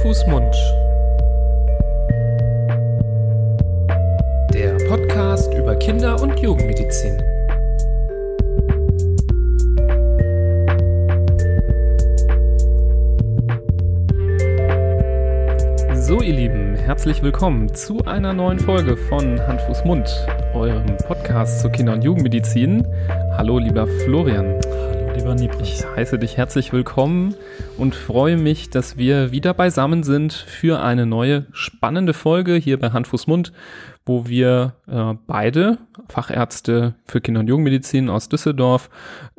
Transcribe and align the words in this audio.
Fuß, 0.00 0.26
Mund. 0.26 0.54
Der 4.52 4.76
Podcast 4.88 5.52
über 5.54 5.76
Kinder- 5.76 6.20
und 6.20 6.38
Jugendmedizin. 6.38 7.16
So, 15.94 16.20
ihr 16.20 16.34
Lieben, 16.34 16.74
herzlich 16.76 17.22
willkommen 17.22 17.72
zu 17.74 18.04
einer 18.04 18.32
neuen 18.32 18.58
Folge 18.58 18.96
von 18.96 19.40
Hand, 19.46 19.60
Fuß, 19.62 19.84
Mund, 19.84 20.08
eurem 20.54 20.96
Podcast 20.98 21.60
zur 21.60 21.70
Kinder- 21.70 21.94
und 21.94 22.04
Jugendmedizin. 22.04 22.86
Hallo, 23.36 23.58
lieber 23.58 23.86
Florian. 23.86 24.60
Lieber 25.14 25.34
Niebrecht. 25.36 25.80
Ich 25.80 25.86
heiße 25.86 26.18
dich 26.18 26.36
herzlich 26.36 26.72
willkommen 26.72 27.34
und 27.78 27.94
freue 27.94 28.36
mich, 28.36 28.70
dass 28.70 28.96
wir 28.96 29.30
wieder 29.30 29.54
beisammen 29.54 30.02
sind 30.02 30.32
für 30.32 30.80
eine 30.82 31.06
neue 31.06 31.46
spannende 31.52 32.12
Folge 32.14 32.54
hier 32.54 32.80
bei 32.80 32.90
Hand, 32.90 33.08
Mund, 33.28 33.52
wo 34.04 34.26
wir 34.26 34.74
äh, 34.88 35.14
beide 35.26 35.78
Fachärzte 36.08 36.94
für 37.06 37.20
Kinder- 37.20 37.40
und 37.40 37.48
Jugendmedizin 37.48 38.10
aus 38.10 38.28
Düsseldorf 38.28 38.90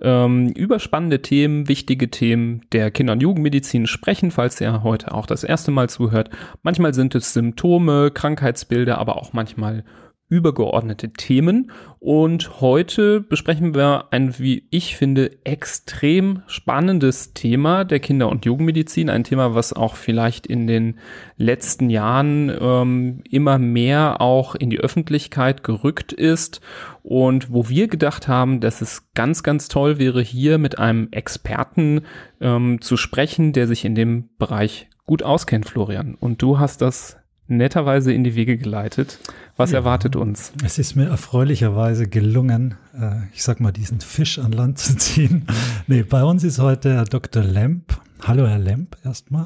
ähm, 0.01 0.49
über 0.49 0.79
spannende 0.79 1.21
Themen, 1.21 1.67
wichtige 1.67 2.09
Themen 2.09 2.61
der 2.71 2.89
Kinder- 2.89 3.13
und 3.13 3.21
Jugendmedizin 3.21 3.85
sprechen, 3.85 4.31
falls 4.31 4.61
ihr 4.61 4.81
heute 4.83 5.13
auch 5.13 5.25
das 5.25 5.43
erste 5.43 5.71
Mal 5.71 5.89
zuhört. 5.89 6.29
Manchmal 6.63 6.93
sind 6.93 7.15
es 7.15 7.33
Symptome, 7.33 8.11
Krankheitsbilder, 8.11 8.97
aber 8.97 9.17
auch 9.17 9.33
manchmal 9.33 9.83
übergeordnete 10.27 11.13
Themen. 11.13 11.71
Und 11.99 12.59
heute 12.59 13.21
besprechen 13.21 13.75
wir 13.75 14.07
ein, 14.11 14.37
wie 14.39 14.67
ich 14.71 14.95
finde, 14.95 15.45
extrem 15.45 16.41
spannendes 16.47 17.33
Thema 17.33 17.83
der 17.83 17.99
Kinder- 17.99 18.29
und 18.29 18.45
Jugendmedizin. 18.45 19.09
Ein 19.09 19.23
Thema, 19.23 19.53
was 19.53 19.73
auch 19.73 19.95
vielleicht 19.95 20.47
in 20.47 20.65
den 20.65 20.99
letzten 21.37 21.89
Jahren 21.89 22.51
ähm, 22.59 23.21
immer 23.29 23.59
mehr 23.59 24.19
auch 24.19 24.55
in 24.55 24.69
die 24.69 24.79
Öffentlichkeit 24.79 25.63
gerückt 25.63 26.11
ist 26.11 26.59
und 27.03 27.51
wo 27.51 27.69
wir 27.69 27.87
gedacht 27.87 28.27
haben, 28.27 28.61
dass 28.61 28.81
es 28.81 29.11
ganz, 29.13 29.43
ganz 29.43 29.67
toll 29.67 29.99
wäre, 29.99 30.21
hier 30.21 30.57
mit 30.57 30.79
einem 30.79 31.09
Experten 31.11 32.01
ähm, 32.41 32.81
zu 32.81 32.97
sprechen, 32.97 33.53
der 33.53 33.67
sich 33.67 33.85
in 33.85 33.93
dem 33.93 34.29
Bereich 34.37 34.89
gut 35.05 35.21
auskennt, 35.21 35.67
Florian. 35.67 36.15
Und 36.15 36.41
du 36.41 36.57
hast 36.57 36.81
das 36.81 37.17
netterweise 37.47 38.11
in 38.11 38.23
die 38.23 38.35
Wege 38.35 38.57
geleitet. 38.57 39.19
Was 39.57 39.71
ja, 39.71 39.79
erwartet 39.79 40.15
uns? 40.15 40.51
Es 40.63 40.77
ist 40.79 40.95
mir 40.95 41.07
erfreulicherweise 41.07 42.07
gelungen, 42.07 42.75
äh, 42.99 43.27
ich 43.33 43.43
sag 43.43 43.59
mal, 43.59 43.71
diesen 43.71 44.01
Fisch 44.01 44.39
an 44.39 44.51
Land 44.51 44.79
zu 44.79 44.97
ziehen. 44.97 45.47
nee, 45.87 46.03
bei 46.03 46.23
uns 46.23 46.43
ist 46.43 46.59
heute 46.59 46.93
Herr 46.93 47.05
Dr. 47.05 47.43
Lemp. 47.43 47.99
Hallo, 48.21 48.47
Herr 48.47 48.59
Lemp, 48.59 48.97
erstmal. 49.03 49.45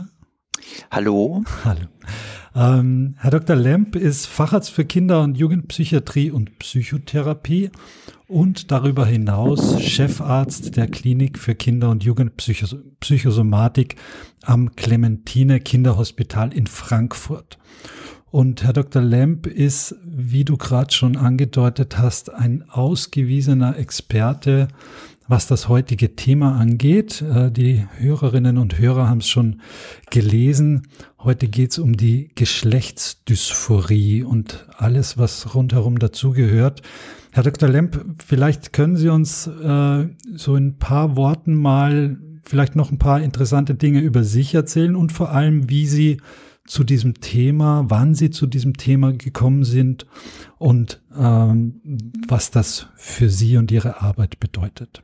Hallo. 0.91 1.43
Hallo. 1.63 1.81
Ähm, 2.59 3.15
Herr 3.19 3.31
Dr. 3.31 3.55
Lemp 3.55 3.95
ist 3.95 4.25
Facharzt 4.25 4.71
für 4.71 4.83
Kinder- 4.83 5.21
und 5.21 5.37
Jugendpsychiatrie 5.37 6.29
und 6.29 6.59
Psychotherapie 6.59 7.69
und 8.27 8.69
darüber 8.69 9.05
hinaus 9.05 9.81
Chefarzt 9.81 10.75
der 10.75 10.87
Klinik 10.87 11.39
für 11.39 11.55
Kinder- 11.55 11.89
und 11.89 12.03
Jugendpsychosomatik 12.03 13.95
am 14.43 14.75
Clementine 14.75 15.61
Kinderhospital 15.61 16.51
in 16.51 16.67
Frankfurt. 16.67 17.57
Und 18.29 18.61
Herr 18.63 18.73
Dr. 18.73 19.01
Lemp 19.01 19.47
ist, 19.47 19.95
wie 20.03 20.43
du 20.43 20.57
gerade 20.57 20.93
schon 20.93 21.15
angedeutet 21.15 21.97
hast, 21.97 22.29
ein 22.29 22.65
ausgewiesener 22.69 23.77
Experte, 23.77 24.67
was 25.29 25.47
das 25.47 25.69
heutige 25.69 26.15
Thema 26.17 26.57
angeht. 26.57 27.21
Äh, 27.21 27.51
die 27.51 27.85
Hörerinnen 27.97 28.57
und 28.57 28.77
Hörer 28.77 29.07
haben 29.07 29.19
es 29.19 29.29
schon 29.29 29.61
gelesen. 30.09 30.87
Heute 31.21 31.49
geht 31.49 31.71
es 31.71 31.79
um 31.79 31.97
die 31.97 32.31
Geschlechtsdysphorie 32.35 34.23
und 34.23 34.65
alles, 34.77 35.17
was 35.17 35.53
rundherum 35.53 35.99
dazugehört. 35.99 36.81
Herr 37.33 37.43
Dr. 37.43 37.67
Lemp, 37.67 38.05
vielleicht 38.25 38.71
können 38.71 38.95
Sie 38.95 39.09
uns 39.09 39.45
äh, 39.45 40.07
so 40.33 40.55
in 40.55 40.67
ein 40.67 40.77
paar 40.79 41.17
Worten 41.17 41.55
mal 41.55 42.17
vielleicht 42.45 42.77
noch 42.77 42.89
ein 42.89 42.99
paar 42.99 43.21
interessante 43.21 43.75
Dinge 43.75 43.99
über 43.99 44.23
sich 44.23 44.55
erzählen 44.55 44.95
und 44.95 45.11
vor 45.11 45.31
allem, 45.31 45.69
wie 45.69 45.87
Sie 45.87 46.21
zu 46.65 46.85
diesem 46.85 47.15
Thema, 47.15 47.83
wann 47.89 48.15
Sie 48.15 48.29
zu 48.29 48.47
diesem 48.47 48.77
Thema 48.77 49.11
gekommen 49.11 49.65
sind 49.65 50.05
und 50.57 51.01
ähm, 51.13 51.81
was 52.29 52.49
das 52.49 52.87
für 52.95 53.29
Sie 53.29 53.57
und 53.57 53.71
Ihre 53.71 54.01
Arbeit 54.01 54.39
bedeutet. 54.39 55.03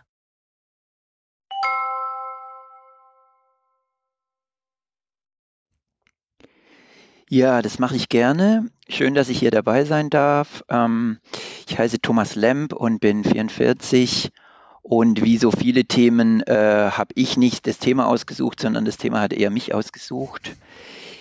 Ja, 7.33 7.61
das 7.61 7.79
mache 7.79 7.95
ich 7.95 8.09
gerne. 8.09 8.65
Schön, 8.89 9.15
dass 9.15 9.29
ich 9.29 9.39
hier 9.39 9.51
dabei 9.51 9.85
sein 9.85 10.09
darf. 10.09 10.65
Ähm, 10.67 11.19
ich 11.65 11.79
heiße 11.79 12.01
Thomas 12.01 12.35
Lemp 12.35 12.73
und 12.73 12.99
bin 12.99 13.23
44. 13.23 14.33
Und 14.81 15.23
wie 15.23 15.37
so 15.37 15.49
viele 15.49 15.85
Themen 15.85 16.41
äh, 16.41 16.89
habe 16.91 17.13
ich 17.15 17.37
nicht 17.37 17.67
das 17.67 17.79
Thema 17.79 18.07
ausgesucht, 18.07 18.59
sondern 18.59 18.83
das 18.83 18.97
Thema 18.97 19.21
hat 19.21 19.31
eher 19.31 19.49
mich 19.49 19.73
ausgesucht. 19.73 20.57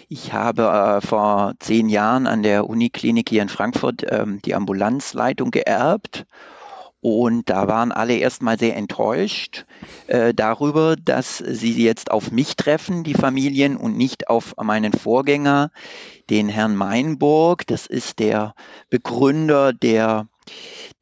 Ich 0.09 0.33
habe 0.33 0.65
äh, 0.65 1.01
vor 1.01 1.55
zehn 1.61 1.89
Jahren 1.89 2.27
an 2.27 2.43
der 2.43 2.69
Uniklinik 2.69 3.29
hier 3.29 3.43
in 3.43 3.49
Frankfurt 3.49 4.05
ähm, 4.09 4.43
die 4.45 4.57
Ambulanzleitung 4.57 5.53
geerbt. 5.53 6.27
Und 7.03 7.49
da 7.49 7.67
waren 7.67 7.93
alle 7.93 8.17
erstmal 8.17 8.59
sehr 8.59 8.77
enttäuscht 8.77 9.65
äh, 10.07 10.35
darüber, 10.35 10.97
dass 10.97 11.39
sie 11.39 11.83
jetzt 11.83 12.11
auf 12.11 12.31
mich 12.31 12.57
treffen, 12.57 13.05
die 13.05 13.15
Familien, 13.15 13.77
und 13.77 13.97
nicht 13.97 14.29
auf 14.29 14.55
meinen 14.63 14.93
Vorgänger, 14.93 15.71
den 16.29 16.49
Herrn 16.49 16.77
Meinburg. 16.77 17.67
Das 17.67 17.87
ist 17.87 18.19
der 18.19 18.55
Begründer 18.91 19.73
der 19.73 20.27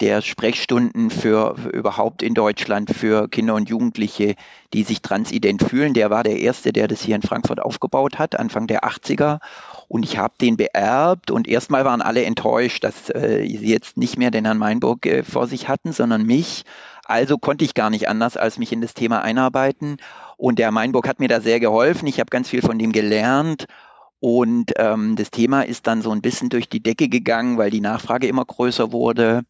der 0.01 0.23
Sprechstunden 0.23 1.11
für, 1.11 1.57
für, 1.57 1.71
überhaupt 1.71 2.23
in 2.23 2.35
Deutschland 2.35 2.91
für 2.95 3.29
Kinder 3.29 3.55
und 3.55 3.69
Jugendliche, 3.69 4.37
die 4.73 4.85
sich 4.85 5.03
transident 5.03 5.63
fühlen. 5.63 5.95
Der 5.95 6.11
war 6.11 6.23
der 6.23 6.39
Erste, 6.39 6.73
der 6.73 6.87
das 6.87 7.03
hier 7.03 7.17
in 7.17 7.23
Frankfurt 7.23 7.61
aufgebaut 7.61 8.19
hat, 8.19 8.39
Anfang 8.39 8.67
der 8.67 8.85
80er. 8.85 9.41
Und 9.89 10.05
ich 10.05 10.19
habe 10.19 10.35
den 10.41 10.57
beerbt 10.57 11.31
und 11.31 11.49
erstmal 11.49 11.85
waren 11.85 12.03
alle 12.03 12.25
enttäuscht, 12.25 12.85
dass 12.85 13.09
äh, 13.11 13.47
sie 13.47 13.73
jetzt 13.73 13.97
nicht 13.97 14.19
mehr 14.19 14.31
den 14.31 14.45
Herrn 14.45 14.59
Meinburg 14.59 15.07
äh, 15.07 15.23
vor 15.23 15.47
sich 15.47 15.69
hatten, 15.69 15.93
sondern 15.93 16.25
mich. 16.25 16.65
Also 17.05 17.39
konnte 17.39 17.65
ich 17.65 17.73
gar 17.75 17.89
nicht 17.89 18.09
anders, 18.09 18.37
als 18.37 18.59
mich 18.59 18.71
in 18.73 18.83
das 18.83 18.93
Thema 18.93 19.23
einarbeiten. 19.23 19.97
Und 20.37 20.59
der 20.59 20.71
Meinburg 20.71 21.09
hat 21.09 21.21
mir 21.21 21.29
da 21.29 21.41
sehr 21.41 21.59
geholfen. 21.59 22.07
Ich 22.07 22.21
habe 22.21 22.29
ganz 22.29 22.51
viel 22.51 22.61
von 22.61 22.79
dem 22.79 22.93
gelernt 22.93 23.67
und 24.21 24.73
ähm, 24.77 25.17
das 25.17 25.31
Thema 25.31 25.63
ist 25.63 25.87
dann 25.87 26.03
so 26.03 26.11
ein 26.11 26.23
bisschen 26.23 26.49
durch 26.49 26.69
die 26.69 26.83
Decke 26.83 27.09
gegangen, 27.09 27.57
weil 27.57 27.71
die 27.71 27.81
Nachfrage 27.81 28.27
immer 28.27 28.45
größer 28.45 28.93
wurde. 28.93 29.43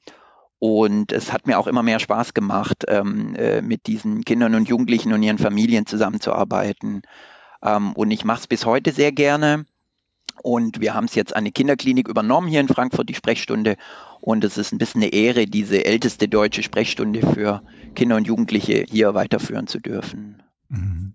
Und 0.58 1.12
es 1.12 1.32
hat 1.32 1.46
mir 1.46 1.58
auch 1.58 1.68
immer 1.68 1.82
mehr 1.82 2.00
Spaß 2.00 2.34
gemacht, 2.34 2.84
ähm, 2.88 3.34
äh, 3.36 3.62
mit 3.62 3.86
diesen 3.86 4.24
Kindern 4.24 4.54
und 4.54 4.68
Jugendlichen 4.68 5.12
und 5.12 5.22
ihren 5.22 5.38
Familien 5.38 5.86
zusammenzuarbeiten. 5.86 7.02
Ähm, 7.62 7.92
und 7.92 8.10
ich 8.10 8.24
mache 8.24 8.40
es 8.40 8.46
bis 8.46 8.66
heute 8.66 8.92
sehr 8.92 9.12
gerne. 9.12 9.64
Und 10.42 10.80
wir 10.80 10.94
haben 10.94 11.06
es 11.06 11.14
jetzt 11.14 11.34
an 11.34 11.44
die 11.44 11.52
Kinderklinik 11.52 12.08
übernommen 12.08 12.48
hier 12.48 12.60
in 12.60 12.68
Frankfurt, 12.68 13.08
die 13.08 13.14
Sprechstunde. 13.14 13.76
Und 14.20 14.44
es 14.44 14.58
ist 14.58 14.72
ein 14.72 14.78
bisschen 14.78 15.02
eine 15.02 15.12
Ehre, 15.12 15.46
diese 15.46 15.84
älteste 15.84 16.28
deutsche 16.28 16.62
Sprechstunde 16.62 17.20
für 17.20 17.62
Kinder 17.94 18.16
und 18.16 18.26
Jugendliche 18.26 18.84
hier 18.88 19.14
weiterführen 19.14 19.66
zu 19.66 19.80
dürfen. 19.80 20.42
Mhm. 20.68 21.14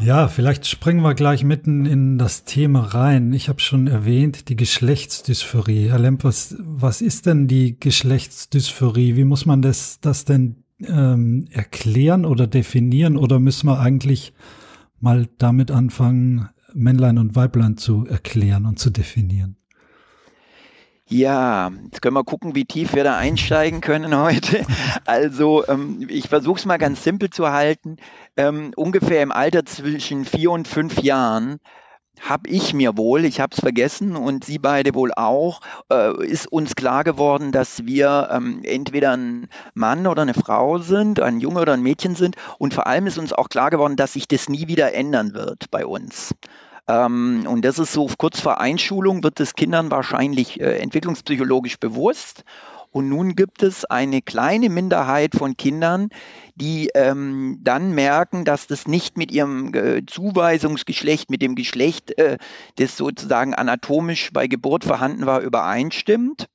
Ja, 0.00 0.26
vielleicht 0.28 0.66
springen 0.66 1.02
wir 1.02 1.14
gleich 1.14 1.44
mitten 1.44 1.84
in 1.84 2.16
das 2.18 2.44
Thema 2.44 2.80
rein. 2.80 3.32
Ich 3.34 3.48
habe 3.48 3.60
schon 3.60 3.86
erwähnt, 3.86 4.48
die 4.48 4.56
Geschlechtsdysphorie. 4.56 5.90
Herr 5.90 5.98
Lemp, 5.98 6.24
was, 6.24 6.56
was 6.58 7.02
ist 7.02 7.26
denn 7.26 7.46
die 7.46 7.78
Geschlechtsdysphorie? 7.78 9.16
Wie 9.16 9.24
muss 9.24 9.44
man 9.44 9.60
das, 9.60 10.00
das 10.00 10.24
denn 10.24 10.64
ähm, 10.82 11.46
erklären 11.50 12.24
oder 12.24 12.46
definieren? 12.46 13.16
Oder 13.18 13.38
müssen 13.38 13.66
wir 13.66 13.80
eigentlich 13.80 14.32
mal 14.98 15.28
damit 15.38 15.70
anfangen, 15.70 16.48
Männlein 16.74 17.18
und 17.18 17.36
Weiblein 17.36 17.76
zu 17.76 18.06
erklären 18.06 18.66
und 18.66 18.78
zu 18.78 18.90
definieren? 18.90 19.56
Ja, 21.08 21.70
jetzt 21.84 22.00
können 22.00 22.16
wir 22.16 22.24
gucken, 22.24 22.54
wie 22.54 22.64
tief 22.64 22.94
wir 22.94 23.04
da 23.04 23.18
einsteigen 23.18 23.82
können 23.82 24.16
heute. 24.16 24.64
Also 25.04 25.66
ähm, 25.68 26.06
ich 26.08 26.28
versuche 26.28 26.58
es 26.58 26.64
mal 26.64 26.78
ganz 26.78 27.04
simpel 27.04 27.28
zu 27.28 27.50
halten. 27.50 27.96
Ähm, 28.36 28.72
ungefähr 28.76 29.22
im 29.22 29.30
Alter 29.30 29.66
zwischen 29.66 30.24
vier 30.24 30.50
und 30.50 30.66
fünf 30.66 31.02
Jahren 31.02 31.58
habe 32.22 32.48
ich 32.48 32.72
mir 32.72 32.96
wohl, 32.96 33.24
ich 33.24 33.40
habe 33.40 33.52
es 33.52 33.60
vergessen 33.60 34.16
und 34.16 34.44
Sie 34.44 34.58
beide 34.58 34.94
wohl 34.94 35.12
auch, 35.12 35.60
äh, 35.90 36.24
ist 36.24 36.50
uns 36.50 36.76
klar 36.76 37.02
geworden, 37.02 37.50
dass 37.50 37.84
wir 37.84 38.28
ähm, 38.32 38.60
entweder 38.62 39.16
ein 39.16 39.48
Mann 39.74 40.06
oder 40.06 40.22
eine 40.22 40.34
Frau 40.34 40.78
sind, 40.78 41.20
ein 41.20 41.40
Junge 41.40 41.60
oder 41.60 41.72
ein 41.72 41.82
Mädchen 41.82 42.14
sind 42.14 42.36
und 42.58 42.74
vor 42.74 42.86
allem 42.86 43.08
ist 43.08 43.18
uns 43.18 43.32
auch 43.32 43.48
klar 43.48 43.70
geworden, 43.70 43.96
dass 43.96 44.12
sich 44.12 44.28
das 44.28 44.48
nie 44.48 44.68
wieder 44.68 44.94
ändern 44.94 45.34
wird 45.34 45.70
bei 45.70 45.84
uns. 45.84 46.32
Ähm, 46.88 47.44
und 47.48 47.64
das 47.64 47.78
ist 47.78 47.92
so 47.92 48.08
kurz 48.18 48.40
vor 48.40 48.60
Einschulung, 48.60 49.22
wird 49.24 49.40
es 49.40 49.54
Kindern 49.54 49.90
wahrscheinlich 49.90 50.60
äh, 50.60 50.78
entwicklungspsychologisch 50.78 51.78
bewusst. 51.78 52.44
Und 52.92 53.08
nun 53.08 53.34
gibt 53.34 53.62
es 53.62 53.86
eine 53.86 54.20
kleine 54.20 54.68
Minderheit 54.68 55.34
von 55.34 55.56
Kindern, 55.56 56.10
die 56.54 56.90
ähm, 56.94 57.58
dann 57.62 57.92
merken, 57.94 58.44
dass 58.44 58.66
das 58.66 58.86
nicht 58.86 59.16
mit 59.16 59.32
ihrem 59.32 59.72
äh, 59.74 60.04
Zuweisungsgeschlecht, 60.06 61.30
mit 61.30 61.40
dem 61.40 61.54
Geschlecht, 61.54 62.16
äh, 62.18 62.36
das 62.76 62.98
sozusagen 62.98 63.54
anatomisch 63.54 64.30
bei 64.32 64.46
Geburt 64.46 64.84
vorhanden 64.84 65.24
war, 65.24 65.40
übereinstimmt. 65.40 66.46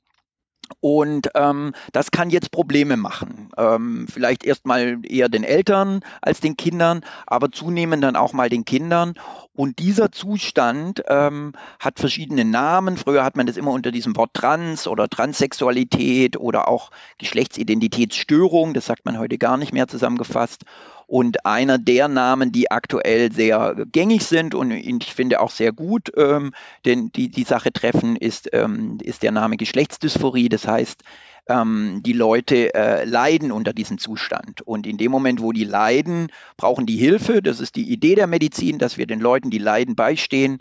Und 0.79 1.29
ähm, 1.35 1.73
das 1.91 2.11
kann 2.11 2.29
jetzt 2.29 2.51
Probleme 2.51 2.97
machen. 2.97 3.49
Ähm, 3.57 4.07
vielleicht 4.11 4.43
erstmal 4.43 4.99
eher 5.03 5.29
den 5.29 5.43
Eltern 5.43 6.01
als 6.21 6.39
den 6.39 6.57
Kindern, 6.57 7.01
aber 7.25 7.51
zunehmend 7.51 8.03
dann 8.03 8.15
auch 8.15 8.33
mal 8.33 8.49
den 8.49 8.65
Kindern. 8.65 9.13
Und 9.53 9.79
dieser 9.79 10.11
Zustand 10.11 11.03
ähm, 11.07 11.53
hat 11.79 11.99
verschiedene 11.99 12.45
Namen. 12.45 12.95
Früher 12.95 13.23
hat 13.23 13.35
man 13.35 13.47
das 13.47 13.57
immer 13.57 13.71
unter 13.71 13.91
diesem 13.91 14.15
Wort 14.15 14.33
Trans 14.33 14.87
oder 14.87 15.09
Transsexualität 15.09 16.37
oder 16.37 16.67
auch 16.67 16.91
Geschlechtsidentitätsstörung, 17.17 18.73
das 18.73 18.85
sagt 18.85 19.05
man 19.05 19.17
heute 19.17 19.37
gar 19.37 19.57
nicht 19.57 19.73
mehr 19.73 19.87
zusammengefasst. 19.87 20.63
Und 21.07 21.45
einer 21.45 21.77
der 21.77 22.09
Namen, 22.09 22.51
die 22.51 22.69
aktuell 22.69 23.31
sehr 23.31 23.75
gängig 23.92 24.25
sind 24.25 24.54
und 24.54 24.71
ich 24.71 25.13
finde 25.13 25.39
auch 25.39 25.51
sehr 25.51 25.71
gut, 25.71 26.12
ähm, 26.18 26.54
denn 26.86 27.12
die 27.13 27.30
die 27.30 27.45
Sache 27.45 27.71
treffen, 27.71 28.18
ist, 28.18 28.50
ähm, 28.51 28.98
ist 29.01 29.24
der 29.24 29.31
Name 29.31 29.56
Geschlechtsdysphorie. 29.56 30.50
Das 30.50 30.68
heißt, 30.68 31.01
ähm, 31.48 32.01
die 32.06 32.13
Leute 32.13 32.74
äh, 32.74 33.06
leiden 33.06 33.51
unter 33.54 33.74
diesem 33.74 33.98
Zustand. 33.98 34.62
Und 34.62 34.86
in 34.86 34.98
dem 34.98 35.12
Moment, 35.12 35.42
wo 35.42 35.54
die 35.54 35.63
leiden, 35.63 36.27
brauchen 36.57 36.86
die 36.86 36.98
Hilfe. 36.98 37.42
Das 37.42 37.59
ist 37.62 37.75
die 37.75 37.89
Idee 37.89 38.15
der 38.15 38.27
Medizin, 38.27 38.77
dass 38.77 38.98
wir 38.98 39.07
den 39.07 39.19
Leuten, 39.19 39.50
die 39.50 39.59
leiden, 39.59 39.95
beistehen. 39.95 40.57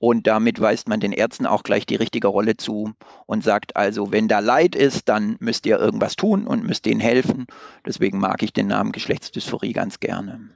Und 0.00 0.26
damit 0.26 0.58
weist 0.62 0.88
man 0.88 0.98
den 0.98 1.12
Ärzten 1.12 1.44
auch 1.44 1.62
gleich 1.62 1.84
die 1.84 1.96
richtige 1.96 2.28
Rolle 2.28 2.56
zu 2.56 2.94
und 3.26 3.44
sagt 3.44 3.76
also, 3.76 4.10
wenn 4.12 4.28
da 4.28 4.38
Leid 4.38 4.74
ist, 4.74 5.10
dann 5.10 5.36
müsst 5.40 5.66
ihr 5.66 5.78
irgendwas 5.78 6.16
tun 6.16 6.46
und 6.46 6.66
müsst 6.66 6.86
denen 6.86 7.00
helfen. 7.00 7.46
Deswegen 7.84 8.18
mag 8.18 8.42
ich 8.42 8.54
den 8.54 8.66
Namen 8.66 8.92
Geschlechtsdysphorie 8.92 9.74
ganz 9.74 10.00
gerne. 10.00 10.48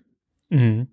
Mhm. 0.49 0.89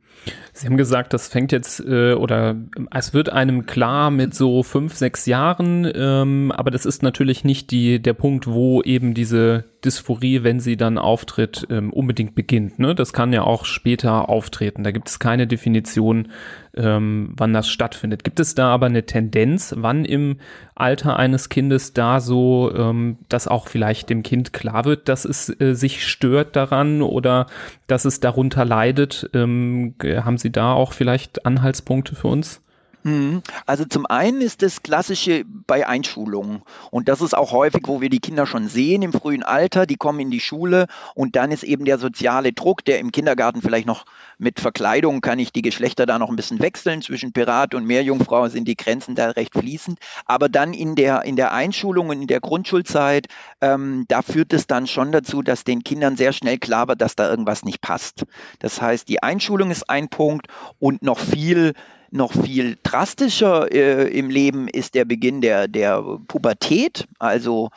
Sie 0.53 0.65
haben 0.65 0.75
gesagt, 0.77 1.13
das 1.13 1.27
fängt 1.27 1.51
jetzt 1.51 1.80
äh, 1.80 2.13
oder 2.13 2.56
es 2.92 3.13
wird 3.13 3.30
einem 3.30 3.65
klar 3.65 4.12
mit 4.12 4.33
so 4.33 4.63
fünf, 4.63 4.95
sechs 4.95 5.25
Jahren, 5.25 5.89
ähm, 5.94 6.51
aber 6.51 6.71
das 6.71 6.86
ist 6.86 7.03
natürlich 7.03 7.44
nicht 7.44 7.71
die, 7.71 8.01
der 8.01 8.13
Punkt, 8.13 8.48
wo 8.48 8.81
eben 8.81 9.13
diese 9.13 9.65
Dysphorie, 9.83 10.44
wenn 10.44 10.59
sie 10.59 10.77
dann 10.77 10.98
auftritt, 10.98 11.68
ähm, 11.69 11.92
unbedingt 11.92 12.36
beginnt. 12.36 12.80
Ne? 12.80 12.95
Das 12.95 13.13
kann 13.13 13.33
ja 13.33 13.44
auch 13.44 13.65
später 13.65 14.30
auftreten. 14.30 14.83
Da 14.83 14.92
gibt 14.92 15.09
es 15.09 15.19
keine 15.19 15.48
Definition, 15.48 16.30
ähm, 16.75 17.33
wann 17.38 17.53
das 17.53 17.69
stattfindet. 17.69 18.23
Gibt 18.23 18.39
es 18.39 18.56
da 18.56 18.73
aber 18.73 18.85
eine 18.85 19.06
Tendenz, 19.06 19.73
wann 19.77 20.06
im 20.06 20.38
Alter 20.75 21.18
eines 21.18 21.50
Kindes 21.50 21.94
da 21.94 22.19
so, 22.19 22.71
ähm, 22.75 23.18
dass 23.29 23.47
auch 23.47 23.68
vielleicht 23.68 24.09
dem 24.09 24.23
Kind 24.23 24.53
klar 24.53 24.85
wird, 24.85 25.09
dass 25.09 25.25
es 25.25 25.50
äh, 25.59 25.73
sich 25.73 26.07
stört 26.07 26.56
daran 26.56 27.01
oder 27.01 27.47
dass 27.88 28.06
es 28.06 28.19
darunter 28.19 28.65
leidet? 28.65 29.29
Ähm, 29.33 29.95
haben 30.03 30.38
Sie 30.38 30.51
da 30.51 30.73
auch 30.73 30.94
vielleicht 30.94 31.45
Anhaltspunkte 31.45 32.15
für 32.15 32.27
uns? 32.27 32.62
Mhm. 33.03 33.42
Also 33.65 33.86
zum 33.86 34.06
einen 34.06 34.42
ist 34.42 34.62
das 34.62 34.83
Klassische 34.83 35.44
bei 35.45 35.88
Einschulungen. 35.88 36.62
Und 36.92 37.07
das 37.07 37.21
ist 37.21 37.36
auch 37.36 37.51
häufig, 37.51 37.83
wo 37.86 38.01
wir 38.01 38.09
die 38.09 38.19
Kinder 38.19 38.45
schon 38.45 38.68
sehen 38.68 39.01
im 39.01 39.13
frühen 39.13 39.44
Alter, 39.44 39.86
die 39.86 39.95
kommen 39.95 40.19
in 40.19 40.31
die 40.31 40.39
Schule 40.39 40.88
und 41.15 41.36
dann 41.36 41.51
ist 41.51 41.63
eben 41.63 41.86
der 41.86 41.98
soziale 41.98 42.53
Druck, 42.53 42.86
der 42.86 43.00
im 43.00 43.12
Kindergarten 43.12 43.62
vielleicht 43.62 43.88
noch 43.88 44.06
mit 44.38 44.59
Verkleidung 44.59 45.21
kann 45.21 45.39
ich 45.39 45.51
die 45.51 45.62
Geschlechter 45.62 46.06
da 46.06 46.18
noch 46.18 46.30
ein 46.30 46.36
bisschen 46.36 46.59
wechseln. 46.59 47.01
Zwischen 47.01 47.31
Pirat 47.31 47.75
und 47.75 47.86
Meerjungfrau 47.86 48.48
sind 48.50 48.68
die 48.68 48.75
Grenzen 48.75 49.15
da 49.15 49.30
recht 49.30 49.53
fließend. 49.53 50.00
Aber 50.25 50.50
dann 50.50 50.74
in 50.74 50.95
der, 50.95 51.24
in 51.24 51.36
der 51.36 51.53
Einschulung 51.53 52.09
und 52.09 52.21
in 52.21 52.27
der 52.27 52.39
Grundschulzeit, 52.39 53.27
ähm, 53.62 54.06
da 54.07 54.21
führt 54.21 54.53
es 54.53 54.68
dann 54.68 54.88
schon 54.88 55.12
dazu, 55.12 55.42
dass 55.44 55.63
den 55.63 55.83
Kindern 55.83 56.18
sehr 56.18 56.33
schnell 56.33 56.57
klar 56.57 56.88
wird, 56.88 57.01
dass 57.01 57.15
da 57.15 57.30
irgendwas 57.30 57.63
nicht 57.63 57.81
passt. 57.81 58.25
Das 58.59 58.81
heißt, 58.81 59.07
die 59.07 59.21
Einschulung 59.21 59.69
ist 59.69 59.89
ein 59.89 60.09
Punkt 60.09 60.48
und 60.80 61.03
noch 61.03 61.19
viel 61.19 61.74
noch 62.11 62.33
viel 62.33 62.77
drastischer 62.83 63.71
äh, 63.71 64.07
im 64.07 64.29
Leben 64.29 64.67
ist 64.67 64.95
der 64.95 65.05
Beginn 65.05 65.41
der, 65.41 65.67
der 65.67 66.01
Pubertät, 66.27 67.07
also 67.19 67.69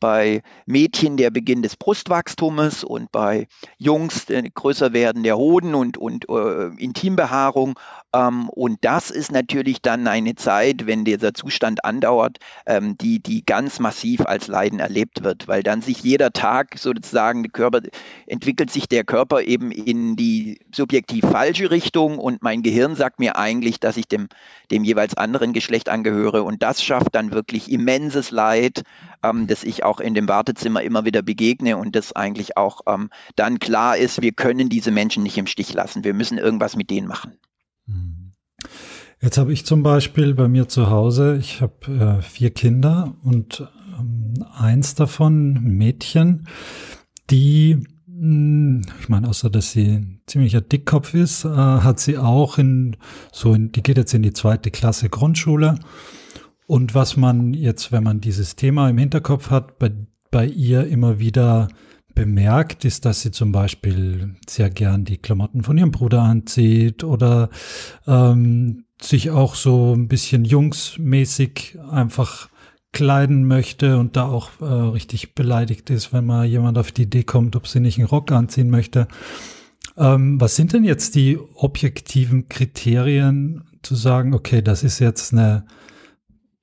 bei 0.00 0.42
Mädchen 0.66 1.16
der 1.16 1.30
Beginn 1.30 1.62
des 1.62 1.76
Brustwachstums 1.76 2.84
und 2.84 3.12
bei 3.12 3.46
Jungs 3.78 4.28
äh, 4.30 4.42
größer 4.42 4.92
werden 4.92 5.22
der 5.22 5.36
Hoden 5.36 5.74
und, 5.74 5.98
und 5.98 6.28
äh, 6.28 6.68
Intimbehaarung. 6.78 7.78
Ähm, 8.14 8.48
und 8.50 8.78
das 8.82 9.10
ist 9.10 9.32
natürlich 9.32 9.80
dann 9.80 10.06
eine 10.06 10.34
Zeit, 10.34 10.86
wenn 10.86 11.04
dieser 11.04 11.32
Zustand 11.34 11.84
andauert, 11.84 12.38
ähm, 12.66 12.96
die, 12.98 13.22
die 13.22 13.44
ganz 13.44 13.78
massiv 13.80 14.22
als 14.22 14.48
Leiden 14.48 14.80
erlebt 14.80 15.24
wird, 15.24 15.48
weil 15.48 15.62
dann 15.62 15.80
sich 15.82 16.02
jeder 16.02 16.32
Tag 16.32 16.78
sozusagen 16.78 17.42
der 17.42 17.52
Körper, 17.52 17.80
entwickelt 18.26 18.70
sich 18.70 18.88
der 18.88 19.04
Körper 19.04 19.42
eben 19.42 19.70
in 19.70 20.16
die 20.16 20.60
subjektiv 20.74 21.24
falsche 21.24 21.70
Richtung 21.70 22.18
und 22.18 22.42
mein 22.42 22.62
Gehirn 22.62 22.96
sagt 22.96 23.18
mir 23.18 23.36
eigentlich, 23.36 23.80
dass 23.80 23.96
ich 23.96 24.08
dem, 24.08 24.28
dem 24.70 24.84
jeweils 24.84 25.16
anderen 25.16 25.52
Geschlecht 25.52 25.88
angehöre 25.88 26.42
und 26.42 26.62
das 26.62 26.82
schafft 26.82 27.14
dann 27.14 27.32
wirklich 27.32 27.70
immenses 27.70 28.30
Leid, 28.30 28.82
ähm, 29.22 29.46
das 29.46 29.64
ich 29.64 29.84
auch 29.84 30.00
in 30.00 30.14
dem 30.14 30.28
Wartezimmer 30.28 30.82
immer 30.82 31.04
wieder 31.04 31.22
begegne 31.22 31.76
und 31.78 31.96
das 31.96 32.12
eigentlich 32.12 32.56
auch 32.56 32.80
ähm, 32.86 33.10
dann 33.36 33.58
klar 33.58 33.96
ist, 33.96 34.20
wir 34.20 34.32
können 34.32 34.68
diese 34.68 34.90
Menschen 34.90 35.22
nicht 35.22 35.38
im 35.38 35.46
Stich 35.46 35.72
lassen. 35.72 36.04
Wir 36.04 36.14
müssen 36.14 36.38
irgendwas 36.38 36.76
mit 36.76 36.90
denen 36.90 37.06
machen. 37.06 37.38
Hm. 37.92 38.32
Jetzt 39.20 39.38
habe 39.38 39.52
ich 39.52 39.64
zum 39.64 39.82
Beispiel 39.82 40.34
bei 40.34 40.48
mir 40.48 40.68
zu 40.68 40.90
Hause, 40.90 41.36
ich 41.38 41.60
habe 41.60 42.18
äh, 42.20 42.22
vier 42.22 42.50
Kinder 42.50 43.14
und 43.22 43.68
ähm, 43.98 44.44
eins 44.54 44.94
davon, 44.96 45.62
Mädchen, 45.62 46.48
die, 47.30 47.76
mh, 48.06 48.20
hm, 48.20 48.82
ich 49.00 49.08
meine, 49.08 49.28
außer 49.28 49.48
dass 49.48 49.70
sie 49.70 49.92
ein 49.92 50.20
ziemlicher 50.26 50.60
Dickkopf 50.60 51.14
ist, 51.14 51.44
äh, 51.44 51.48
hat 51.48 52.00
sie 52.00 52.18
auch 52.18 52.58
in, 52.58 52.96
so 53.32 53.54
in, 53.54 53.70
die 53.70 53.82
geht 53.82 53.96
jetzt 53.96 54.12
in 54.12 54.22
die 54.22 54.32
zweite 54.32 54.72
Klasse 54.72 55.08
Grundschule 55.08 55.78
und 56.66 56.94
was 56.94 57.16
man 57.16 57.54
jetzt, 57.54 57.92
wenn 57.92 58.02
man 58.02 58.20
dieses 58.20 58.56
Thema 58.56 58.88
im 58.88 58.98
Hinterkopf 58.98 59.50
hat, 59.50 59.78
bei, 59.78 59.92
bei 60.30 60.46
ihr 60.46 60.86
immer 60.86 61.18
wieder 61.18 61.68
bemerkt, 62.14 62.84
ist, 62.84 63.04
dass 63.04 63.22
sie 63.22 63.30
zum 63.30 63.52
Beispiel 63.52 64.36
sehr 64.48 64.70
gern 64.70 65.04
die 65.04 65.18
Klamotten 65.18 65.62
von 65.62 65.78
ihrem 65.78 65.90
Bruder 65.90 66.22
anzieht 66.22 67.04
oder 67.04 67.50
ähm, 68.06 68.84
sich 69.00 69.30
auch 69.30 69.54
so 69.54 69.94
ein 69.94 70.08
bisschen 70.08 70.44
jungsmäßig 70.44 71.78
einfach 71.90 72.48
kleiden 72.92 73.46
möchte 73.46 73.98
und 73.98 74.16
da 74.16 74.24
auch 74.24 74.50
äh, 74.60 74.64
richtig 74.64 75.34
beleidigt 75.34 75.90
ist, 75.90 76.12
wenn 76.12 76.26
mal 76.26 76.44
jemand 76.44 76.78
auf 76.78 76.92
die 76.92 77.02
Idee 77.02 77.24
kommt, 77.24 77.56
ob 77.56 77.66
sie 77.66 77.80
nicht 77.80 77.98
einen 77.98 78.06
Rock 78.06 78.30
anziehen 78.32 78.70
möchte. 78.70 79.08
Ähm, 79.96 80.40
was 80.40 80.56
sind 80.56 80.72
denn 80.72 80.84
jetzt 80.84 81.14
die 81.14 81.38
objektiven 81.54 82.48
Kriterien 82.48 83.64
zu 83.82 83.94
sagen, 83.94 84.34
okay, 84.34 84.62
das 84.62 84.82
ist 84.82 84.98
jetzt 84.98 85.32
eine 85.32 85.64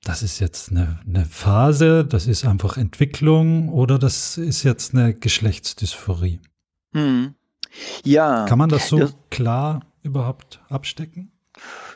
das 0.04 0.22
ist 0.22 0.38
jetzt 0.38 0.70
eine, 0.70 0.98
eine 1.06 1.24
Phase, 1.24 2.04
das 2.04 2.26
ist 2.26 2.44
einfach 2.44 2.76
Entwicklung 2.76 3.68
oder 3.68 3.98
das 3.98 4.38
ist 4.38 4.62
jetzt 4.62 4.94
eine 4.94 5.14
Geschlechtsdysphorie? 5.14 6.40
Hm. 6.92 7.34
Ja. 8.04 8.46
Kann 8.46 8.58
man 8.58 8.70
das 8.70 8.88
so 8.88 8.98
das, 8.98 9.14
klar 9.30 9.80
überhaupt 10.02 10.60
abstecken? 10.68 11.32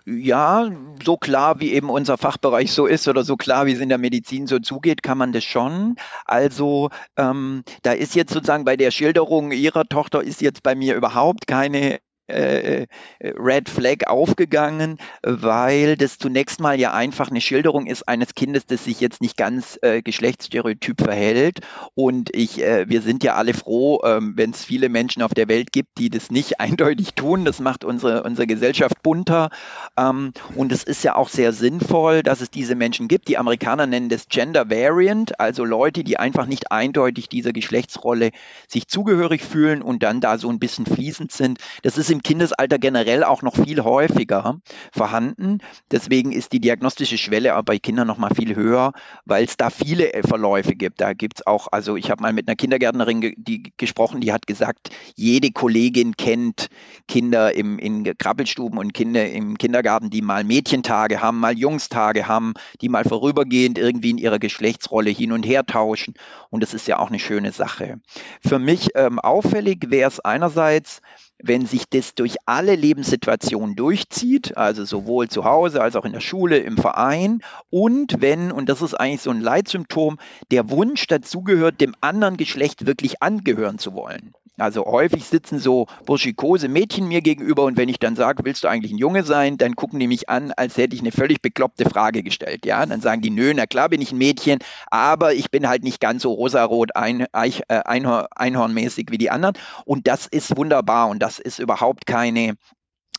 Ja, 0.06 0.70
so 1.02 1.16
klar 1.16 1.60
wie 1.60 1.72
eben 1.72 1.88
unser 1.88 2.18
Fachbereich 2.18 2.72
so 2.72 2.86
ist 2.86 3.08
oder 3.08 3.24
so 3.24 3.36
klar 3.36 3.64
wie 3.64 3.72
es 3.72 3.80
in 3.80 3.88
der 3.88 3.96
Medizin 3.96 4.46
so 4.46 4.58
zugeht, 4.58 5.02
kann 5.02 5.16
man 5.16 5.32
das 5.32 5.44
schon. 5.44 5.96
Also 6.26 6.90
ähm, 7.16 7.64
da 7.82 7.92
ist 7.92 8.14
jetzt 8.14 8.34
sozusagen 8.34 8.66
bei 8.66 8.76
der 8.76 8.90
Schilderung 8.90 9.50
Ihrer 9.52 9.86
Tochter 9.86 10.22
ist 10.22 10.42
jetzt 10.42 10.62
bei 10.62 10.74
mir 10.74 10.94
überhaupt 10.94 11.46
keine 11.46 12.00
äh, 12.26 12.82
äh, 12.82 12.86
Red 13.20 13.68
Flag 13.68 14.06
aufgegangen, 14.06 14.96
weil 15.22 15.96
das 15.96 16.16
zunächst 16.16 16.58
mal 16.58 16.80
ja 16.80 16.94
einfach 16.94 17.30
eine 17.30 17.42
Schilderung 17.42 17.86
ist 17.86 18.08
eines 18.08 18.34
Kindes, 18.34 18.64
das 18.64 18.84
sich 18.84 19.00
jetzt 19.00 19.20
nicht 19.20 19.36
ganz 19.36 19.78
äh, 19.82 20.00
geschlechtsstereotyp 20.00 21.02
verhält. 21.02 21.60
Und 21.94 22.34
ich, 22.34 22.62
äh, 22.62 22.88
wir 22.88 23.02
sind 23.02 23.24
ja 23.24 23.34
alle 23.34 23.52
froh, 23.52 24.00
ähm, 24.04 24.32
wenn 24.36 24.52
es 24.52 24.64
viele 24.64 24.88
Menschen 24.88 25.20
auf 25.20 25.34
der 25.34 25.48
Welt 25.48 25.70
gibt, 25.70 25.98
die 25.98 26.08
das 26.08 26.30
nicht 26.30 26.60
eindeutig 26.60 27.12
tun. 27.12 27.44
Das 27.44 27.60
macht 27.60 27.84
unsere, 27.84 28.22
unsere 28.22 28.46
Gesellschaft 28.46 29.02
bunter. 29.02 29.50
Ähm, 29.98 30.32
und 30.54 30.72
es 30.72 30.82
ist 30.82 31.04
ja 31.04 31.16
auch 31.16 31.28
sehr 31.28 31.52
sinnvoll, 31.52 32.22
dass 32.22 32.40
es 32.40 32.50
diese 32.50 32.74
Menschen 32.74 33.06
gibt. 33.06 33.28
Die 33.28 33.36
Amerikaner 33.36 33.86
nennen 33.86 34.08
das 34.08 34.28
Gender 34.28 34.70
Variant, 34.70 35.38
also 35.38 35.64
Leute, 35.66 36.04
die 36.04 36.18
einfach 36.18 36.46
nicht 36.46 36.72
eindeutig 36.72 37.28
dieser 37.28 37.52
Geschlechtsrolle 37.52 38.30
sich 38.66 38.88
zugehörig 38.88 39.42
fühlen 39.42 39.82
und 39.82 40.02
dann 40.02 40.22
da 40.22 40.38
so 40.38 40.48
ein 40.48 40.58
bisschen 40.58 40.86
fließend 40.86 41.30
sind. 41.30 41.58
Das 41.82 41.98
ist 41.98 42.13
im 42.14 42.22
Kindesalter 42.22 42.78
generell 42.78 43.24
auch 43.24 43.42
noch 43.42 43.56
viel 43.56 43.82
häufiger 43.82 44.60
vorhanden. 44.92 45.58
Deswegen 45.90 46.32
ist 46.32 46.52
die 46.52 46.60
diagnostische 46.60 47.18
Schwelle 47.18 47.60
bei 47.64 47.78
Kindern 47.78 48.06
noch 48.06 48.18
mal 48.18 48.34
viel 48.34 48.54
höher, 48.54 48.92
weil 49.24 49.44
es 49.44 49.56
da 49.56 49.68
viele 49.70 50.10
Verläufe 50.24 50.74
gibt. 50.74 51.00
Da 51.00 51.12
gibt 51.12 51.40
es 51.40 51.46
auch, 51.46 51.68
also 51.72 51.96
ich 51.96 52.10
habe 52.10 52.22
mal 52.22 52.32
mit 52.32 52.48
einer 52.48 52.56
Kindergärtnerin 52.56 53.34
die 53.36 53.72
gesprochen, 53.76 54.20
die 54.20 54.32
hat 54.32 54.46
gesagt, 54.46 54.90
jede 55.16 55.50
Kollegin 55.50 56.16
kennt 56.16 56.68
Kinder 57.08 57.54
im, 57.54 57.78
in 57.78 58.04
Krabbelstuben 58.16 58.78
und 58.78 58.94
Kinder 58.94 59.28
im 59.28 59.58
Kindergarten, 59.58 60.10
die 60.10 60.22
mal 60.22 60.44
Mädchentage 60.44 61.20
haben, 61.20 61.40
mal 61.40 61.58
Jungstage 61.58 62.28
haben, 62.28 62.54
die 62.80 62.88
mal 62.88 63.04
vorübergehend 63.04 63.78
irgendwie 63.78 64.10
in 64.10 64.18
ihrer 64.18 64.38
Geschlechtsrolle 64.38 65.10
hin 65.10 65.32
und 65.32 65.44
her 65.44 65.66
tauschen. 65.66 66.14
Und 66.50 66.62
das 66.62 66.74
ist 66.74 66.86
ja 66.86 66.98
auch 67.00 67.08
eine 67.08 67.18
schöne 67.18 67.50
Sache. 67.50 68.00
Für 68.40 68.60
mich 68.60 68.90
ähm, 68.94 69.18
auffällig 69.18 69.86
wäre 69.88 70.08
es 70.08 70.20
einerseits, 70.20 71.02
wenn 71.42 71.66
sich 71.66 71.88
das 71.88 72.14
durch 72.14 72.36
alle 72.46 72.74
Lebenssituationen 72.74 73.76
durchzieht, 73.76 74.56
also 74.56 74.84
sowohl 74.84 75.28
zu 75.28 75.44
Hause 75.44 75.82
als 75.82 75.96
auch 75.96 76.04
in 76.04 76.12
der 76.12 76.20
Schule, 76.20 76.58
im 76.58 76.76
Verein 76.76 77.42
und 77.70 78.20
wenn, 78.20 78.52
und 78.52 78.68
das 78.68 78.82
ist 78.82 78.94
eigentlich 78.94 79.22
so 79.22 79.30
ein 79.30 79.40
Leitsymptom, 79.40 80.18
der 80.50 80.70
Wunsch 80.70 81.06
dazugehört, 81.06 81.80
dem 81.80 81.94
anderen 82.00 82.36
Geschlecht 82.36 82.86
wirklich 82.86 83.22
angehören 83.22 83.78
zu 83.78 83.94
wollen. 83.94 84.34
Also 84.56 84.84
häufig 84.84 85.24
sitzen 85.24 85.58
so 85.58 85.88
burschikose 86.06 86.68
Mädchen 86.68 87.08
mir 87.08 87.22
gegenüber 87.22 87.64
und 87.64 87.76
wenn 87.76 87.88
ich 87.88 87.98
dann 87.98 88.14
sage, 88.14 88.44
willst 88.44 88.62
du 88.62 88.68
eigentlich 88.68 88.92
ein 88.92 88.98
Junge 88.98 89.24
sein, 89.24 89.58
dann 89.58 89.74
gucken 89.74 89.98
die 89.98 90.06
mich 90.06 90.28
an, 90.28 90.52
als 90.52 90.76
hätte 90.76 90.94
ich 90.94 91.00
eine 91.00 91.10
völlig 91.10 91.42
bekloppte 91.42 91.90
Frage 91.90 92.22
gestellt. 92.22 92.64
Ja, 92.64 92.86
dann 92.86 93.00
sagen 93.00 93.20
die, 93.20 93.30
nö, 93.30 93.52
na 93.52 93.66
klar 93.66 93.88
bin 93.88 94.00
ich 94.00 94.12
ein 94.12 94.18
Mädchen, 94.18 94.60
aber 94.92 95.34
ich 95.34 95.50
bin 95.50 95.68
halt 95.68 95.82
nicht 95.82 96.00
ganz 96.00 96.22
so 96.22 96.32
rosarot 96.32 96.94
ein, 96.94 97.26
Eich, 97.32 97.62
äh, 97.66 97.80
Einhorn, 97.84 98.26
einhornmäßig 98.30 99.08
wie 99.10 99.18
die 99.18 99.30
anderen. 99.30 99.56
Und 99.86 100.06
das 100.06 100.28
ist 100.28 100.56
wunderbar 100.56 101.08
und 101.08 101.18
das 101.18 101.33
ist 101.38 101.58
überhaupt 101.58 102.06
keine 102.06 102.56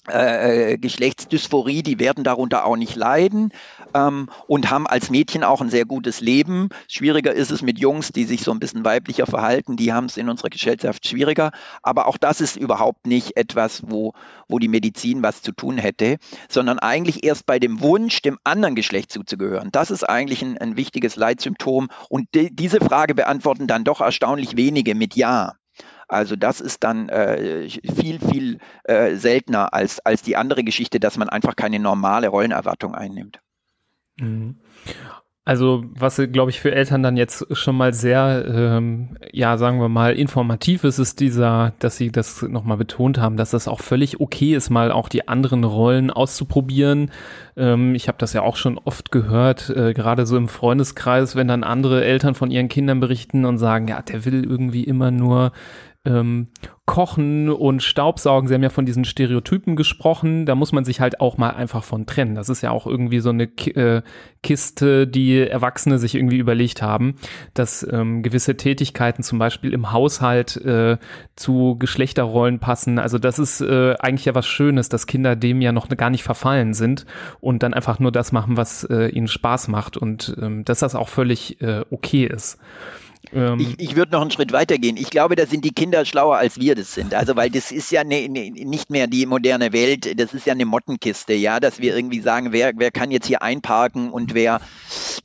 äh, 0.08 0.74
äh, 0.74 0.78
Geschlechtsdysphorie, 0.78 1.82
die 1.82 2.00
werden 2.00 2.24
darunter 2.24 2.66
auch 2.66 2.76
nicht 2.76 2.96
leiden 2.96 3.52
ähm, 3.96 4.30
und 4.46 4.70
haben 4.70 4.86
als 4.86 5.10
Mädchen 5.10 5.44
auch 5.44 5.62
ein 5.62 5.72
sehr 5.72 5.86
gutes 5.86 6.22
Leben. 6.22 6.70
Schwieriger 6.88 7.34
ist 7.34 7.50
es 7.50 7.64
mit 7.64 7.80
Jungs, 7.80 8.12
die 8.12 8.26
sich 8.26 8.44
so 8.44 8.52
ein 8.52 8.60
bisschen 8.60 8.86
weiblicher 8.86 9.26
verhalten, 9.26 9.78
die 9.78 9.94
haben 9.94 10.06
es 10.06 10.18
in 10.18 10.30
unserer 10.30 10.50
Gesellschaft 10.50 11.08
schwieriger. 11.08 11.52
Aber 11.82 12.06
auch 12.06 12.18
das 12.18 12.40
ist 12.40 12.56
überhaupt 12.56 13.08
nicht 13.08 13.36
etwas, 13.36 13.82
wo, 13.88 14.14
wo 14.48 14.60
die 14.60 14.68
Medizin 14.68 15.24
was 15.24 15.42
zu 15.42 15.54
tun 15.54 15.80
hätte, 15.80 16.18
sondern 16.50 16.78
eigentlich 16.78 17.24
erst 17.24 17.48
bei 17.48 17.58
dem 17.58 17.82
Wunsch, 17.82 18.22
dem 18.22 18.38
anderen 18.44 18.76
Geschlecht 18.76 19.12
zuzugehören. 19.12 19.70
Das 19.72 19.90
ist 19.90 20.04
eigentlich 20.04 20.44
ein, 20.44 20.60
ein 20.60 20.78
wichtiges 20.78 21.16
Leitsymptom 21.16 21.88
und 22.10 22.28
die, 22.36 22.56
diese 22.56 22.80
Frage 22.80 23.16
beantworten 23.16 23.66
dann 23.66 23.84
doch 23.84 24.02
erstaunlich 24.02 24.56
wenige 24.56 24.94
mit 24.94 25.16
Ja. 25.16 25.56
Also 26.08 26.36
das 26.36 26.62
ist 26.62 26.84
dann 26.84 27.10
äh, 27.10 27.70
viel, 27.70 28.20
viel 28.20 28.60
äh, 28.84 29.16
seltener 29.16 29.74
als, 29.74 30.00
als 30.06 30.22
die 30.22 30.38
andere 30.38 30.64
Geschichte, 30.64 31.00
dass 31.00 31.18
man 31.18 31.30
einfach 31.30 31.56
keine 31.56 31.80
normale 31.80 32.28
Rollenerwartung 32.28 32.94
einnimmt. 32.94 33.40
Mhm. 34.20 34.60
Also 35.48 35.84
was, 35.94 36.20
glaube 36.32 36.50
ich, 36.50 36.60
für 36.60 36.72
Eltern 36.72 37.04
dann 37.04 37.18
jetzt 37.18 37.46
schon 37.56 37.78
mal 37.78 37.94
sehr, 37.94 38.46
ähm, 38.48 39.16
ja, 39.32 39.60
sagen 39.60 39.80
wir 39.80 39.90
mal, 39.90 40.16
informativ 40.16 40.84
ist, 40.84 40.98
ist 40.98 41.20
dieser, 41.20 41.74
dass 41.78 41.98
sie 41.98 42.12
das 42.12 42.42
nochmal 42.42 42.78
betont 42.78 43.20
haben, 43.20 43.38
dass 43.38 43.52
das 43.52 43.68
auch 43.68 43.80
völlig 43.80 44.20
okay 44.20 44.56
ist, 44.56 44.72
mal 44.72 44.92
auch 44.92 45.08
die 45.08 45.28
anderen 45.28 45.64
Rollen 45.64 46.10
auszuprobieren. 46.10 47.12
Ähm, 47.56 47.94
ich 47.94 48.08
habe 48.08 48.18
das 48.18 48.34
ja 48.34 48.42
auch 48.42 48.56
schon 48.56 48.80
oft 48.80 49.12
gehört, 49.12 49.70
äh, 49.70 49.94
gerade 49.94 50.26
so 50.26 50.36
im 50.36 50.48
Freundeskreis, 50.48 51.36
wenn 51.36 51.48
dann 51.48 51.64
andere 51.64 52.04
Eltern 52.04 52.34
von 52.34 52.50
ihren 52.50 52.68
Kindern 52.68 53.00
berichten 53.00 53.46
und 53.46 53.60
sagen, 53.60 53.88
ja, 53.88 54.02
der 54.02 54.26
will 54.26 54.44
irgendwie 54.44 54.84
immer 54.84 55.12
nur 55.12 55.52
ähm, 56.06 56.48
Kochen 56.86 57.50
und 57.50 57.82
Staubsaugen, 57.82 58.48
Sie 58.48 58.54
haben 58.54 58.62
ja 58.62 58.70
von 58.70 58.86
diesen 58.86 59.06
Stereotypen 59.06 59.76
gesprochen, 59.76 60.46
da 60.46 60.54
muss 60.54 60.72
man 60.72 60.86
sich 60.86 61.02
halt 61.02 61.20
auch 61.20 61.38
mal 61.38 61.50
einfach 61.50 61.84
von 61.84 62.06
trennen. 62.06 62.36
Das 62.36 62.48
ist 62.48 62.62
ja 62.62 62.70
auch 62.70 62.86
irgendwie 62.86 63.20
so 63.20 63.32
eine 63.32 63.48
Ki 63.48 63.72
äh, 63.72 64.02
Kiste, 64.44 65.08
die 65.08 65.40
Erwachsene 65.40 65.98
sich 65.98 66.14
irgendwie 66.14 66.38
überlegt 66.38 66.84
haben, 66.84 67.16
dass 67.56 67.86
ähm, 67.92 68.22
gewisse 68.22 68.56
Tätigkeiten 68.56 69.24
zum 69.24 69.40
Beispiel 69.40 69.74
im 69.74 69.92
Haushalt 69.92 70.58
äh, 70.58 70.98
zu 71.36 71.76
Geschlechterrollen 71.80 72.60
passen. 72.60 73.00
Also 73.00 73.18
das 73.18 73.40
ist 73.40 73.62
äh, 73.62 73.96
eigentlich 74.00 74.26
ja 74.26 74.36
was 74.36 74.46
Schönes, 74.46 74.88
dass 74.88 75.08
Kinder 75.08 75.36
dem 75.36 75.62
ja 75.62 75.72
noch 75.72 75.90
gar 75.90 76.12
nicht 76.12 76.24
verfallen 76.24 76.76
sind 76.76 77.08
und 77.40 77.64
dann 77.64 77.74
einfach 77.74 77.98
nur 77.98 78.12
das 78.12 78.32
machen, 78.32 78.58
was 78.58 78.84
äh, 78.84 79.08
ihnen 79.08 79.28
Spaß 79.28 79.70
macht 79.70 79.98
und 79.98 80.36
ähm, 80.40 80.64
dass 80.64 80.80
das 80.80 80.94
auch 80.94 81.10
völlig 81.10 81.60
äh, 81.62 81.84
okay 81.90 82.26
ist. 82.26 82.60
Ähm, 83.36 83.60
ich, 83.60 83.80
ich 83.80 83.96
würde 83.96 84.14
noch 84.14 84.22
einen 84.22 84.32
Schritt 84.32 84.54
weiter 84.54 84.78
gehen. 84.78 84.96
Ich 84.96 85.10
glaube, 85.10 85.36
da 85.36 85.46
sind 85.46 85.66
die 85.66 85.74
Kinder 85.74 86.06
schlauer, 86.06 86.38
als 86.38 86.60
wir 86.60 86.74
das 86.74 86.94
sind. 86.94 87.14
Also, 87.14 87.36
weil 87.36 87.50
das 87.50 87.72
ist 87.72 87.92
ja 87.92 88.04
ne, 88.04 88.28
ne, 88.30 88.50
nicht 88.50 88.90
mehr 88.90 89.08
die 89.08 89.26
moderne 89.26 89.74
Welt, 89.74 90.20
das 90.20 90.34
ist 90.34 90.46
ja 90.46 90.54
eine 90.54 90.66
Mottenkiste, 90.66 91.34
ja, 91.34 91.60
dass 91.60 91.80
wir 91.80 91.96
irgendwie 91.96 92.22
sagen, 92.22 92.54
wer, 92.54 92.72
wer 92.78 92.92
kann 92.92 93.12
jetzt 93.12 93.28
hier 93.28 93.42
einparken 93.42 94.10
und 94.10 94.34
wer, 94.34 94.62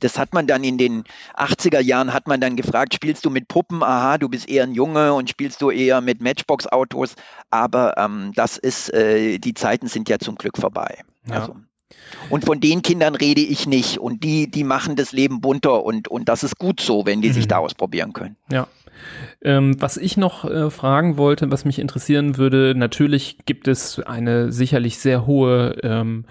das 0.01 0.19
hat 0.19 0.33
man 0.33 0.45
dann 0.45 0.63
in 0.63 0.77
den 0.77 1.05
80er 1.35 1.79
Jahren, 1.79 2.13
hat 2.13 2.27
man 2.27 2.41
dann 2.41 2.57
gefragt, 2.57 2.93
spielst 2.93 3.25
du 3.25 3.29
mit 3.29 3.47
Puppen? 3.47 3.81
Aha, 3.81 4.17
du 4.17 4.27
bist 4.27 4.49
eher 4.49 4.63
ein 4.63 4.73
Junge 4.73 5.13
und 5.13 5.29
spielst 5.29 5.61
du 5.61 5.71
eher 5.71 6.01
mit 6.01 6.21
Matchbox-Autos. 6.21 7.15
Aber 7.49 7.97
ähm, 7.97 8.33
das 8.35 8.57
ist, 8.57 8.93
äh, 8.93 9.39
die 9.39 9.53
Zeiten 9.53 9.87
sind 9.87 10.09
ja 10.09 10.19
zum 10.19 10.35
Glück 10.35 10.57
vorbei. 10.57 10.99
Ja. 11.27 11.35
Also, 11.35 11.55
und 12.29 12.45
von 12.45 12.59
den 12.59 12.81
Kindern 12.81 13.15
rede 13.15 13.41
ich 13.41 13.67
nicht. 13.67 13.97
Und 13.97 14.23
die, 14.23 14.49
die 14.49 14.63
machen 14.63 14.95
das 14.95 15.11
Leben 15.11 15.41
bunter 15.41 15.83
und, 15.83 16.07
und 16.07 16.29
das 16.29 16.43
ist 16.43 16.57
gut 16.57 16.79
so, 16.79 17.05
wenn 17.05 17.21
die 17.21 17.29
mhm. 17.29 17.33
sich 17.33 17.47
da 17.47 17.57
ausprobieren 17.57 18.13
können. 18.13 18.35
Ja. 18.51 18.67
Ähm, 19.41 19.81
was 19.81 19.97
ich 19.97 20.17
noch 20.17 20.45
äh, 20.45 20.69
fragen 20.69 21.17
wollte, 21.17 21.49
was 21.51 21.65
mich 21.65 21.79
interessieren 21.79 22.37
würde, 22.37 22.75
natürlich 22.75 23.37
gibt 23.45 23.67
es 23.67 23.99
eine 23.99 24.51
sicherlich 24.51 24.99
sehr 24.99 25.25
hohe 25.25 25.77
ähm, 25.83 26.25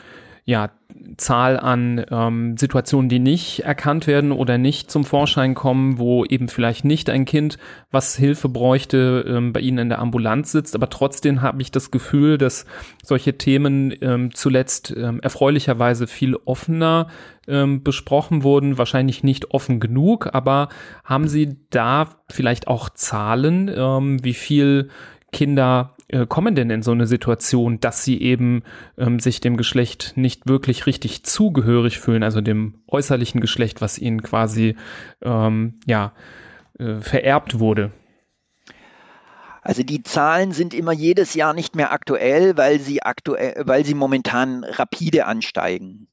ja, 0.44 0.70
Zahl 1.16 1.58
an 1.58 2.04
ähm, 2.10 2.56
Situationen, 2.56 3.08
die 3.08 3.18
nicht 3.18 3.60
erkannt 3.60 4.06
werden 4.06 4.32
oder 4.32 4.58
nicht 4.58 4.90
zum 4.90 5.04
Vorschein 5.04 5.54
kommen, 5.54 5.98
wo 5.98 6.24
eben 6.24 6.48
vielleicht 6.48 6.84
nicht 6.84 7.10
ein 7.10 7.24
Kind, 7.24 7.58
was 7.90 8.16
Hilfe 8.16 8.48
bräuchte, 8.48 9.24
ähm, 9.28 9.52
bei 9.52 9.60
Ihnen 9.60 9.78
in 9.78 9.88
der 9.88 9.98
Ambulanz 9.98 10.52
sitzt. 10.52 10.74
Aber 10.74 10.90
trotzdem 10.90 11.42
habe 11.42 11.62
ich 11.62 11.70
das 11.70 11.90
Gefühl, 11.90 12.38
dass 12.38 12.66
solche 13.04 13.38
Themen 13.38 13.94
ähm, 14.00 14.34
zuletzt 14.34 14.94
ähm, 14.96 15.20
erfreulicherweise 15.20 16.06
viel 16.06 16.36
offener 16.44 17.08
ähm, 17.46 17.82
besprochen 17.82 18.42
wurden. 18.42 18.78
Wahrscheinlich 18.78 19.22
nicht 19.22 19.52
offen 19.52 19.80
genug, 19.80 20.28
aber 20.32 20.68
haben 21.04 21.28
Sie 21.28 21.56
da 21.70 22.08
vielleicht 22.28 22.68
auch 22.68 22.90
Zahlen, 22.90 23.70
ähm, 23.74 24.24
wie 24.24 24.34
viel 24.34 24.88
Kinder 25.32 25.94
äh, 26.12 26.26
kommen 26.26 26.54
denn 26.54 26.70
in 26.70 26.82
so 26.82 26.92
eine 26.92 27.06
Situation, 27.06 27.80
dass 27.80 28.04
sie 28.04 28.20
eben 28.20 28.62
ähm, 28.98 29.20
sich 29.20 29.40
dem 29.40 29.56
Geschlecht 29.56 30.12
nicht 30.16 30.48
wirklich 30.48 30.86
richtig 30.86 31.24
zugehörig 31.24 31.98
fühlen, 31.98 32.22
also 32.22 32.40
dem 32.40 32.82
äußerlichen 32.88 33.40
Geschlecht, 33.40 33.80
was 33.80 33.98
ihnen 33.98 34.22
quasi 34.22 34.76
ähm, 35.22 35.80
ja 35.86 36.12
äh, 36.78 37.00
vererbt 37.00 37.58
wurde? 37.58 37.92
Also 39.62 39.82
die 39.82 40.02
Zahlen 40.02 40.52
sind 40.52 40.74
immer 40.74 40.92
jedes 40.92 41.34
Jahr 41.34 41.54
nicht 41.54 41.76
mehr 41.76 41.92
aktuell, 41.92 42.56
weil 42.56 42.80
sie 42.80 43.02
aktuell, 43.02 43.62
weil 43.66 43.84
sie 43.84 43.94
momentan 43.94 44.64
rapide 44.64 45.26
ansteigen. 45.26 46.08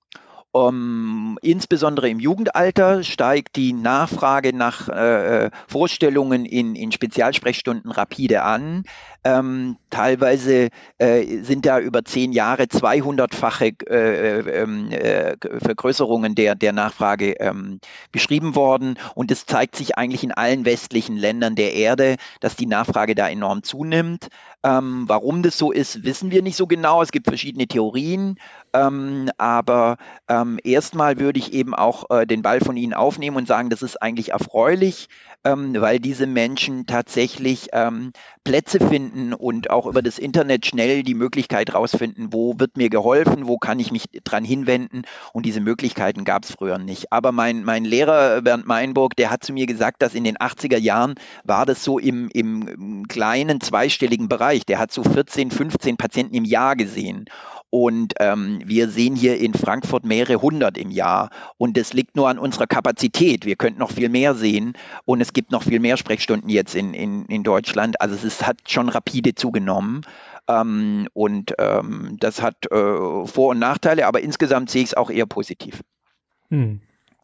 Um, 0.54 1.38
insbesondere 1.44 2.10
im 2.10 2.20
Jugendalter 2.20 3.04
steigt 3.04 3.58
die 3.58 3.74
Nachfrage 3.74 4.56
nach 4.56 4.89
äh, 4.89 5.51
Vorstellungen 5.68 6.46
in, 6.46 6.75
in 6.75 6.92
Spezialsprechstunden 6.92 7.92
rapide 7.92 8.42
an. 8.42 8.84
Ähm, 9.27 9.75
teilweise 9.89 10.69
äh, 11.00 11.41
sind 11.41 11.65
da 11.65 11.81
über 11.81 12.05
zehn 12.05 12.31
Jahre 12.31 12.63
200-fache 12.63 13.89
äh, 13.89 14.62
ähm, 14.62 14.89
äh, 14.89 15.36
Vergrößerungen 15.60 16.34
der, 16.34 16.55
der 16.55 16.72
Nachfrage 16.72 17.34
ähm, 17.41 17.81
beschrieben 18.13 18.55
worden. 18.55 18.98
Und 19.15 19.29
es 19.29 19.46
zeigt 19.46 19.75
sich 19.75 19.98
eigentlich 19.98 20.24
in 20.24 20.31
allen 20.31 20.63
westlichen 20.63 21.17
Ländern 21.17 21.55
der 21.55 21.74
Erde, 21.74 22.15
dass 22.39 22.55
die 22.55 22.67
Nachfrage 22.67 23.15
da 23.15 23.27
enorm 23.27 23.63
zunimmt. 23.63 24.29
Ähm, 24.63 25.03
warum 25.07 25.43
das 25.43 25.57
so 25.57 25.74
ist, 25.74 26.05
wissen 26.05 26.31
wir 26.31 26.41
nicht 26.41 26.55
so 26.55 26.65
genau. 26.65 27.01
Es 27.01 27.12
gibt 27.12 27.27
verschiedene 27.27 27.67
Theorien. 27.67 28.39
Ähm, 28.74 29.29
aber 29.38 29.98
ähm, 30.29 30.57
erstmal 30.63 31.19
würde 31.19 31.39
ich 31.39 31.51
eben 31.51 31.75
auch 31.75 32.10
äh, 32.12 32.25
den 32.25 32.43
Ball 32.43 32.62
von 32.62 32.77
Ihnen 32.77 32.93
aufnehmen 32.93 33.36
und 33.36 33.48
sagen, 33.48 33.69
das 33.69 33.81
ist 33.81 34.01
eigentlich 34.01 34.31
erfreulich, 34.31 35.10
ähm, 35.43 35.75
weil 35.79 36.00
diese 36.00 36.27
Menschen 36.27 36.86
tatsächlich 36.86 37.69
Plätze 38.43 38.79
finden 38.79 39.16
und 39.33 39.69
auch 39.69 39.86
über 39.86 40.01
das 40.01 40.19
Internet 40.19 40.65
schnell 40.65 41.03
die 41.03 41.13
Möglichkeit 41.13 41.74
rausfinden, 41.74 42.31
wo 42.31 42.55
wird 42.57 42.77
mir 42.77 42.89
geholfen, 42.89 43.47
wo 43.47 43.57
kann 43.57 43.79
ich 43.79 43.91
mich 43.91 44.05
dran 44.24 44.43
hinwenden. 44.43 45.03
Und 45.33 45.45
diese 45.45 45.62
Möglichkeiten 45.62 46.24
gab 46.24 46.43
es 46.43 46.51
früher 46.51 46.77
nicht. 46.77 47.12
Aber 47.12 47.31
mein, 47.31 47.63
mein 47.63 47.86
Lehrer 47.86 48.41
Bernd 48.41 48.65
Meinburg, 48.65 49.15
der 49.15 49.29
hat 49.29 49.43
zu 49.43 49.53
mir 49.53 49.65
gesagt, 49.65 50.01
dass 50.01 50.15
in 50.15 50.24
den 50.24 50.38
80er 50.38 50.77
Jahren 50.77 51.15
war 51.43 51.65
das 51.65 51.83
so 51.83 52.00
im, 52.00 52.29
im 52.33 53.07
kleinen 53.07 53.62
zweistelligen 53.62 54.29
Bereich. 54.29 54.65
Der 54.65 54.79
hat 54.79 54.91
so 54.91 55.03
14, 55.03 55.51
15 55.51 55.97
Patienten 55.97 56.36
im 56.36 56.45
Jahr 56.45 56.75
gesehen. 56.75 57.25
Und 57.69 58.13
ähm, 58.19 58.62
wir 58.65 58.89
sehen 58.89 59.15
hier 59.15 59.38
in 59.38 59.53
Frankfurt 59.53 60.05
mehrere 60.05 60.41
hundert 60.41 60.77
im 60.77 60.89
Jahr. 60.89 61.29
Und 61.57 61.75
das 61.75 61.93
liegt 61.93 62.15
nur 62.15 62.29
an 62.29 62.39
unserer 62.39 62.67
Kapazität. 62.67 63.45
Wir 63.45 63.57
könnten 63.57 63.79
noch 63.79 63.91
viel 63.91 64.09
mehr 64.09 64.36
sehen. 64.36 64.74
Und 65.05 65.19
es 65.19 65.33
gibt 65.33 65.51
noch 65.51 65.63
viel 65.63 65.79
mehr 65.79 65.97
Sprechstunden 65.97 66.50
jetzt 66.50 66.75
in, 66.75 66.93
in, 66.93 67.25
in 67.25 67.43
Deutschland. 67.43 68.00
Also 68.00 68.15
es 68.15 68.24
ist, 68.24 68.47
hat 68.47 68.57
schon 68.67 68.88
rapide 68.88 69.36
zugenommen. 69.36 70.01
Ähm, 70.47 71.07
und 71.13 71.53
ähm, 71.59 72.15
das 72.19 72.41
hat 72.41 72.71
äh, 72.71 73.25
Vor- 73.25 73.50
und 73.50 73.59
Nachteile, 73.59 74.07
aber 74.07 74.21
insgesamt 74.21 74.69
sehe 74.69 74.83
ich 74.83 74.89
es 74.89 74.97
auch 74.97 75.09
eher 75.09 75.25
positiv. 75.25 75.81
Hm. 76.50 76.79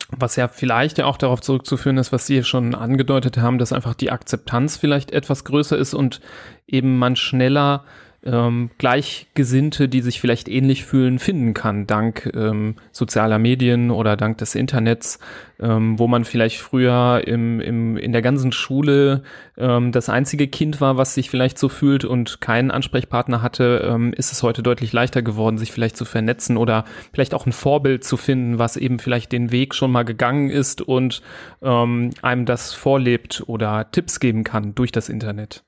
Was 0.09 0.35
ja 0.35 0.49
vielleicht 0.49 0.97
ja 0.97 1.05
auch 1.05 1.17
darauf 1.17 1.41
zurückzuführen 1.41 1.97
ist, 1.97 2.11
was 2.11 2.27
Sie 2.27 2.43
schon 2.43 2.75
angedeutet 2.75 3.37
haben, 3.37 3.57
dass 3.57 3.71
einfach 3.71 3.95
die 3.95 4.11
Akzeptanz 4.11 4.75
vielleicht 4.75 5.11
etwas 5.11 5.45
größer 5.45 5.77
ist 5.77 5.93
und 5.93 6.19
eben 6.67 6.97
man 6.97 7.15
schneller 7.15 7.85
ähm, 8.25 8.69
Gleichgesinnte, 8.77 9.89
die 9.89 10.01
sich 10.01 10.21
vielleicht 10.21 10.47
ähnlich 10.47 10.85
fühlen, 10.85 11.19
finden 11.19 11.53
kann, 11.53 11.87
dank 11.87 12.31
ähm, 12.33 12.75
sozialer 12.91 13.39
Medien 13.39 13.91
oder 13.91 14.15
dank 14.15 14.37
des 14.37 14.55
Internets, 14.55 15.19
ähm, 15.59 15.99
wo 15.99 16.07
man 16.07 16.23
vielleicht 16.23 16.59
früher 16.59 17.23
im, 17.25 17.59
im, 17.59 17.97
in 17.97 18.11
der 18.11 18.21
ganzen 18.21 18.51
Schule 18.51 19.23
ähm, 19.57 19.91
das 19.91 20.09
einzige 20.09 20.47
Kind 20.47 20.79
war, 20.81 20.97
was 20.97 21.13
sich 21.13 21.29
vielleicht 21.29 21.57
so 21.57 21.69
fühlt 21.69 22.05
und 22.05 22.41
keinen 22.41 22.71
Ansprechpartner 22.71 23.41
hatte, 23.41 23.87
ähm, 23.87 24.13
ist 24.13 24.31
es 24.31 24.41
heute 24.43 24.63
deutlich 24.63 24.93
leichter 24.93 25.21
geworden, 25.21 25.57
sich 25.57 25.71
vielleicht 25.71 25.97
zu 25.97 26.05
vernetzen 26.05 26.57
oder 26.57 26.85
vielleicht 27.13 27.33
auch 27.33 27.45
ein 27.45 27.51
Vorbild 27.51 28.03
zu 28.03 28.17
finden, 28.17 28.59
was 28.59 28.77
eben 28.77 28.99
vielleicht 28.99 29.31
den 29.31 29.51
Weg 29.51 29.75
schon 29.75 29.91
mal 29.91 30.03
gegangen 30.03 30.49
ist 30.49 30.81
und 30.81 31.21
ähm, 31.61 32.11
einem 32.21 32.45
das 32.45 32.73
vorlebt 32.73 33.43
oder 33.47 33.91
Tipps 33.91 34.19
geben 34.19 34.43
kann 34.43 34.75
durch 34.75 34.91
das 34.91 35.09
Internet. 35.09 35.63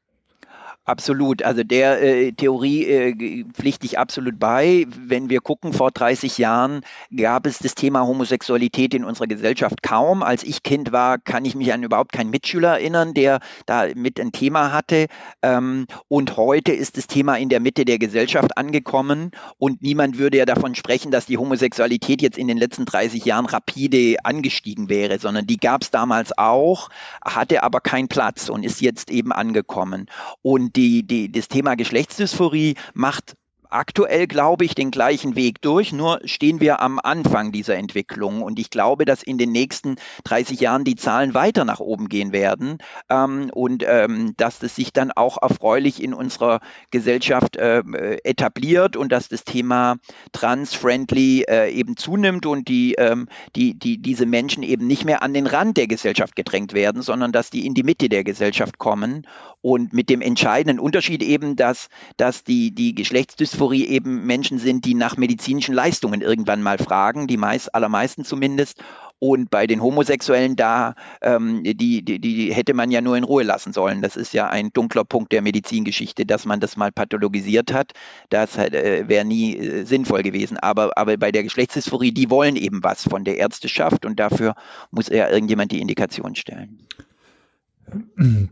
Absolut. 0.88 1.42
Also 1.42 1.64
der 1.64 2.00
äh, 2.00 2.32
Theorie 2.32 2.86
äh, 2.86 3.44
pflichte 3.54 3.88
ich 3.88 3.98
absolut 3.98 4.38
bei. 4.38 4.86
Wenn 4.96 5.32
wir 5.32 5.42
gucken, 5.42 5.74
vor 5.74 5.90
30 5.90 6.38
Jahren 6.38 6.82
gab 7.16 7.48
es 7.48 7.58
das 7.58 7.74
Thema 7.74 8.06
Homosexualität 8.06 8.94
in 8.94 9.04
unserer 9.04 9.26
Gesellschaft 9.26 9.82
kaum. 9.82 10.22
Als 10.22 10.44
ich 10.44 10.62
Kind 10.62 10.92
war, 10.92 11.18
kann 11.18 11.44
ich 11.44 11.56
mich 11.56 11.74
an 11.74 11.82
überhaupt 11.82 12.12
keinen 12.12 12.30
Mitschüler 12.30 12.74
erinnern, 12.74 13.16
der 13.16 13.40
da 13.66 13.88
mit 13.96 14.20
ein 14.20 14.32
Thema 14.32 14.72
hatte. 14.72 15.08
Ähm, 15.42 15.88
und 16.08 16.38
heute 16.38 16.72
ist 16.72 16.98
das 16.98 17.08
Thema 17.08 17.36
in 17.38 17.50
der 17.50 17.62
Mitte 17.62 17.84
der 17.84 17.98
Gesellschaft 17.98 18.56
angekommen 18.56 19.32
und 19.58 19.82
niemand 19.82 20.20
würde 20.20 20.38
ja 20.38 20.46
davon 20.46 20.76
sprechen, 20.76 21.10
dass 21.10 21.26
die 21.26 21.40
Homosexualität 21.40 22.22
jetzt 22.22 22.38
in 22.38 22.48
den 22.48 22.58
letzten 22.58 22.86
30 22.86 23.26
Jahren 23.26 23.48
rapide 23.48 24.18
angestiegen 24.24 24.88
wäre, 24.88 25.18
sondern 25.18 25.48
die 25.48 25.58
gab 25.58 25.82
es 25.82 25.90
damals 25.90 26.38
auch, 26.38 26.90
hatte 27.26 27.64
aber 27.64 27.82
keinen 27.82 28.08
Platz 28.08 28.50
und 28.50 28.64
ist 28.64 28.82
jetzt 28.82 29.10
eben 29.10 29.32
angekommen. 29.32 30.06
Und 30.44 30.75
die, 30.76 31.04
die, 31.04 31.32
das 31.32 31.48
Thema 31.48 31.76
Geschlechtsdysphorie 31.76 32.76
macht 32.94 33.36
aktuell, 33.76 34.26
glaube 34.26 34.64
ich, 34.64 34.74
den 34.74 34.90
gleichen 34.90 35.36
Weg 35.36 35.62
durch, 35.62 35.92
nur 35.92 36.22
stehen 36.24 36.62
wir 36.62 36.82
am 36.82 37.00
Anfang 37.00 37.52
dieser 37.52 37.76
Entwicklung. 37.76 38.42
Und 38.42 38.58
ich 38.58 38.70
glaube, 38.70 39.04
dass 39.06 39.22
in 39.22 39.38
den 39.38 39.52
nächsten 39.52 39.98
30 40.24 40.62
Jahren 40.62 40.86
die 40.86 40.96
Zahlen 40.96 41.34
weiter 41.34 41.66
nach 41.66 41.82
oben 41.82 42.08
gehen 42.08 42.32
werden 42.32 42.78
ähm, 43.10 43.50
und 43.54 43.84
ähm, 43.86 44.34
dass 44.38 44.60
das 44.60 44.76
sich 44.76 44.94
dann 44.94 45.12
auch 45.12 45.42
erfreulich 45.42 46.02
in 46.02 46.14
unserer 46.14 46.62
Gesellschaft 46.90 47.58
äh, 47.58 47.84
etabliert 48.24 48.96
und 48.96 49.12
dass 49.12 49.28
das 49.28 49.44
Thema 49.44 49.98
trans-friendly 50.32 51.44
äh, 51.48 51.72
eben 51.72 51.98
zunimmt 51.98 52.46
und 52.46 52.70
die, 52.70 52.94
ähm, 52.94 53.28
die, 53.56 53.78
die, 53.78 54.02
diese 54.02 54.26
Menschen 54.26 54.64
eben 54.64 54.88
nicht 54.88 55.04
mehr 55.04 55.22
an 55.22 55.34
den 55.34 55.48
Rand 55.48 55.76
der 55.76 55.88
Gesellschaft 55.88 56.36
gedrängt 56.38 56.74
werden, 56.74 57.02
sondern 57.02 57.34
dass 57.34 57.50
die 57.50 57.66
in 57.66 57.74
die 57.74 57.84
Mitte 57.84 58.08
der 58.08 58.24
Gesellschaft 58.24 58.78
kommen. 58.78 59.28
Und 59.62 59.94
mit 59.94 60.12
dem 60.12 60.22
entscheidenden 60.22 60.80
Unterschied 60.80 61.24
eben, 61.24 61.56
dass, 61.56 61.90
dass 62.18 62.44
die, 62.44 62.70
die 62.72 62.94
Geschlechtsdysphorie 62.94 63.65
Dysphorie 63.66 63.88
eben 63.88 64.26
Menschen 64.26 64.60
sind, 64.60 64.86
die 64.86 64.94
nach 64.94 65.18
medizinischen 65.18 65.74
Leistungen 65.74 66.22
irgendwann 66.22 66.62
mal 66.62 66.78
fragen, 66.78 67.26
die 67.26 67.38
meist, 67.38 67.74
allermeisten 67.74 68.24
zumindest. 68.24 68.84
Und 69.18 69.50
bei 69.50 69.66
den 69.66 69.82
Homosexuellen 69.82 70.56
da, 70.56 70.94
ähm, 71.22 71.64
die, 71.64 72.04
die, 72.04 72.20
die 72.20 72.54
hätte 72.54 72.74
man 72.74 72.92
ja 72.92 73.02
nur 73.02 73.18
in 73.18 73.24
Ruhe 73.24 73.44
lassen 73.44 73.74
sollen. 73.74 74.02
Das 74.02 74.18
ist 74.18 74.34
ja 74.34 74.50
ein 74.50 74.72
dunkler 74.72 75.04
Punkt 75.04 75.32
der 75.32 75.42
Medizingeschichte, 75.42 76.26
dass 76.26 76.46
man 76.46 76.60
das 76.60 76.78
mal 76.78 76.92
pathologisiert 76.92 77.74
hat. 77.74 77.94
Das 78.30 78.58
äh, 78.58 79.06
wäre 79.08 79.26
nie 79.26 79.58
äh, 79.58 79.84
sinnvoll 79.86 80.22
gewesen. 80.22 80.58
Aber, 80.58 80.98
aber 80.98 81.18
bei 81.18 81.32
der 81.32 81.44
Geschlechtsdysphorie, 81.44 82.12
die 82.12 82.30
wollen 82.30 82.56
eben 82.56 82.84
was 82.84 83.04
von 83.04 83.24
der 83.24 83.38
Ärzteschaft 83.38 84.06
und 84.06 84.20
dafür 84.20 84.54
muss 84.92 85.08
ja 85.08 85.30
irgendjemand 85.30 85.72
die 85.72 85.82
Indikation 85.82 86.36
stellen. 86.36 86.78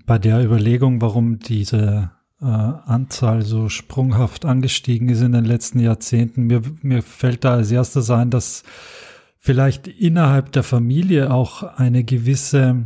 Bei 0.05 0.17
der 0.17 0.43
Überlegung, 0.43 1.01
warum 1.01 1.39
diese 1.39 2.11
Anzahl 2.49 3.43
so 3.43 3.69
sprunghaft 3.69 4.45
angestiegen 4.45 5.09
ist 5.09 5.21
in 5.21 5.31
den 5.31 5.45
letzten 5.45 5.79
Jahrzehnten. 5.79 6.43
Mir, 6.43 6.61
mir 6.81 7.01
fällt 7.01 7.43
da 7.43 7.53
als 7.53 7.71
erstes 7.71 8.09
ein, 8.09 8.29
dass 8.29 8.63
vielleicht 9.39 9.87
innerhalb 9.87 10.51
der 10.51 10.63
Familie 10.63 11.31
auch 11.31 11.63
eine 11.63 12.03
gewisse, 12.03 12.85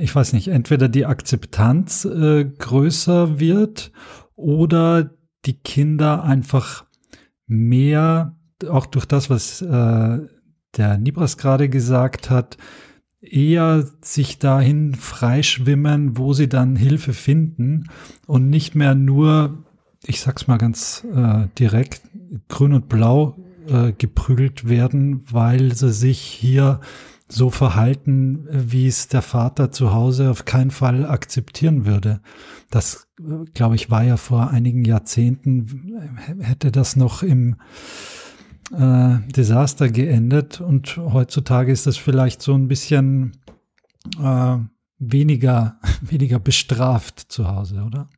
ich 0.00 0.14
weiß 0.14 0.32
nicht, 0.32 0.48
entweder 0.48 0.88
die 0.88 1.06
Akzeptanz 1.06 2.04
äh, 2.04 2.44
größer 2.44 3.38
wird 3.40 3.92
oder 4.34 5.10
die 5.44 5.58
Kinder 5.58 6.24
einfach 6.24 6.84
mehr, 7.46 8.36
auch 8.68 8.86
durch 8.86 9.06
das, 9.06 9.30
was 9.30 9.62
äh, 9.62 10.18
der 10.76 10.98
Nibras 10.98 11.36
gerade 11.36 11.68
gesagt 11.68 12.30
hat, 12.30 12.56
eher 13.20 13.86
sich 14.00 14.38
dahin 14.38 14.94
freischwimmen, 14.94 16.16
wo 16.16 16.32
sie 16.32 16.48
dann 16.48 16.76
Hilfe 16.76 17.12
finden 17.12 17.90
und 18.26 18.48
nicht 18.48 18.74
mehr 18.74 18.94
nur, 18.94 19.64
ich 20.06 20.20
sag's 20.20 20.46
mal 20.46 20.58
ganz 20.58 21.06
äh, 21.14 21.48
direkt, 21.58 22.02
grün 22.48 22.72
und 22.72 22.88
blau 22.88 23.36
äh, 23.68 23.92
geprügelt 23.92 24.68
werden, 24.68 25.22
weil 25.30 25.74
sie 25.74 25.92
sich 25.92 26.20
hier 26.20 26.80
so 27.28 27.50
verhalten, 27.50 28.48
wie 28.50 28.88
es 28.88 29.08
der 29.08 29.22
Vater 29.22 29.70
zu 29.70 29.92
Hause 29.92 30.30
auf 30.30 30.44
keinen 30.44 30.70
Fall 30.70 31.06
akzeptieren 31.06 31.86
würde. 31.86 32.20
Das, 32.70 33.06
äh, 33.20 33.44
glaube 33.54 33.76
ich, 33.76 33.90
war 33.90 34.02
ja 34.02 34.16
vor 34.16 34.50
einigen 34.50 34.84
Jahrzehnten, 34.84 35.94
hätte 36.40 36.72
das 36.72 36.96
noch 36.96 37.22
im 37.22 37.56
äh, 38.72 39.18
Desaster 39.32 39.88
geendet 39.88 40.60
und 40.60 40.96
heutzutage 40.96 41.72
ist 41.72 41.86
das 41.86 41.96
vielleicht 41.96 42.42
so 42.42 42.54
ein 42.54 42.68
bisschen 42.68 43.32
äh, 44.22 44.56
weniger, 44.98 45.78
weniger 46.00 46.38
bestraft 46.38 47.20
zu 47.32 47.48
Hause, 47.48 47.82
oder? 47.86 48.08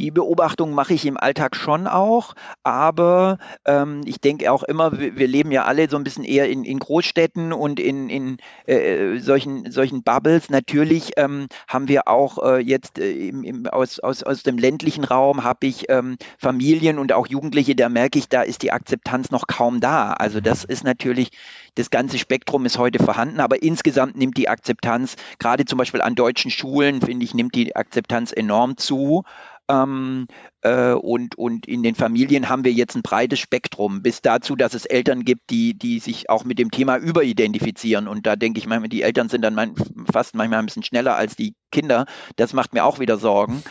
Die 0.00 0.10
Beobachtung 0.10 0.72
mache 0.72 0.94
ich 0.94 1.04
im 1.04 1.18
Alltag 1.18 1.54
schon 1.54 1.86
auch, 1.86 2.32
aber 2.62 3.36
ähm, 3.66 4.00
ich 4.06 4.18
denke 4.18 4.50
auch 4.50 4.62
immer, 4.62 4.98
wir, 4.98 5.16
wir, 5.16 5.28
leben 5.28 5.52
ja 5.52 5.66
alle 5.66 5.90
so 5.90 5.98
ein 5.98 6.04
bisschen 6.04 6.24
eher 6.24 6.48
in, 6.48 6.64
in 6.64 6.78
Großstädten 6.78 7.52
und 7.52 7.78
in, 7.78 8.08
in 8.08 8.38
äh, 8.64 9.18
solchen, 9.18 9.70
solchen 9.70 10.02
Bubbles. 10.02 10.48
Natürlich 10.48 11.12
ähm, 11.18 11.48
haben 11.68 11.86
wir 11.88 12.08
auch 12.08 12.38
äh, 12.42 12.60
jetzt 12.60 12.98
äh, 12.98 13.12
im, 13.12 13.44
im, 13.44 13.66
aus, 13.66 14.00
aus, 14.00 14.22
aus 14.22 14.42
dem 14.42 14.56
ländlichen 14.56 15.04
Raum 15.04 15.44
habe 15.44 15.66
ich 15.66 15.90
ähm, 15.90 16.16
Familien 16.38 16.98
und 16.98 17.12
auch 17.12 17.26
Jugendliche, 17.26 17.74
da 17.74 17.90
merke 17.90 18.18
ich, 18.18 18.30
da 18.30 18.40
ist 18.40 18.62
die 18.62 18.72
Akzeptanz 18.72 19.30
noch 19.30 19.48
kaum 19.48 19.80
da. 19.80 20.14
Also 20.14 20.40
das 20.40 20.64
ist 20.64 20.82
natürlich 20.82 21.30
das 21.74 21.90
ganze 21.90 22.18
Spektrum 22.18 22.66
ist 22.66 22.78
heute 22.78 23.02
vorhanden, 23.02 23.40
aber 23.40 23.62
insgesamt 23.62 24.16
nimmt 24.16 24.36
die 24.36 24.48
Akzeptanz, 24.48 25.16
gerade 25.38 25.64
zum 25.66 25.78
Beispiel 25.78 26.00
an 26.00 26.14
deutschen 26.14 26.50
Schulen, 26.50 27.00
finde 27.00 27.24
ich, 27.24 27.34
nimmt 27.34 27.54
die 27.54 27.76
Akzeptanz 27.76 28.32
enorm 28.32 28.76
zu. 28.76 29.24
Ähm, 29.70 30.26
äh, 30.62 30.92
und, 30.92 31.36
und 31.38 31.66
in 31.66 31.82
den 31.82 31.94
Familien 31.94 32.48
haben 32.48 32.64
wir 32.64 32.72
jetzt 32.72 32.96
ein 32.96 33.02
breites 33.02 33.38
Spektrum, 33.38 34.02
bis 34.02 34.20
dazu, 34.20 34.56
dass 34.56 34.74
es 34.74 34.84
Eltern 34.84 35.24
gibt, 35.24 35.50
die, 35.50 35.74
die 35.74 36.00
sich 36.00 36.28
auch 36.28 36.44
mit 36.44 36.58
dem 36.58 36.70
Thema 36.70 36.96
überidentifizieren. 36.96 38.08
Und 38.08 38.26
da 38.26 38.36
denke 38.36 38.58
ich 38.58 38.66
manchmal, 38.66 38.88
die 38.88 39.02
Eltern 39.02 39.28
sind 39.28 39.42
dann 39.42 39.54
mein, 39.54 39.74
fast 40.12 40.34
manchmal 40.34 40.58
ein 40.58 40.66
bisschen 40.66 40.82
schneller 40.82 41.14
als 41.14 41.36
die 41.36 41.54
Kinder. 41.70 42.06
Das 42.36 42.52
macht 42.52 42.74
mir 42.74 42.84
auch 42.84 42.98
wieder 42.98 43.16
Sorgen. 43.16 43.62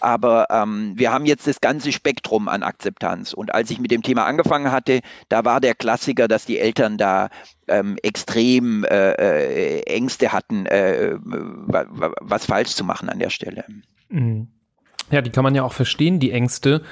Aber 0.00 0.48
ähm, 0.50 0.92
wir 0.96 1.10
haben 1.10 1.24
jetzt 1.24 1.46
das 1.46 1.60
ganze 1.60 1.90
Spektrum 1.90 2.48
an 2.48 2.62
Akzeptanz. 2.62 3.32
Und 3.32 3.54
als 3.54 3.70
ich 3.70 3.80
mit 3.80 3.90
dem 3.90 4.02
Thema 4.02 4.26
angefangen 4.26 4.70
hatte, 4.70 5.00
da 5.28 5.44
war 5.44 5.60
der 5.60 5.74
Klassiker, 5.74 6.28
dass 6.28 6.44
die 6.44 6.58
Eltern 6.58 6.98
da 6.98 7.30
ähm, 7.66 7.96
extrem 8.02 8.84
äh, 8.84 9.12
äh, 9.12 9.82
Ängste 9.84 10.32
hatten, 10.32 10.66
äh, 10.66 11.16
was 11.18 12.44
falsch 12.44 12.74
zu 12.74 12.84
machen 12.84 13.08
an 13.08 13.18
der 13.18 13.30
Stelle. 13.30 13.64
Mhm. 14.08 14.48
Ja, 15.10 15.22
die 15.22 15.30
kann 15.30 15.44
man 15.44 15.54
ja 15.54 15.62
auch 15.62 15.72
verstehen, 15.72 16.18
die 16.18 16.32
Ängste. 16.32 16.82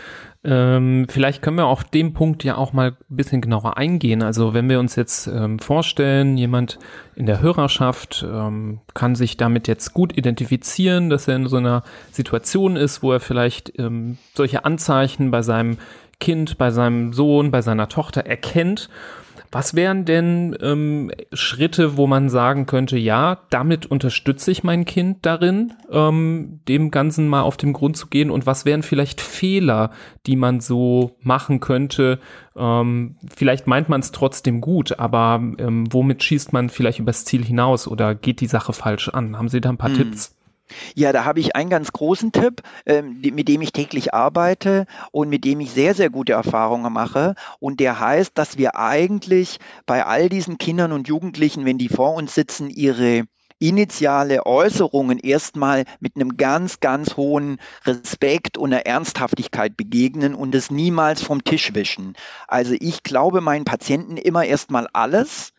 Ähm, 0.46 1.06
vielleicht 1.08 1.40
können 1.40 1.56
wir 1.56 1.66
auf 1.66 1.84
dem 1.84 2.12
Punkt 2.12 2.44
ja 2.44 2.56
auch 2.56 2.74
mal 2.74 2.90
ein 2.90 3.16
bisschen 3.16 3.40
genauer 3.40 3.78
eingehen. 3.78 4.22
Also 4.22 4.52
wenn 4.52 4.68
wir 4.68 4.78
uns 4.78 4.94
jetzt 4.94 5.26
ähm, 5.26 5.58
vorstellen, 5.58 6.36
jemand 6.36 6.78
in 7.16 7.24
der 7.24 7.40
Hörerschaft 7.40 8.26
ähm, 8.30 8.80
kann 8.92 9.14
sich 9.14 9.38
damit 9.38 9.68
jetzt 9.68 9.94
gut 9.94 10.16
identifizieren, 10.16 11.08
dass 11.08 11.28
er 11.28 11.36
in 11.36 11.46
so 11.46 11.56
einer 11.56 11.82
Situation 12.12 12.76
ist, 12.76 13.02
wo 13.02 13.12
er 13.12 13.20
vielleicht 13.20 13.78
ähm, 13.78 14.18
solche 14.34 14.66
Anzeichen 14.66 15.30
bei 15.30 15.40
seinem 15.40 15.78
Kind, 16.20 16.58
bei 16.58 16.70
seinem 16.70 17.12
Sohn, 17.12 17.50
bei 17.50 17.62
seiner 17.62 17.88
Tochter 17.88 18.26
erkennt 18.26 18.88
was 19.54 19.74
wären 19.74 20.04
denn 20.04 20.56
ähm, 20.60 21.12
Schritte, 21.32 21.96
wo 21.96 22.08
man 22.08 22.28
sagen 22.28 22.66
könnte, 22.66 22.98
ja, 22.98 23.38
damit 23.50 23.86
unterstütze 23.86 24.50
ich 24.50 24.64
mein 24.64 24.84
Kind 24.84 25.24
darin, 25.24 25.74
ähm, 25.92 26.58
dem 26.66 26.90
Ganzen 26.90 27.28
mal 27.28 27.42
auf 27.42 27.56
den 27.56 27.72
Grund 27.72 27.96
zu 27.96 28.08
gehen? 28.08 28.32
Und 28.32 28.46
was 28.46 28.64
wären 28.64 28.82
vielleicht 28.82 29.20
Fehler, 29.20 29.90
die 30.26 30.34
man 30.34 30.58
so 30.58 31.14
machen 31.20 31.60
könnte? 31.60 32.18
Ähm, 32.56 33.14
vielleicht 33.32 33.68
meint 33.68 33.88
man 33.88 34.00
es 34.00 34.10
trotzdem 34.10 34.60
gut, 34.60 34.98
aber 34.98 35.40
ähm, 35.58 35.86
womit 35.88 36.24
schießt 36.24 36.52
man 36.52 36.68
vielleicht 36.68 36.98
übers 36.98 37.24
Ziel 37.24 37.44
hinaus 37.44 37.86
oder 37.86 38.16
geht 38.16 38.40
die 38.40 38.48
Sache 38.48 38.72
falsch 38.72 39.08
an? 39.08 39.38
Haben 39.38 39.48
Sie 39.48 39.60
da 39.60 39.68
ein 39.68 39.78
paar 39.78 39.90
hm. 39.90 39.98
Tipps? 39.98 40.34
Ja, 40.94 41.12
da 41.12 41.24
habe 41.24 41.40
ich 41.40 41.56
einen 41.56 41.70
ganz 41.70 41.92
großen 41.92 42.32
Tipp, 42.32 42.62
ähm, 42.86 43.20
mit 43.20 43.48
dem 43.48 43.62
ich 43.62 43.72
täglich 43.72 44.14
arbeite 44.14 44.86
und 45.12 45.28
mit 45.28 45.44
dem 45.44 45.60
ich 45.60 45.70
sehr, 45.70 45.94
sehr 45.94 46.10
gute 46.10 46.32
Erfahrungen 46.32 46.92
mache. 46.92 47.34
Und 47.60 47.80
der 47.80 48.00
heißt, 48.00 48.32
dass 48.36 48.58
wir 48.58 48.76
eigentlich 48.76 49.58
bei 49.86 50.04
all 50.04 50.28
diesen 50.28 50.58
Kindern 50.58 50.92
und 50.92 51.08
Jugendlichen, 51.08 51.64
wenn 51.64 51.78
die 51.78 51.88
vor 51.88 52.14
uns 52.14 52.34
sitzen, 52.34 52.70
ihre 52.70 53.24
initiale 53.58 54.44
Äußerungen 54.44 55.18
erstmal 55.18 55.84
mit 56.00 56.16
einem 56.16 56.36
ganz, 56.36 56.80
ganz 56.80 57.16
hohen 57.16 57.58
Respekt 57.86 58.58
und 58.58 58.72
einer 58.72 58.84
Ernsthaftigkeit 58.84 59.76
begegnen 59.76 60.34
und 60.34 60.54
es 60.54 60.70
niemals 60.70 61.22
vom 61.22 61.44
Tisch 61.44 61.72
wischen. 61.72 62.14
Also 62.46 62.74
ich 62.78 63.02
glaube 63.02 63.40
meinen 63.40 63.64
Patienten 63.64 64.16
immer 64.18 64.44
erstmal 64.44 64.86
alles 64.92 65.53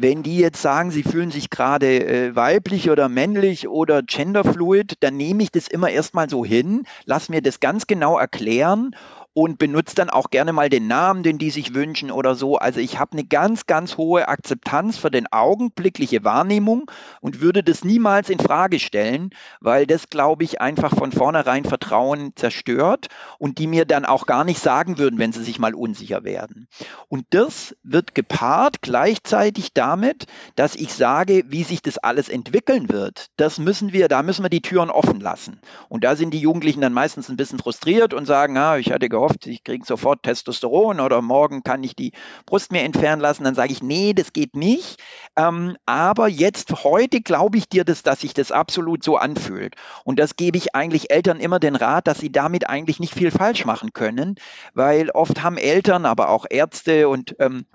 wenn 0.00 0.22
die 0.22 0.38
jetzt 0.38 0.62
sagen, 0.62 0.92
sie 0.92 1.02
fühlen 1.02 1.32
sich 1.32 1.50
gerade 1.50 2.06
äh, 2.06 2.36
weiblich 2.36 2.88
oder 2.88 3.08
männlich 3.08 3.66
oder 3.66 4.00
genderfluid, 4.04 4.94
dann 5.00 5.16
nehme 5.16 5.42
ich 5.42 5.50
das 5.50 5.66
immer 5.66 5.90
erstmal 5.90 6.30
so 6.30 6.44
hin, 6.44 6.84
lass 7.04 7.28
mir 7.28 7.42
das 7.42 7.58
ganz 7.58 7.88
genau 7.88 8.16
erklären 8.16 8.94
und 9.38 9.56
benutze 9.56 9.94
dann 9.94 10.10
auch 10.10 10.30
gerne 10.30 10.52
mal 10.52 10.68
den 10.68 10.88
Namen, 10.88 11.22
den 11.22 11.38
die 11.38 11.50
sich 11.50 11.72
wünschen 11.72 12.10
oder 12.10 12.34
so. 12.34 12.56
Also 12.56 12.80
ich 12.80 12.98
habe 12.98 13.12
eine 13.12 13.22
ganz, 13.22 13.66
ganz 13.66 13.96
hohe 13.96 14.26
Akzeptanz 14.26 14.98
für 14.98 15.12
den 15.12 15.28
augenblickliche 15.30 16.24
Wahrnehmung 16.24 16.90
und 17.20 17.40
würde 17.40 17.62
das 17.62 17.84
niemals 17.84 18.30
in 18.30 18.40
Frage 18.40 18.80
stellen, 18.80 19.30
weil 19.60 19.86
das, 19.86 20.10
glaube 20.10 20.42
ich, 20.42 20.60
einfach 20.60 20.92
von 20.92 21.12
vornherein 21.12 21.64
Vertrauen 21.64 22.32
zerstört 22.34 23.06
und 23.38 23.58
die 23.58 23.68
mir 23.68 23.84
dann 23.84 24.04
auch 24.04 24.26
gar 24.26 24.42
nicht 24.42 24.58
sagen 24.58 24.98
würden, 24.98 25.20
wenn 25.20 25.30
sie 25.30 25.44
sich 25.44 25.60
mal 25.60 25.72
unsicher 25.72 26.24
werden. 26.24 26.66
Und 27.06 27.24
das 27.30 27.76
wird 27.84 28.16
gepaart 28.16 28.82
gleichzeitig 28.82 29.72
damit, 29.72 30.26
dass 30.56 30.74
ich 30.74 30.92
sage, 30.92 31.44
wie 31.46 31.62
sich 31.62 31.80
das 31.80 31.98
alles 31.98 32.28
entwickeln 32.28 32.88
wird. 32.88 33.28
Das 33.36 33.58
müssen 33.60 33.92
wir, 33.92 34.08
da 34.08 34.24
müssen 34.24 34.44
wir 34.44 34.50
die 34.50 34.62
Türen 34.62 34.90
offen 34.90 35.20
lassen. 35.20 35.60
Und 35.88 36.02
da 36.02 36.16
sind 36.16 36.34
die 36.34 36.40
Jugendlichen 36.40 36.80
dann 36.80 36.92
meistens 36.92 37.28
ein 37.28 37.36
bisschen 37.36 37.60
frustriert 37.60 38.14
und 38.14 38.26
sagen, 38.26 38.56
ah, 38.56 38.78
ich 38.78 38.90
hatte 38.90 39.08
gehofft, 39.08 39.27
gehofft, 39.28 39.46
ich 39.46 39.64
kriege 39.64 39.84
sofort 39.84 40.22
Testosteron 40.22 41.00
oder 41.00 41.22
morgen 41.22 41.62
kann 41.62 41.82
ich 41.82 41.94
die 41.94 42.12
Brust 42.46 42.72
mir 42.72 42.82
entfernen 42.82 43.20
lassen. 43.20 43.44
Dann 43.44 43.54
sage 43.54 43.72
ich, 43.72 43.82
nee, 43.82 44.12
das 44.14 44.32
geht 44.32 44.56
nicht. 44.56 45.00
Ähm, 45.36 45.76
aber 45.86 46.28
jetzt, 46.28 46.84
heute 46.84 47.20
glaube 47.20 47.58
ich 47.58 47.68
dir, 47.68 47.84
dass, 47.84 48.02
dass 48.02 48.20
sich 48.20 48.34
das 48.34 48.52
absolut 48.52 49.04
so 49.04 49.16
anfühlt. 49.16 49.76
Und 50.04 50.18
das 50.18 50.36
gebe 50.36 50.58
ich 50.58 50.74
eigentlich 50.74 51.10
Eltern 51.10 51.40
immer 51.40 51.60
den 51.60 51.76
Rat, 51.76 52.06
dass 52.06 52.18
sie 52.18 52.32
damit 52.32 52.68
eigentlich 52.68 53.00
nicht 53.00 53.14
viel 53.14 53.30
falsch 53.30 53.64
machen 53.64 53.92
können, 53.92 54.36
weil 54.74 55.10
oft 55.10 55.42
haben 55.42 55.58
Eltern, 55.58 56.06
aber 56.06 56.30
auch 56.30 56.46
Ärzte 56.48 57.08
und 57.08 57.36
ähm, 57.38 57.66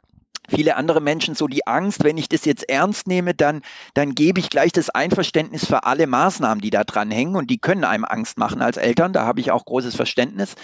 viele 0.50 0.76
andere 0.76 1.02
Menschen 1.02 1.36
so 1.36 1.48
die 1.48 1.66
Angst, 1.68 2.04
wenn 2.04 2.18
ich 2.18 2.30
das 2.30 2.46
jetzt 2.46 2.70
ernst 2.70 3.08
nehme, 3.08 3.34
dann, 3.34 3.62
dann 3.94 4.16
gebe 4.16 4.40
ich 4.40 4.50
gleich 4.50 4.72
das 4.72 4.90
Einverständnis 4.90 5.66
für 5.66 5.84
alle 5.86 6.08
Maßnahmen, 6.08 6.62
die 6.62 6.70
da 6.70 6.84
dran 6.84 7.12
hängen 7.12 7.36
und 7.36 7.50
die 7.50 7.58
können 7.58 7.84
einem 7.84 8.06
Angst 8.06 8.38
machen 8.38 8.62
als 8.62 8.78
Eltern, 8.78 9.14
da 9.14 9.26
habe 9.26 9.40
ich 9.40 9.52
auch 9.52 9.66
großes 9.66 9.96
Verständnis. 9.96 10.56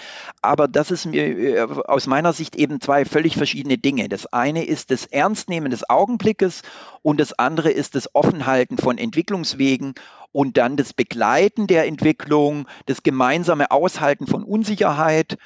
Aber 0.41 0.67
das 0.67 0.91
ist 0.91 1.05
mir 1.05 1.23
äh, 1.23 1.61
aus 1.61 2.07
meiner 2.07 2.33
Sicht 2.33 2.55
eben 2.55 2.81
zwei 2.81 3.05
völlig 3.05 3.35
verschiedene 3.35 3.77
Dinge. 3.77 4.09
Das 4.09 4.25
eine 4.27 4.65
ist 4.65 4.91
das 4.91 5.05
Ernstnehmen 5.05 5.71
des 5.71 5.89
Augenblickes 5.89 6.61
und 7.01 7.19
das 7.19 7.33
andere 7.33 7.71
ist 7.71 7.95
das 7.95 8.13
Offenhalten 8.13 8.77
von 8.77 8.97
Entwicklungswegen 8.97 9.93
und 10.31 10.57
dann 10.57 10.77
das 10.77 10.93
Begleiten 10.93 11.67
der 11.67 11.87
Entwicklung, 11.87 12.67
das 12.85 13.03
gemeinsame 13.03 13.71
Aushalten 13.71 14.27
von 14.27 14.43
Unsicherheit 14.43 15.37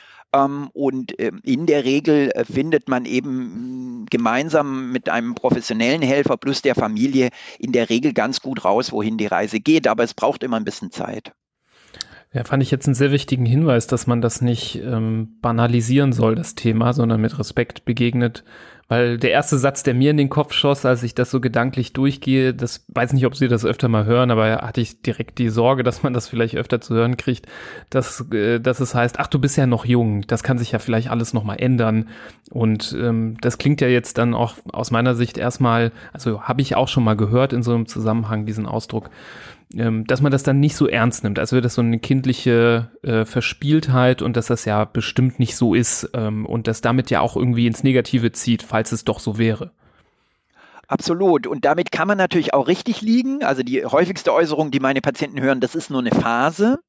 und 0.74 1.14
ähm, 1.20 1.40
in 1.44 1.66
der 1.66 1.86
Regel 1.86 2.32
äh, 2.32 2.44
findet 2.44 2.90
man 2.90 3.06
eben 3.06 4.02
mm, 4.02 4.06
gemeinsam 4.10 4.92
mit 4.92 5.10
einem 5.10 5.36
professionellen 5.36 6.02
Helfer 6.02 6.38
plus 6.38 6.62
der 6.62 6.76
Familie 6.76 7.30
in 7.60 7.72
der 7.72 7.90
Regel 7.90 8.14
ganz 8.14 8.42
gut 8.42 8.66
raus, 8.66 8.92
wohin 8.92 9.18
die 9.18 9.28
Reise 9.28 9.60
geht. 9.60 9.88
Aber 9.88 10.04
es 10.04 10.14
braucht 10.14 10.44
immer 10.44 10.58
ein 10.58 10.66
bisschen 10.66 10.92
Zeit. 10.92 11.34
Ja, 12.34 12.44
fand 12.44 12.64
ich 12.64 12.72
jetzt 12.72 12.88
einen 12.88 12.96
sehr 12.96 13.12
wichtigen 13.12 13.46
Hinweis, 13.46 13.86
dass 13.86 14.08
man 14.08 14.22
das 14.22 14.42
nicht 14.42 14.82
ähm, 14.84 15.38
banalisieren 15.40 16.14
soll, 16.14 16.34
das 16.34 16.56
Thema, 16.56 16.94
sondern 16.94 17.22
mit 17.22 17.38
Respekt 17.38 17.86
begegnet 17.86 18.44
weil 18.88 19.18
der 19.18 19.32
erste 19.32 19.58
Satz, 19.58 19.84
der 19.84 19.94
mir 19.94 20.12
in 20.12 20.18
den 20.18 20.30
Kopf 20.30 20.54
schoss, 20.54 20.86
als 20.86 21.04
ich 21.04 21.16
das 21.16 21.32
so 21.32 21.40
gedanklich 21.40 21.94
durchgehe, 21.94 22.54
das 22.54 22.86
weiß 22.90 23.14
nicht, 23.14 23.26
ob 23.26 23.36
Sie 23.36 23.48
das 23.48 23.66
öfter 23.66 23.88
mal 23.88 24.06
hören, 24.06 24.30
aber 24.30 24.62
hatte 24.62 24.82
ich 24.82 25.02
direkt 25.02 25.40
die 25.40 25.50
Sorge, 25.50 25.84
dass 25.84 26.04
man 26.04 26.14
das 26.14 26.28
vielleicht 26.28 26.56
öfter 26.56 26.82
zu 26.82 26.94
hören 26.94 27.18
kriegt, 27.18 27.48
dass, 27.90 28.30
äh, 28.32 28.60
dass 28.60 28.80
es 28.80 28.94
heißt, 28.94 29.20
ach, 29.20 29.28
du 29.28 29.40
bist 29.40 29.58
ja 29.58 29.66
noch 29.66 29.86
jung, 29.86 30.28
das 30.28 30.44
kann 30.44 30.58
sich 30.58 30.72
ja 30.72 30.80
vielleicht 30.80 31.10
alles 31.10 31.34
nochmal 31.34 31.60
ändern. 31.60 32.10
Und 32.52 32.96
ähm, 33.00 33.38
das 33.42 33.58
klingt 33.58 33.82
ja 33.82 33.88
jetzt 33.88 34.18
dann 34.18 34.34
auch 34.34 34.56
aus 34.72 34.92
meiner 34.92 35.16
Sicht 35.16 35.38
erstmal, 35.38 35.92
also 36.12 36.44
habe 36.44 36.62
ich 36.62 36.76
auch 36.76 36.88
schon 36.88 37.04
mal 37.04 37.16
gehört 37.16 37.54
in 37.54 37.64
so 37.64 37.74
einem 37.74 37.88
Zusammenhang, 37.88 38.46
diesen 38.46 38.66
Ausdruck, 38.66 39.10
ähm, 39.76 40.06
dass 40.06 40.22
man 40.22 40.32
das 40.32 40.44
dann 40.44 40.60
nicht 40.60 40.76
so 40.76 40.88
ernst 40.88 41.24
nimmt. 41.24 41.40
Also 41.40 41.56
wäre 41.56 41.62
das 41.62 41.76
so 41.76 41.82
eine 41.82 42.00
kindliche 42.00 42.92
äh, 43.02 43.26
Verspieltheit 43.26 44.22
und 44.22 44.38
dass 44.38 44.48
das 44.48 44.66
ja 44.66 44.86
bestimmt 44.86 45.40
nicht 45.40 45.56
so 45.56 45.74
ist 45.74 46.10
ähm, 46.14 46.46
und 46.46 46.68
das 46.68 46.82
damit 46.82 47.10
ja 47.10 47.22
auch 47.22 47.36
irgendwie 47.36 47.68
ins 47.68 47.84
Negative 47.84 48.32
zieht, 48.32 48.64
falls 48.64 48.92
es 48.92 49.06
doch 49.06 49.20
so 49.20 49.38
wäre. 49.38 49.72
Absolut. 50.88 51.48
Und 51.48 51.66
damit 51.66 51.92
kann 51.92 52.08
man 52.08 52.18
natürlich 52.18 52.54
auch 52.54 52.68
richtig 52.68 53.02
liegen. 53.02 53.44
Also 53.44 53.64
die 53.64 53.86
häufigste 53.86 54.34
Äußerung, 54.34 54.70
die 54.70 54.80
meine 54.80 55.02
Patienten 55.02 55.42
hören, 55.42 55.60
das 55.60 55.76
ist 55.76 55.90
nur 55.90 56.02
eine 56.02 56.12
Phase. 56.12 56.80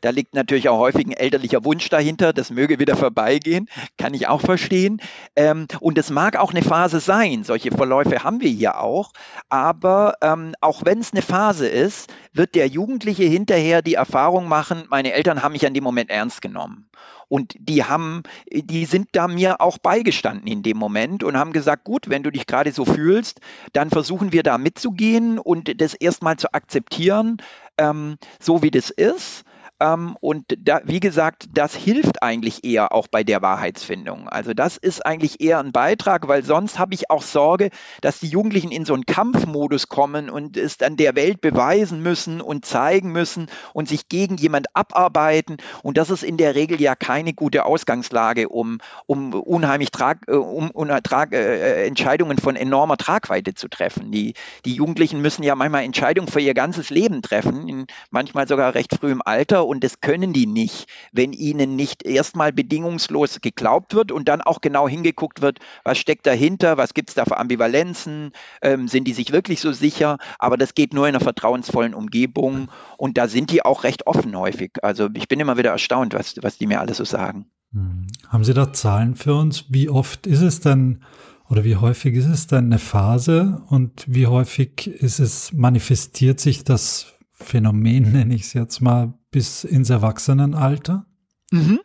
Da 0.00 0.10
liegt 0.10 0.34
natürlich 0.34 0.68
auch 0.68 0.78
häufig 0.78 1.06
ein 1.06 1.12
elterlicher 1.12 1.64
Wunsch 1.64 1.88
dahinter, 1.88 2.32
das 2.32 2.50
möge 2.50 2.78
wieder 2.78 2.96
vorbeigehen, 2.96 3.68
kann 3.98 4.14
ich 4.14 4.28
auch 4.28 4.40
verstehen. 4.40 5.00
Ähm, 5.36 5.66
und 5.80 5.98
es 5.98 6.10
mag 6.10 6.36
auch 6.36 6.50
eine 6.50 6.62
Phase 6.62 7.00
sein, 7.00 7.44
solche 7.44 7.70
Verläufe 7.70 8.24
haben 8.24 8.40
wir 8.40 8.50
hier 8.50 8.80
auch, 8.80 9.12
aber 9.48 10.14
ähm, 10.20 10.54
auch 10.60 10.84
wenn 10.84 11.00
es 11.00 11.12
eine 11.12 11.22
Phase 11.22 11.68
ist, 11.68 12.12
wird 12.32 12.54
der 12.54 12.66
Jugendliche 12.66 13.24
hinterher 13.24 13.82
die 13.82 13.94
Erfahrung 13.94 14.48
machen, 14.48 14.84
meine 14.88 15.12
Eltern 15.12 15.42
haben 15.42 15.52
mich 15.52 15.66
an 15.66 15.74
dem 15.74 15.84
Moment 15.84 16.10
ernst 16.10 16.42
genommen. 16.42 16.88
Und 17.32 17.54
die 17.58 17.82
haben, 17.82 18.24
die 18.52 18.84
sind 18.84 19.08
da 19.12 19.26
mir 19.26 19.62
auch 19.62 19.78
beigestanden 19.78 20.46
in 20.46 20.62
dem 20.62 20.76
Moment 20.76 21.24
und 21.24 21.38
haben 21.38 21.54
gesagt, 21.54 21.84
gut, 21.84 22.10
wenn 22.10 22.22
du 22.22 22.30
dich 22.30 22.46
gerade 22.46 22.72
so 22.72 22.84
fühlst, 22.84 23.40
dann 23.72 23.88
versuchen 23.88 24.32
wir 24.34 24.42
da 24.42 24.58
mitzugehen 24.58 25.38
und 25.38 25.80
das 25.80 25.94
erstmal 25.94 26.36
zu 26.36 26.52
akzeptieren, 26.52 27.38
ähm, 27.78 28.18
so 28.38 28.62
wie 28.62 28.70
das 28.70 28.90
ist. 28.90 29.44
Ähm, 29.82 30.16
und 30.20 30.44
da, 30.58 30.80
wie 30.84 31.00
gesagt, 31.00 31.48
das 31.54 31.74
hilft 31.74 32.22
eigentlich 32.22 32.64
eher 32.64 32.92
auch 32.92 33.08
bei 33.08 33.24
der 33.24 33.42
Wahrheitsfindung. 33.42 34.28
Also 34.28 34.54
das 34.54 34.76
ist 34.76 35.04
eigentlich 35.04 35.40
eher 35.40 35.58
ein 35.58 35.72
Beitrag, 35.72 36.28
weil 36.28 36.44
sonst 36.44 36.78
habe 36.78 36.94
ich 36.94 37.10
auch 37.10 37.22
Sorge, 37.22 37.70
dass 38.00 38.20
die 38.20 38.28
Jugendlichen 38.28 38.70
in 38.70 38.84
so 38.84 38.94
einen 38.94 39.06
Kampfmodus 39.06 39.88
kommen 39.88 40.30
und 40.30 40.56
es 40.56 40.76
dann 40.76 40.96
der 40.96 41.16
Welt 41.16 41.40
beweisen 41.40 42.00
müssen 42.00 42.40
und 42.40 42.64
zeigen 42.64 43.10
müssen 43.10 43.48
und 43.72 43.88
sich 43.88 44.08
gegen 44.08 44.36
jemand 44.36 44.68
abarbeiten. 44.74 45.56
Und 45.82 45.96
das 45.98 46.10
ist 46.10 46.22
in 46.22 46.36
der 46.36 46.54
Regel 46.54 46.80
ja 46.80 46.94
keine 46.94 47.32
gute 47.32 47.64
Ausgangslage, 47.64 48.48
um, 48.48 48.78
um 49.06 49.34
unheimlich 49.34 49.90
Trag, 49.90 50.18
äh, 50.28 50.34
um, 50.34 50.70
um 50.70 50.88
Trag, 51.02 51.32
äh, 51.32 51.86
Entscheidungen 51.86 52.38
von 52.38 52.54
enormer 52.54 52.98
Tragweite 52.98 53.54
zu 53.54 53.66
treffen. 53.66 54.12
Die, 54.12 54.34
die 54.64 54.74
Jugendlichen 54.74 55.20
müssen 55.20 55.42
ja 55.42 55.56
manchmal 55.56 55.82
Entscheidungen 55.82 56.28
für 56.28 56.40
ihr 56.40 56.54
ganzes 56.54 56.90
Leben 56.90 57.20
treffen, 57.20 57.68
in 57.68 57.86
manchmal 58.12 58.46
sogar 58.46 58.76
recht 58.76 58.94
frühem 58.94 59.22
Alter 59.24 59.71
und 59.72 59.82
das 59.82 60.00
können 60.00 60.32
die 60.32 60.46
nicht, 60.46 60.86
wenn 61.12 61.32
ihnen 61.32 61.74
nicht 61.74 62.04
erstmal 62.04 62.52
bedingungslos 62.52 63.40
geglaubt 63.40 63.94
wird 63.94 64.12
und 64.12 64.28
dann 64.28 64.42
auch 64.42 64.60
genau 64.60 64.86
hingeguckt 64.86 65.42
wird, 65.42 65.58
was 65.82 65.98
steckt 65.98 66.26
dahinter, 66.26 66.76
was 66.76 66.94
gibt 66.94 67.08
es 67.08 67.14
da 67.14 67.24
für 67.24 67.38
Ambivalenzen, 67.38 68.32
ähm, 68.60 68.86
sind 68.86 69.08
die 69.08 69.14
sich 69.14 69.32
wirklich 69.32 69.60
so 69.60 69.72
sicher, 69.72 70.18
aber 70.38 70.56
das 70.56 70.74
geht 70.74 70.92
nur 70.92 71.08
in 71.08 71.14
einer 71.14 71.24
vertrauensvollen 71.24 71.94
Umgebung 71.94 72.70
und 72.98 73.18
da 73.18 73.26
sind 73.26 73.50
die 73.50 73.64
auch 73.64 73.82
recht 73.82 74.06
offen 74.06 74.36
häufig. 74.36 74.72
Also 74.82 75.08
ich 75.14 75.26
bin 75.26 75.40
immer 75.40 75.56
wieder 75.56 75.70
erstaunt, 75.70 76.14
was, 76.14 76.34
was 76.42 76.58
die 76.58 76.66
mir 76.66 76.80
alle 76.80 76.94
so 76.94 77.04
sagen. 77.04 77.46
Hm. 77.72 78.06
Haben 78.28 78.44
Sie 78.44 78.54
da 78.54 78.72
Zahlen 78.72 79.16
für 79.16 79.34
uns? 79.34 79.64
Wie 79.70 79.88
oft 79.88 80.26
ist 80.26 80.42
es 80.42 80.60
denn 80.60 81.02
oder 81.48 81.64
wie 81.64 81.76
häufig 81.76 82.14
ist 82.14 82.28
es 82.28 82.46
denn 82.46 82.66
eine 82.66 82.78
Phase 82.78 83.62
und 83.68 84.06
wie 84.06 84.26
häufig 84.26 84.86
ist 84.86 85.18
es, 85.18 85.52
manifestiert 85.52 86.40
sich 86.40 86.64
das 86.64 87.12
Phänomen, 87.32 88.12
nenne 88.12 88.34
ich 88.34 88.42
es 88.42 88.52
jetzt 88.54 88.80
mal, 88.80 89.12
bis 89.32 89.64
ins 89.64 89.90
Erwachsenenalter? 89.90 91.06
Mhm. 91.50 91.80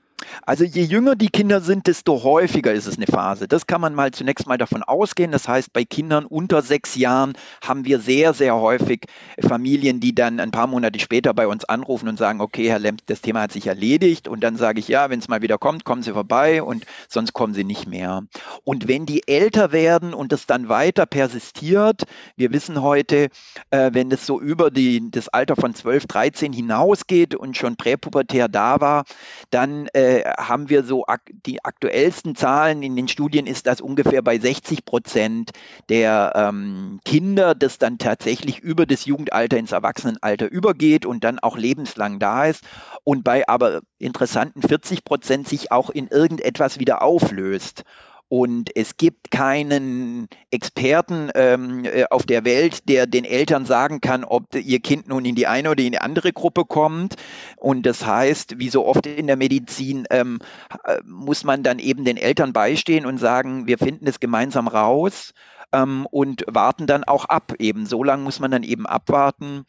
Also 0.46 0.64
je 0.64 0.84
jünger 0.84 1.16
die 1.16 1.30
Kinder 1.30 1.62
sind, 1.62 1.88
desto 1.88 2.24
häufiger 2.24 2.74
ist 2.74 2.88
es 2.88 2.98
eine 2.98 3.06
Phase. 3.06 3.48
Das 3.48 3.68
kann 3.68 3.82
man 3.82 3.94
mal 3.94 4.12
zunächst 4.12 4.48
mal 4.48 4.58
davon 4.58 4.82
ausgehen. 4.82 5.32
Das 5.32 5.48
heißt, 5.48 5.74
bei 5.74 5.86
Kindern 5.86 6.26
unter 6.26 6.62
sechs 6.62 6.96
Jahren 6.96 7.34
haben 7.62 7.86
wir 7.86 8.00
sehr, 8.00 8.34
sehr 8.34 8.56
häufig 8.56 9.06
Familien, 9.40 10.00
die 10.00 10.16
dann 10.16 10.40
ein 10.40 10.52
paar 10.52 10.68
Monate 10.68 11.00
später 11.00 11.34
bei 11.34 11.48
uns 11.48 11.66
anrufen 11.66 12.08
und 12.08 12.18
sagen, 12.18 12.42
okay, 12.42 12.70
Herr 12.70 12.80
Lemp, 12.80 13.02
das 13.06 13.22
Thema 13.22 13.42
hat 13.42 13.52
sich 13.52 13.68
erledigt. 13.68 14.28
Und 14.28 14.44
dann 14.44 14.56
sage 14.56 14.80
ich, 14.80 14.88
ja, 14.88 15.10
wenn 15.10 15.20
es 15.20 15.28
mal 15.28 15.42
wieder 15.42 15.58
kommt, 15.58 15.84
kommen 15.84 16.02
Sie 16.02 16.14
vorbei 16.14 16.64
und 16.64 16.86
sonst 17.08 17.34
kommen 17.34 17.54
Sie 17.54 17.64
nicht 17.64 17.88
mehr. 17.88 18.24
Und 18.64 18.88
wenn 18.88 19.06
die 19.06 19.28
älter 19.28 19.72
werden 19.72 20.14
und 20.14 20.32
das 20.32 20.48
dann 20.48 20.70
weiter 20.70 21.06
persistiert, 21.06 22.04
wir 22.36 22.52
wissen 22.54 22.82
heute, 22.82 23.30
äh, 23.70 23.92
wenn 23.94 24.12
es 24.12 24.26
so 24.26 24.40
über 24.40 24.72
die, 24.72 25.12
das 25.12 25.30
Alter 25.30 25.56
von 25.56 25.76
12, 25.76 26.08
13 26.08 26.54
hinausgeht 26.54 27.36
und 27.36 27.56
schon 27.56 27.76
präpubertär 27.76 28.48
da 28.48 28.82
war, 28.82 29.04
dann 29.52 29.88
äh, 29.94 30.07
äh, 30.08 30.24
haben 30.38 30.70
wir 30.70 30.84
so 30.84 31.06
ak 31.06 31.22
die 31.46 31.66
aktuellsten 31.66 32.36
Zahlen 32.36 32.82
in 32.82 32.96
den 32.96 33.10
Studien 33.10 33.46
ist 33.46 33.68
das 33.68 33.82
ungefähr 33.82 34.22
bei 34.22 34.40
60 34.40 34.86
Prozent 34.86 35.52
der 35.90 36.32
ähm, 36.34 37.02
Kinder, 37.04 37.54
das 37.56 37.78
dann 37.78 37.98
tatsächlich 37.98 38.60
über 38.60 38.86
das 38.86 39.04
Jugendalter 39.04 39.58
ins 39.58 39.74
Erwachsenenalter 39.74 40.50
übergeht 40.50 41.06
und 41.06 41.26
dann 41.26 41.40
auch 41.40 41.58
lebenslang 41.58 42.20
da 42.20 42.46
ist 42.46 42.64
und 43.04 43.26
bei 43.26 43.50
aber 43.50 43.82
interessanten 44.00 44.62
40 44.62 45.04
Prozent 45.04 45.48
sich 45.50 45.74
auch 45.74 45.90
in 45.90 46.08
irgendetwas 46.08 46.80
wieder 46.80 47.02
auflöst. 47.02 47.84
Und 48.30 48.76
es 48.76 48.98
gibt 48.98 49.32
keinen 49.32 50.28
Experten 50.52 51.30
ähm, 51.34 51.86
äh, 51.86 52.06
auf 52.10 52.26
der 52.26 52.44
Welt, 52.44 52.90
der 52.90 53.08
den 53.08 53.24
Eltern 53.24 53.66
sagen 53.66 54.02
kann, 54.02 54.26
ob 54.26 54.54
ihr 54.54 54.80
Kind 54.80 55.08
nun 55.08 55.24
in 55.24 55.36
die 55.36 55.48
eine 55.48 55.72
oder 55.72 55.84
in 55.84 55.94
die 55.94 56.00
andere 56.00 56.34
Gruppe 56.34 56.66
kommt. 56.66 57.16
Und 57.56 57.86
das 57.86 58.06
heißt, 58.06 58.60
wie 58.60 58.70
so 58.70 58.86
oft 58.86 59.06
in 59.08 59.28
der 59.28 59.38
Medizin, 59.38 60.06
ähm, 60.10 60.40
äh, 60.84 60.98
muss 61.06 61.46
man 61.46 61.64
dann 61.64 61.80
eben 61.80 62.04
den 62.04 62.18
Eltern 62.18 62.52
beistehen 62.52 63.06
und 63.06 63.18
sagen, 63.18 63.66
wir 63.68 63.78
finden 63.78 64.08
es 64.08 64.20
gemeinsam 64.20 64.68
raus 64.68 65.34
ähm, 65.72 66.06
und 66.12 66.44
warten 66.48 66.88
dann 66.88 67.04
auch 67.04 67.26
ab. 67.26 67.54
Eben 67.60 67.86
so 67.86 68.04
lange 68.04 68.24
muss 68.24 68.40
man 68.40 68.52
dann 68.52 68.64
eben 68.64 68.86
abwarten, 68.86 69.66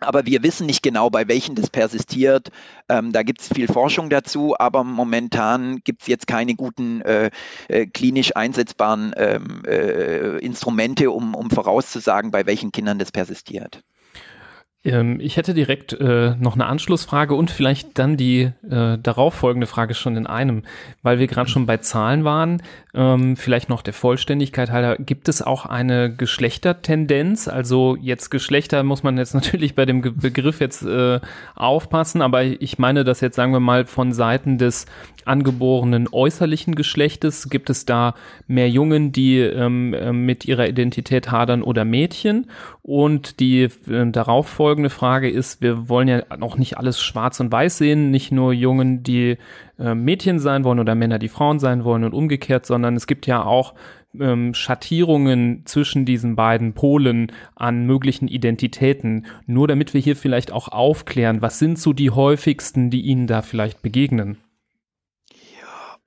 aber 0.00 0.26
wir 0.26 0.42
wissen 0.42 0.66
nicht 0.66 0.82
genau, 0.82 1.10
bei 1.10 1.28
welchen 1.28 1.54
das 1.54 1.70
persistiert. 1.70 2.50
Ähm, 2.88 3.12
da 3.12 3.22
gibt 3.22 3.40
es 3.40 3.48
viel 3.48 3.68
Forschung 3.68 4.10
dazu, 4.10 4.54
aber 4.58 4.84
momentan 4.84 5.80
gibt 5.84 6.02
es 6.02 6.08
jetzt 6.08 6.26
keine 6.26 6.54
guten 6.54 7.00
äh, 7.02 7.30
äh, 7.68 7.86
klinisch 7.86 8.36
einsetzbaren 8.36 9.14
ähm, 9.16 9.62
äh, 9.66 10.38
Instrumente, 10.38 11.10
um, 11.10 11.34
um 11.34 11.50
vorauszusagen, 11.50 12.30
bei 12.30 12.46
welchen 12.46 12.72
Kindern 12.72 12.98
das 12.98 13.12
persistiert. 13.12 13.82
Ähm, 14.84 15.18
ich 15.20 15.36
hätte 15.36 15.54
direkt 15.54 15.92
äh, 15.92 16.36
noch 16.36 16.54
eine 16.54 16.66
Anschlussfrage 16.66 17.34
und 17.34 17.50
vielleicht 17.50 17.98
dann 17.98 18.16
die 18.16 18.52
äh, 18.70 18.96
darauffolgende 18.98 19.66
Frage 19.66 19.94
schon 19.94 20.16
in 20.16 20.26
einem, 20.26 20.62
weil 21.02 21.18
wir 21.18 21.26
gerade 21.26 21.50
schon 21.50 21.66
bei 21.66 21.78
Zahlen 21.78 22.24
waren. 22.24 22.62
Ähm, 22.94 23.36
vielleicht 23.36 23.68
noch 23.68 23.82
der 23.82 23.92
Vollständigkeit 23.92 24.70
halber, 24.70 24.96
gibt 24.96 25.28
es 25.28 25.42
auch 25.42 25.66
eine 25.66 26.14
Geschlechtertendenz? 26.14 27.48
Also 27.48 27.96
jetzt 28.00 28.30
Geschlechter 28.30 28.84
muss 28.84 29.02
man 29.02 29.18
jetzt 29.18 29.34
natürlich 29.38 29.74
bei 29.74 29.84
dem 29.84 30.00
Begriff 30.00 30.60
jetzt 30.60 30.82
äh, 30.82 31.20
aufpassen, 31.56 32.22
aber 32.22 32.44
ich 32.44 32.78
meine 32.78 33.02
das 33.02 33.20
jetzt 33.20 33.36
sagen 33.36 33.52
wir 33.52 33.60
mal 33.60 33.84
von 33.86 34.12
Seiten 34.12 34.58
des 34.58 34.86
angeborenen 35.28 36.08
äußerlichen 36.10 36.74
Geschlechtes? 36.74 37.48
Gibt 37.48 37.70
es 37.70 37.84
da 37.86 38.14
mehr 38.46 38.68
Jungen, 38.68 39.12
die 39.12 39.38
ähm, 39.38 39.94
äh, 39.94 40.12
mit 40.12 40.44
ihrer 40.44 40.68
Identität 40.68 41.30
hadern 41.30 41.62
oder 41.62 41.84
Mädchen? 41.84 42.46
Und 42.82 43.40
die 43.40 43.62
äh, 43.62 44.10
darauf 44.10 44.48
folgende 44.48 44.90
Frage 44.90 45.30
ist, 45.30 45.60
wir 45.62 45.88
wollen 45.88 46.08
ja 46.08 46.22
auch 46.40 46.56
nicht 46.56 46.78
alles 46.78 47.00
schwarz 47.00 47.38
und 47.40 47.52
weiß 47.52 47.78
sehen, 47.78 48.10
nicht 48.10 48.32
nur 48.32 48.52
Jungen, 48.52 49.02
die 49.02 49.36
äh, 49.78 49.94
Mädchen 49.94 50.38
sein 50.38 50.64
wollen 50.64 50.80
oder 50.80 50.94
Männer, 50.94 51.18
die 51.18 51.28
Frauen 51.28 51.58
sein 51.58 51.84
wollen 51.84 52.04
und 52.04 52.14
umgekehrt, 52.14 52.66
sondern 52.66 52.96
es 52.96 53.06
gibt 53.06 53.26
ja 53.26 53.44
auch 53.44 53.74
ähm, 54.18 54.54
Schattierungen 54.54 55.62
zwischen 55.66 56.04
diesen 56.04 56.36
beiden 56.36 56.72
Polen 56.72 57.32
an 57.54 57.86
möglichen 57.86 58.28
Identitäten. 58.28 59.26
Nur 59.46 59.68
damit 59.68 59.94
wir 59.94 60.00
hier 60.00 60.16
vielleicht 60.16 60.50
auch 60.50 60.68
aufklären, 60.68 61.42
was 61.42 61.58
sind 61.58 61.78
so 61.78 61.92
die 61.92 62.10
häufigsten, 62.10 62.90
die 62.90 63.02
Ihnen 63.02 63.26
da 63.26 63.42
vielleicht 63.42 63.82
begegnen? 63.82 64.38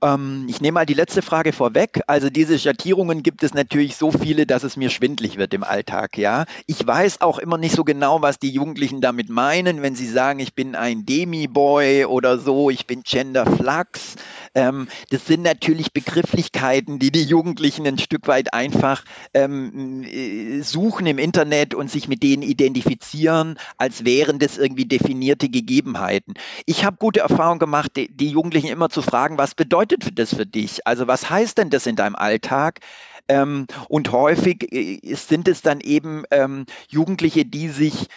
Ähm, 0.01 0.45
ich 0.49 0.61
nehme 0.61 0.75
mal 0.75 0.85
die 0.85 0.93
letzte 0.93 1.21
Frage 1.21 1.53
vorweg. 1.53 2.01
Also 2.07 2.29
diese 2.29 2.57
Schattierungen 2.57 3.23
gibt 3.23 3.43
es 3.43 3.53
natürlich 3.53 3.95
so 3.95 4.11
viele, 4.11 4.45
dass 4.45 4.63
es 4.63 4.77
mir 4.77 4.89
schwindlig 4.89 5.37
wird 5.37 5.53
im 5.53 5.63
Alltag. 5.63 6.17
Ja, 6.17 6.45
ich 6.65 6.85
weiß 6.85 7.21
auch 7.21 7.39
immer 7.39 7.57
nicht 7.57 7.75
so 7.75 7.83
genau, 7.83 8.21
was 8.21 8.39
die 8.39 8.49
Jugendlichen 8.49 9.01
damit 9.01 9.29
meinen, 9.29 9.81
wenn 9.81 9.95
sie 9.95 10.07
sagen, 10.07 10.39
ich 10.39 10.55
bin 10.55 10.75
ein 10.75 11.05
Demi-Boy 11.05 12.05
oder 12.05 12.39
so, 12.39 12.69
ich 12.69 12.87
bin 12.87 13.03
Genderflux. 13.03 14.15
Ähm, 14.53 14.87
das 15.09 15.25
sind 15.25 15.43
natürlich 15.43 15.93
Begrifflichkeiten, 15.93 16.99
die 16.99 17.11
die 17.11 17.23
Jugendlichen 17.23 17.87
ein 17.87 17.97
Stück 17.97 18.27
weit 18.27 18.53
einfach 18.53 19.03
ähm, 19.33 20.03
äh, 20.03 20.61
suchen 20.61 21.07
im 21.07 21.17
Internet 21.17 21.73
und 21.73 21.89
sich 21.89 22.07
mit 22.07 22.23
denen 22.23 22.43
identifizieren, 22.43 23.57
als 23.77 24.03
wären 24.03 24.39
das 24.39 24.57
irgendwie 24.57 24.85
definierte 24.85 25.49
Gegebenheiten. 25.49 26.33
Ich 26.65 26.83
habe 26.85 26.97
gute 26.97 27.21
Erfahrungen 27.21 27.59
gemacht, 27.59 27.91
die, 27.95 28.09
die 28.15 28.29
Jugendlichen 28.29 28.67
immer 28.67 28.89
zu 28.89 29.01
fragen, 29.01 29.37
was 29.37 29.55
bedeutet 29.55 30.19
das 30.19 30.35
für 30.35 30.45
dich? 30.45 30.85
Also 30.85 31.07
was 31.07 31.29
heißt 31.29 31.57
denn 31.57 31.69
das 31.69 31.87
in 31.87 31.95
deinem 31.95 32.15
Alltag? 32.15 32.79
Ähm, 33.27 33.67
und 33.87 34.11
häufig 34.11 34.73
äh, 34.73 34.99
sind 35.15 35.47
es 35.47 35.61
dann 35.61 35.79
eben 35.79 36.23
ähm, 36.31 36.65
Jugendliche, 36.89 37.45
die 37.45 37.69
sich 37.69 38.07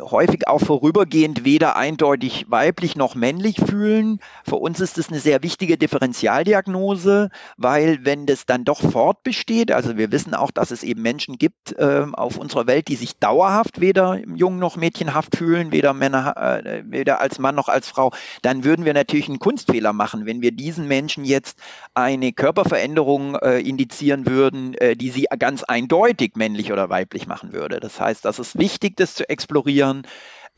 häufig 0.00 0.48
auch 0.48 0.60
vorübergehend 0.60 1.44
weder 1.44 1.76
eindeutig 1.76 2.46
weiblich 2.48 2.96
noch 2.96 3.14
männlich 3.14 3.56
fühlen. 3.60 4.20
Für 4.44 4.56
uns 4.56 4.80
ist 4.80 4.98
das 4.98 5.08
eine 5.08 5.20
sehr 5.20 5.42
wichtige 5.42 5.76
Differentialdiagnose, 5.78 7.30
weil 7.56 8.04
wenn 8.04 8.26
das 8.26 8.46
dann 8.46 8.64
doch 8.64 8.80
fortbesteht, 8.80 9.72
also 9.72 9.96
wir 9.96 10.12
wissen 10.12 10.34
auch, 10.34 10.50
dass 10.50 10.70
es 10.70 10.82
eben 10.82 11.02
Menschen 11.02 11.38
gibt 11.38 11.72
äh, 11.72 12.06
auf 12.12 12.36
unserer 12.36 12.66
Welt, 12.66 12.88
die 12.88 12.96
sich 12.96 13.18
dauerhaft 13.18 13.80
weder 13.80 14.20
jung 14.34 14.58
noch 14.58 14.76
mädchenhaft 14.76 15.36
fühlen, 15.36 15.72
weder 15.72 15.92
Männer, 15.92 16.36
äh, 16.36 16.82
weder 16.86 17.20
als 17.20 17.38
Mann 17.38 17.54
noch 17.54 17.68
als 17.68 17.88
Frau, 17.88 18.12
dann 18.42 18.64
würden 18.64 18.84
wir 18.84 18.94
natürlich 18.94 19.28
einen 19.28 19.38
Kunstfehler 19.38 19.92
machen, 19.92 20.26
wenn 20.26 20.42
wir 20.42 20.52
diesen 20.52 20.88
Menschen 20.88 21.24
jetzt 21.24 21.58
eine 21.94 22.32
Körperveränderung 22.32 23.36
äh, 23.36 23.60
indizieren 23.60 24.26
würden, 24.26 24.74
äh, 24.74 24.96
die 24.96 25.10
sie 25.10 25.26
ganz 25.38 25.62
eindeutig 25.64 26.32
männlich 26.36 26.72
oder 26.72 26.90
weiblich 26.90 27.26
machen 27.26 27.52
würde. 27.52 27.80
Das 27.80 28.00
heißt, 28.00 28.24
das 28.24 28.38
ist 28.38 28.58
wichtig, 28.58 28.96
das 28.96 29.14
zu 29.14 29.28
explorieren. 29.28 29.85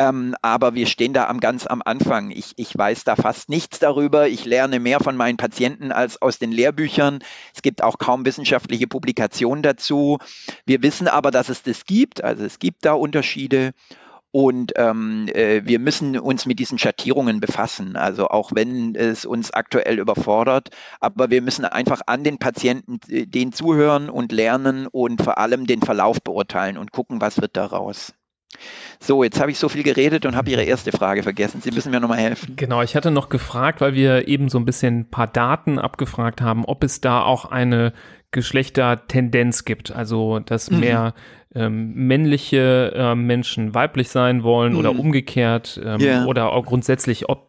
Ähm, 0.01 0.37
aber 0.43 0.75
wir 0.75 0.87
stehen 0.87 1.12
da 1.12 1.27
am 1.27 1.41
ganz 1.41 1.67
am 1.67 1.83
Anfang. 1.85 2.31
Ich, 2.31 2.53
ich 2.57 2.77
weiß 2.77 3.03
da 3.03 3.17
fast 3.17 3.49
nichts 3.49 3.81
darüber. 3.81 4.29
Ich 4.29 4.45
lerne 4.45 4.79
mehr 4.79 5.01
von 5.01 5.17
meinen 5.17 5.37
Patienten 5.37 5.91
als 5.91 6.23
aus 6.23 6.38
den 6.38 6.53
Lehrbüchern. 6.53 7.19
Es 7.55 7.62
gibt 7.62 7.83
auch 7.83 7.99
kaum 7.99 8.25
wissenschaftliche 8.25 8.87
Publikationen 8.87 9.62
dazu. 9.62 10.19
Wir 10.67 10.83
wissen 10.83 11.09
aber, 11.09 11.33
dass 11.33 11.49
es 11.49 11.64
das 11.64 11.85
gibt. 11.85 12.23
Also 12.23 12.45
es 12.45 12.61
gibt 12.61 12.85
da 12.85 12.93
Unterschiede. 12.93 13.73
Und 14.31 14.73
ähm, 14.77 15.27
äh, 15.35 15.62
wir 15.64 15.79
müssen 15.79 16.19
uns 16.19 16.45
mit 16.45 16.59
diesen 16.59 16.79
Schattierungen 16.79 17.41
befassen, 17.41 17.97
also 17.97 18.29
auch 18.29 18.51
wenn 18.55 18.95
es 18.95 19.25
uns 19.25 19.51
aktuell 19.53 19.99
überfordert. 19.99 20.69
Aber 21.01 21.31
wir 21.31 21.41
müssen 21.41 21.64
einfach 21.64 22.03
an 22.07 22.25
den 22.25 22.38
Patienten 22.38 23.01
äh, 23.09 23.27
den 23.27 23.53
zuhören 23.53 24.11
und 24.11 24.31
lernen 24.31 24.87
und 24.87 25.23
vor 25.23 25.38
allem 25.38 25.67
den 25.67 25.81
Verlauf 25.81 26.23
beurteilen 26.23 26.77
und 26.77 26.93
gucken, 26.93 27.23
was 27.23 27.41
wird 27.41 27.57
daraus. 27.57 28.12
So, 29.01 29.23
jetzt 29.23 29.41
habe 29.41 29.51
ich 29.51 29.59
so 29.59 29.69
viel 29.69 29.83
geredet 29.83 30.27
und 30.27 30.35
habe 30.35 30.51
Ihre 30.51 30.65
erste 30.65 30.91
Frage 30.91 31.23
vergessen. 31.23 31.61
Sie 31.63 31.71
müssen 31.71 31.91
mir 31.91 32.01
nochmal 32.01 32.19
helfen. 32.19 32.57
Genau, 32.57 32.83
ich 32.83 32.97
hatte 32.97 33.11
noch 33.11 33.29
gefragt, 33.29 33.81
weil 33.81 33.95
wir 33.95 34.27
eben 34.27 34.49
so 34.49 34.59
ein 34.59 34.65
bisschen 34.65 35.01
ein 35.01 35.11
paar 35.11 35.27
Daten 35.27 35.79
abgefragt 35.79 36.41
haben, 36.41 36.65
ob 36.65 36.83
es 36.83 37.01
da 37.01 37.23
auch 37.23 37.45
eine 37.45 37.93
Geschlechtertendenz 38.31 39.65
gibt, 39.65 39.91
also 39.91 40.41
dass 40.41 40.71
mhm. 40.71 40.81
mehr 40.81 41.15
ähm, 41.55 41.95
männliche 41.95 42.93
äh, 42.95 43.15
Menschen 43.15 43.75
weiblich 43.75 44.11
sein 44.11 44.43
wollen 44.43 44.75
mhm. 44.75 44.79
oder 44.79 44.91
umgekehrt 44.91 45.81
ähm, 45.83 46.01
yeah. 46.01 46.27
oder 46.27 46.53
auch 46.53 46.67
grundsätzlich, 46.67 47.29
ob 47.29 47.49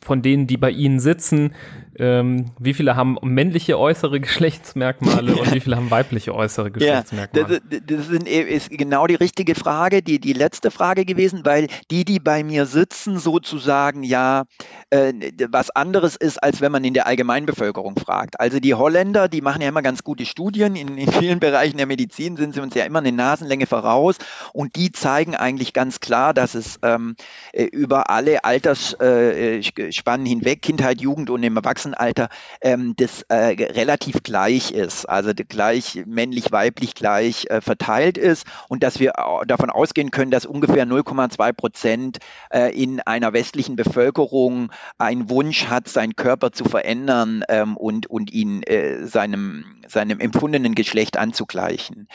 von 0.00 0.22
denen, 0.22 0.46
die 0.48 0.56
bei 0.56 0.70
Ihnen 0.70 0.98
sitzen, 0.98 1.54
ähm, 1.98 2.52
wie 2.58 2.74
viele 2.74 2.96
haben 2.96 3.16
männliche 3.22 3.78
äußere 3.78 4.20
Geschlechtsmerkmale 4.26 5.36
und 5.36 5.54
wie 5.54 5.60
viele 5.60 5.76
haben 5.76 5.90
weibliche 5.90 6.34
äußere 6.34 6.70
Geschlechtsmerkmale? 6.70 7.54
Ja, 7.54 7.60
das, 7.70 7.80
das 7.86 8.06
sind, 8.08 8.28
e, 8.28 8.42
ist 8.42 8.70
genau 8.70 9.06
die 9.06 9.14
richtige 9.14 9.54
Frage, 9.54 10.02
die, 10.02 10.18
die 10.18 10.32
letzte 10.32 10.70
Frage 10.70 11.04
gewesen, 11.04 11.42
weil 11.44 11.68
die, 11.90 12.04
die 12.04 12.20
bei 12.20 12.44
mir 12.44 12.66
sitzen, 12.66 13.18
sozusagen 13.18 14.02
ja 14.02 14.44
äh, 14.90 15.12
was 15.50 15.70
anderes 15.70 16.16
ist, 16.16 16.42
als 16.42 16.60
wenn 16.60 16.72
man 16.72 16.84
in 16.84 16.94
der 16.94 17.06
Allgemeinbevölkerung 17.06 17.96
fragt. 17.96 18.40
Also 18.40 18.60
die 18.60 18.74
Holländer, 18.74 19.28
die 19.28 19.40
machen 19.40 19.62
ja 19.62 19.68
immer 19.68 19.82
ganz 19.82 20.04
gute 20.04 20.26
Studien. 20.26 20.76
In, 20.76 20.98
in 20.98 21.10
vielen 21.10 21.40
Bereichen 21.40 21.76
der 21.76 21.86
Medizin 21.86 22.36
sind 22.36 22.54
sie 22.54 22.60
uns 22.60 22.74
ja 22.74 22.84
immer 22.84 23.00
eine 23.00 23.12
Nasenlänge 23.12 23.66
voraus 23.66 24.16
und 24.52 24.76
die 24.76 24.92
zeigen 24.92 25.34
eigentlich 25.34 25.72
ganz 25.72 26.00
klar, 26.00 26.34
dass 26.34 26.54
es 26.54 26.78
ähm, 26.82 27.16
äh, 27.52 27.64
über 27.64 28.10
alle 28.10 28.44
Altersspannen 28.44 30.26
äh, 30.26 30.28
hinweg, 30.28 30.62
Kindheit, 30.62 31.00
Jugend 31.00 31.30
und 31.30 31.42
im 31.42 31.56
Erwachsenen 31.56 31.85
Erwachsenenalter 31.86 32.28
ähm, 32.60 32.94
das 32.96 33.22
äh, 33.28 33.56
relativ 33.72 34.22
gleich 34.22 34.72
ist, 34.72 35.08
also 35.08 35.32
gleich 35.34 36.02
männlich, 36.06 36.52
weiblich 36.52 36.94
gleich 36.94 37.46
äh, 37.50 37.60
verteilt 37.60 38.18
ist. 38.18 38.46
Und 38.68 38.82
dass 38.82 38.98
wir 39.00 39.12
davon 39.46 39.70
ausgehen 39.70 40.10
können, 40.10 40.30
dass 40.30 40.46
ungefähr 40.46 40.86
0,2 40.86 41.52
Prozent 41.52 42.18
äh, 42.50 42.74
in 42.74 43.00
einer 43.00 43.32
westlichen 43.32 43.76
Bevölkerung 43.76 44.72
einen 44.98 45.30
Wunsch 45.30 45.66
hat, 45.66 45.88
seinen 45.88 46.16
Körper 46.16 46.52
zu 46.52 46.64
verändern 46.64 47.44
ähm, 47.48 47.76
und, 47.76 48.08
und 48.08 48.32
ihn 48.32 48.62
äh, 48.62 49.06
seinem, 49.06 49.64
seinem 49.86 50.20
empfundenen 50.20 50.74
Geschlecht 50.74 51.16
anzugleichen. 51.16 52.08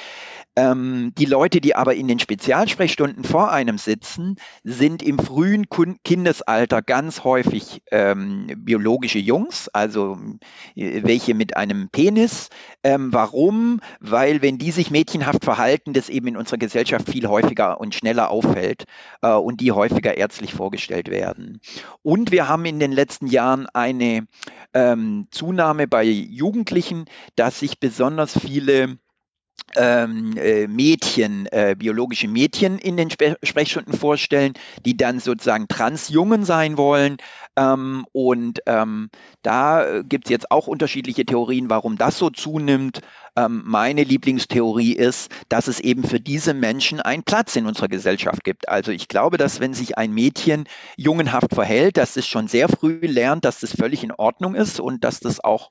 Ähm, 0.58 1.14
die 1.18 1.26
Leute, 1.26 1.62
die 1.62 1.76
aber 1.76 1.96
in 1.96 2.10
den 2.10 2.20
Spezialsprechstunden 2.20 3.24
vor 3.24 3.52
einem 3.52 3.78
sitzen, 3.78 4.36
sind 4.64 5.02
im 5.02 5.18
frühen 5.18 5.68
Kindesalter 6.04 6.82
ganz 6.82 7.24
häufig 7.24 7.82
ähm, 7.92 8.48
biologische 8.58 9.20
Jungs 9.20 9.61
Also 9.70 10.18
äh, 10.76 11.04
welche 11.04 11.34
mit 11.34 11.58
einem 11.58 11.90
Penis. 11.90 12.50
Ähm, 12.84 13.14
warum? 13.14 13.80
Weil 14.00 14.42
wenn 14.42 14.58
die 14.58 14.72
sich 14.72 14.92
mädchenhaft 14.92 15.44
verhalten, 15.44 15.94
das 15.94 16.10
eben 16.10 16.28
in 16.28 16.38
unserer 16.38 16.58
Gesellschaft 16.58 17.10
viel 17.10 17.28
häufiger 17.28 17.80
und 17.80 17.96
schneller 17.96 18.30
auffällt 18.30 18.86
äh, 19.22 19.34
und 19.34 19.62
die 19.62 19.72
häufiger 19.72 20.18
ärztlich 20.18 20.54
vorgestellt 20.54 21.10
werden. 21.10 21.60
Und 22.02 22.32
wir 22.32 22.48
haben 22.48 22.66
in 22.66 22.80
den 22.80 22.92
letzten 22.92 23.28
Jahren 23.28 23.68
eine 23.68 24.28
ähm, 24.74 25.28
Zunahme 25.32 25.88
bei 25.88 26.04
Jugendlichen, 26.04 27.06
dass 27.36 27.60
sich 27.60 27.80
besonders 27.80 28.38
viele 28.38 28.98
ähm, 29.76 30.36
äh, 30.38 30.68
Mädchen, 30.68 31.48
äh, 31.48 31.76
biologische 31.78 32.28
Mädchen 32.28 32.78
in 32.78 32.98
den 32.98 33.10
Spe 33.10 33.38
Sprechstunden 33.44 33.94
vorstellen, 33.94 34.54
die 34.86 34.98
dann 34.98 35.20
sozusagen 35.20 35.68
Transjungen 35.68 36.46
sein 36.46 36.78
wollen. 36.78 37.18
Ähm, 37.56 38.06
und 38.12 38.60
ähm, 38.66 39.10
da 39.42 40.02
gibt 40.04 40.26
es 40.26 40.32
jetzt 40.32 40.52
auch 40.52 40.68
unterschiedliche 40.68 41.26
Theorien, 41.26 41.70
warum 41.70 41.98
das 41.98 42.18
so 42.18 42.30
zunimmt. 42.30 43.02
Ähm, 43.38 43.64
meine 43.66 44.04
Lieblingstheorie 44.04 44.92
ist, 44.92 45.32
dass 45.48 45.68
es 45.68 45.80
eben 45.80 46.04
für 46.04 46.20
diese 46.20 46.54
Menschen 46.54 47.00
einen 47.00 47.24
Platz 47.24 47.56
in 47.56 47.66
unserer 47.66 47.88
Gesellschaft 47.88 48.44
gibt. 48.44 48.68
Also 48.68 48.92
ich 48.92 49.08
glaube, 49.08 49.38
dass 49.38 49.62
wenn 49.62 49.74
sich 49.74 49.98
ein 49.98 50.12
Mädchen 50.14 50.66
jungenhaft 50.98 51.56
verhält, 51.56 51.96
dass 51.96 52.18
es 52.18 52.28
schon 52.28 52.50
sehr 52.50 52.68
früh 52.68 53.00
lernt, 53.02 53.46
dass 53.46 53.62
das 53.62 53.74
völlig 53.74 54.04
in 54.04 54.12
Ordnung 54.12 54.54
ist 54.54 54.82
und 54.82 55.06
dass 55.06 55.22
das 55.22 55.42
auch 55.42 55.70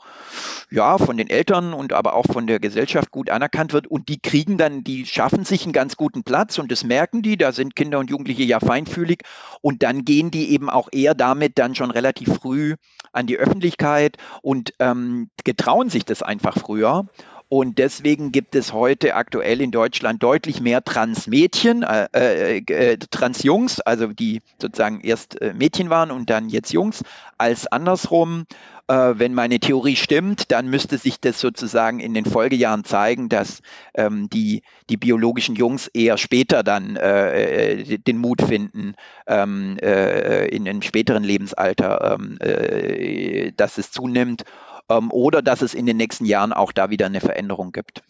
ja 0.70 0.96
von 0.96 1.18
den 1.18 1.28
Eltern 1.28 1.74
und 1.74 1.92
aber 1.92 2.14
auch 2.14 2.24
von 2.24 2.46
der 2.46 2.60
Gesellschaft 2.60 3.10
gut 3.10 3.28
anerkannt 3.28 3.74
wird 3.74 3.86
und 3.86 4.08
die 4.08 4.20
kriegen 4.20 4.56
dann, 4.56 4.82
die 4.82 5.04
schaffen 5.04 5.44
sich 5.44 5.64
einen 5.64 5.74
ganz 5.74 5.96
guten 5.96 6.22
Platz 6.22 6.58
und 6.58 6.72
das 6.72 6.82
merken 6.82 7.20
die, 7.20 7.36
da 7.36 7.52
sind 7.52 7.76
Kinder 7.76 7.98
und 7.98 8.08
Jugendliche 8.08 8.44
ja 8.44 8.58
feinfühlig 8.60 9.22
und 9.60 9.82
dann 9.82 10.06
gehen 10.06 10.30
die 10.30 10.50
eben 10.52 10.70
auch 10.70 10.88
eher 10.92 11.14
damit 11.14 11.58
dann 11.58 11.74
schon 11.74 11.90
relativ 11.90 12.36
früh 12.36 12.76
an 13.12 13.26
die 13.26 13.36
Öffentlichkeit 13.36 14.16
und 14.40 14.72
ähm, 14.78 15.28
getrauen 15.44 15.90
sich 15.90 16.06
das 16.06 16.22
einfach 16.22 16.56
früher. 16.56 17.06
Und 17.52 17.78
deswegen 17.78 18.30
gibt 18.30 18.54
es 18.54 18.72
heute 18.72 19.16
aktuell 19.16 19.60
in 19.60 19.72
Deutschland 19.72 20.22
deutlich 20.22 20.60
mehr 20.60 20.84
Transmädchen, 20.84 21.82
äh, 21.82 22.06
äh, 22.14 22.58
äh, 22.58 22.96
Transjungs, 22.96 23.80
also 23.80 24.06
die 24.06 24.40
sozusagen 24.62 25.00
erst 25.00 25.42
äh, 25.42 25.52
Mädchen 25.52 25.90
waren 25.90 26.12
und 26.12 26.30
dann 26.30 26.48
jetzt 26.48 26.72
Jungs, 26.72 27.02
als 27.38 27.66
andersrum. 27.66 28.46
Äh, 28.86 29.18
wenn 29.18 29.34
meine 29.34 29.58
Theorie 29.58 29.96
stimmt, 29.96 30.52
dann 30.52 30.68
müsste 30.68 30.96
sich 30.96 31.18
das 31.18 31.40
sozusagen 31.40 31.98
in 31.98 32.14
den 32.14 32.24
Folgejahren 32.24 32.84
zeigen, 32.84 33.28
dass 33.28 33.62
ähm, 33.94 34.30
die, 34.30 34.62
die 34.88 34.96
biologischen 34.96 35.56
Jungs 35.56 35.88
eher 35.88 36.18
später 36.18 36.62
dann 36.62 36.94
äh, 36.94 37.72
äh 37.72 37.98
den 37.98 38.18
Mut 38.18 38.42
finden, 38.42 38.94
ähm, 39.26 39.76
äh, 39.82 40.46
in 40.46 40.68
einem 40.68 40.82
späteren 40.82 41.24
Lebensalter, 41.24 42.16
ähm, 42.16 42.38
äh, 42.40 43.50
dass 43.56 43.76
es 43.76 43.90
zunimmt 43.90 44.44
ähm, 44.90 45.10
oder 45.10 45.40
dass 45.40 45.62
es 45.62 45.72
in 45.74 45.86
den 45.86 45.96
nächsten 45.96 46.24
Jahren 46.24 46.52
auch 46.52 46.72
da 46.72 46.90
wieder 46.90 47.06
eine 47.06 47.20
Veränderung 47.20 47.72
gibt. 47.72 48.02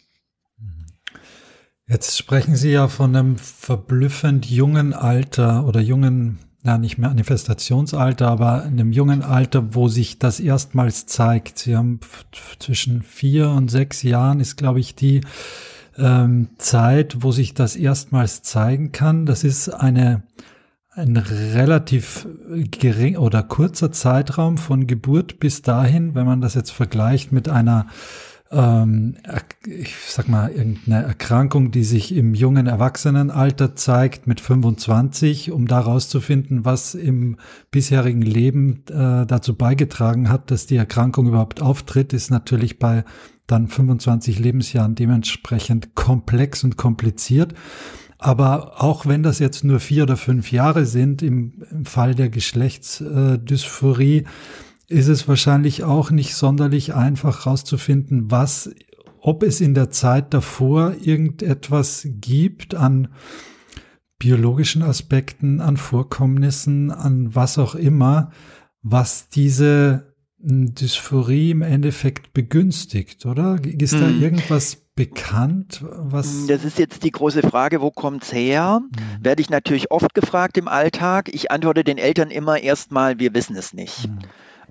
Jetzt 1.87 2.17
sprechen 2.17 2.55
Sie 2.55 2.71
ja 2.71 2.87
von 2.87 3.15
einem 3.15 3.37
verblüffend 3.37 4.45
jungen 4.45 4.93
Alter 4.93 5.67
oder 5.67 5.81
jungen, 5.81 6.39
ja 6.63 6.77
nicht 6.77 6.97
Manifestationsalter, 6.97 8.29
aber 8.29 8.63
einem 8.63 8.93
jungen 8.93 9.23
Alter, 9.23 9.75
wo 9.75 9.89
sich 9.89 10.17
das 10.17 10.39
erstmals 10.39 11.05
zeigt. 11.05 11.59
Sie 11.59 11.75
haben 11.75 11.99
zwischen 12.59 13.01
vier 13.03 13.49
und 13.49 13.69
sechs 13.69 14.03
Jahren 14.03 14.39
ist, 14.39 14.55
glaube 14.55 14.79
ich, 14.79 14.95
die 14.95 15.21
ähm, 15.97 16.47
Zeit, 16.57 17.23
wo 17.23 17.31
sich 17.31 17.53
das 17.53 17.75
erstmals 17.75 18.41
zeigen 18.41 18.93
kann. 18.93 19.25
Das 19.25 19.43
ist 19.43 19.67
eine 19.67 20.23
ein 21.01 21.17
relativ 21.17 22.27
gering 22.79 23.17
oder 23.17 23.43
kurzer 23.43 23.91
Zeitraum 23.91 24.57
von 24.57 24.87
Geburt 24.87 25.39
bis 25.39 25.61
dahin, 25.61 26.15
wenn 26.15 26.25
man 26.25 26.41
das 26.41 26.53
jetzt 26.53 26.71
vergleicht 26.71 27.31
mit 27.31 27.49
einer, 27.49 27.87
ähm, 28.51 29.15
ich 29.65 29.95
sag 30.07 30.29
mal, 30.29 30.51
irgendeine 30.51 31.03
Erkrankung, 31.03 31.71
die 31.71 31.83
sich 31.83 32.15
im 32.15 32.35
jungen 32.35 32.67
Erwachsenenalter 32.67 33.75
zeigt 33.75 34.27
mit 34.27 34.39
25, 34.39 35.51
um 35.51 35.67
da 35.67 35.79
rauszufinden, 35.79 36.65
was 36.65 36.93
im 36.93 37.37
bisherigen 37.71 38.21
Leben 38.21 38.83
äh, 38.89 39.25
dazu 39.25 39.55
beigetragen 39.55 40.29
hat, 40.29 40.51
dass 40.51 40.67
die 40.67 40.77
Erkrankung 40.77 41.27
überhaupt 41.27 41.61
auftritt, 41.61 42.13
ist 42.13 42.29
natürlich 42.29 42.77
bei 42.77 43.03
dann 43.47 43.67
25 43.67 44.39
Lebensjahren 44.39 44.95
dementsprechend 44.95 45.95
komplex 45.95 46.63
und 46.63 46.77
kompliziert. 46.77 47.53
Aber 48.23 48.83
auch 48.83 49.07
wenn 49.07 49.23
das 49.23 49.39
jetzt 49.39 49.63
nur 49.63 49.79
vier 49.79 50.03
oder 50.03 50.15
fünf 50.15 50.51
Jahre 50.51 50.85
sind, 50.85 51.23
im, 51.23 51.63
im 51.71 51.85
Fall 51.85 52.13
der 52.13 52.29
Geschlechtsdysphorie, 52.29 54.25
ist 54.87 55.07
es 55.07 55.27
wahrscheinlich 55.27 55.83
auch 55.83 56.11
nicht 56.11 56.35
sonderlich 56.35 56.93
einfach 56.93 57.45
herauszufinden, 57.45 58.29
was, 58.29 58.69
ob 59.19 59.41
es 59.41 59.59
in 59.59 59.73
der 59.73 59.89
Zeit 59.89 60.35
davor 60.35 60.93
irgendetwas 61.01 62.07
gibt 62.07 62.75
an 62.75 63.07
biologischen 64.19 64.83
Aspekten, 64.83 65.59
an 65.59 65.77
Vorkommnissen, 65.77 66.91
an 66.91 67.33
was 67.33 67.57
auch 67.57 67.73
immer, 67.73 68.29
was 68.83 69.29
diese 69.29 70.10
Dysphorie 70.43 71.51
im 71.51 71.61
Endeffekt 71.61 72.33
begünstigt, 72.33 73.25
oder? 73.25 73.59
Ist 73.63 73.93
da 73.93 74.07
hm. 74.07 74.21
irgendwas 74.21 74.77
bekannt? 74.95 75.83
Was? 75.83 76.47
Das 76.47 76.65
ist 76.65 76.79
jetzt 76.79 77.03
die 77.03 77.11
große 77.11 77.41
Frage, 77.41 77.81
wo 77.81 77.91
kommt's 77.91 78.33
her? 78.33 78.81
Mhm. 78.81 79.23
Werde 79.23 79.41
ich 79.41 79.49
natürlich 79.49 79.91
oft 79.91 80.13
gefragt 80.13 80.57
im 80.57 80.67
Alltag. 80.67 81.29
Ich 81.33 81.51
antworte 81.51 81.83
den 81.83 81.97
Eltern 81.97 82.31
immer 82.31 82.59
erstmal, 82.59 83.19
wir 83.19 83.33
wissen 83.33 83.55
es 83.55 83.73
nicht. 83.73 84.07
Mhm 84.07 84.19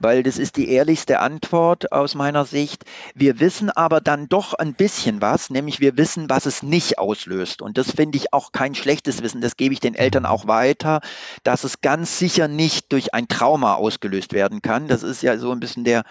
weil 0.00 0.22
das 0.22 0.38
ist 0.38 0.56
die 0.56 0.70
ehrlichste 0.70 1.20
Antwort 1.20 1.92
aus 1.92 2.14
meiner 2.14 2.44
Sicht. 2.44 2.84
Wir 3.14 3.38
wissen 3.38 3.70
aber 3.70 4.00
dann 4.00 4.28
doch 4.28 4.54
ein 4.54 4.74
bisschen 4.74 5.20
was, 5.20 5.50
nämlich 5.50 5.80
wir 5.80 5.96
wissen, 5.96 6.28
was 6.28 6.46
es 6.46 6.62
nicht 6.62 6.98
auslöst. 6.98 7.62
Und 7.62 7.78
das 7.78 7.92
finde 7.92 8.18
ich 8.18 8.32
auch 8.32 8.52
kein 8.52 8.74
schlechtes 8.74 9.22
Wissen, 9.22 9.40
das 9.40 9.56
gebe 9.56 9.74
ich 9.74 9.80
den 9.80 9.94
Eltern 9.94 10.26
auch 10.26 10.46
weiter, 10.46 11.00
dass 11.44 11.64
es 11.64 11.80
ganz 11.80 12.18
sicher 12.18 12.48
nicht 12.48 12.92
durch 12.92 13.14
ein 13.14 13.28
Trauma 13.28 13.74
ausgelöst 13.74 14.32
werden 14.32 14.62
kann. 14.62 14.88
Das 14.88 15.02
ist 15.02 15.22
ja 15.22 15.38
so 15.38 15.52
ein 15.52 15.60
bisschen 15.60 15.84
der, 15.84 16.04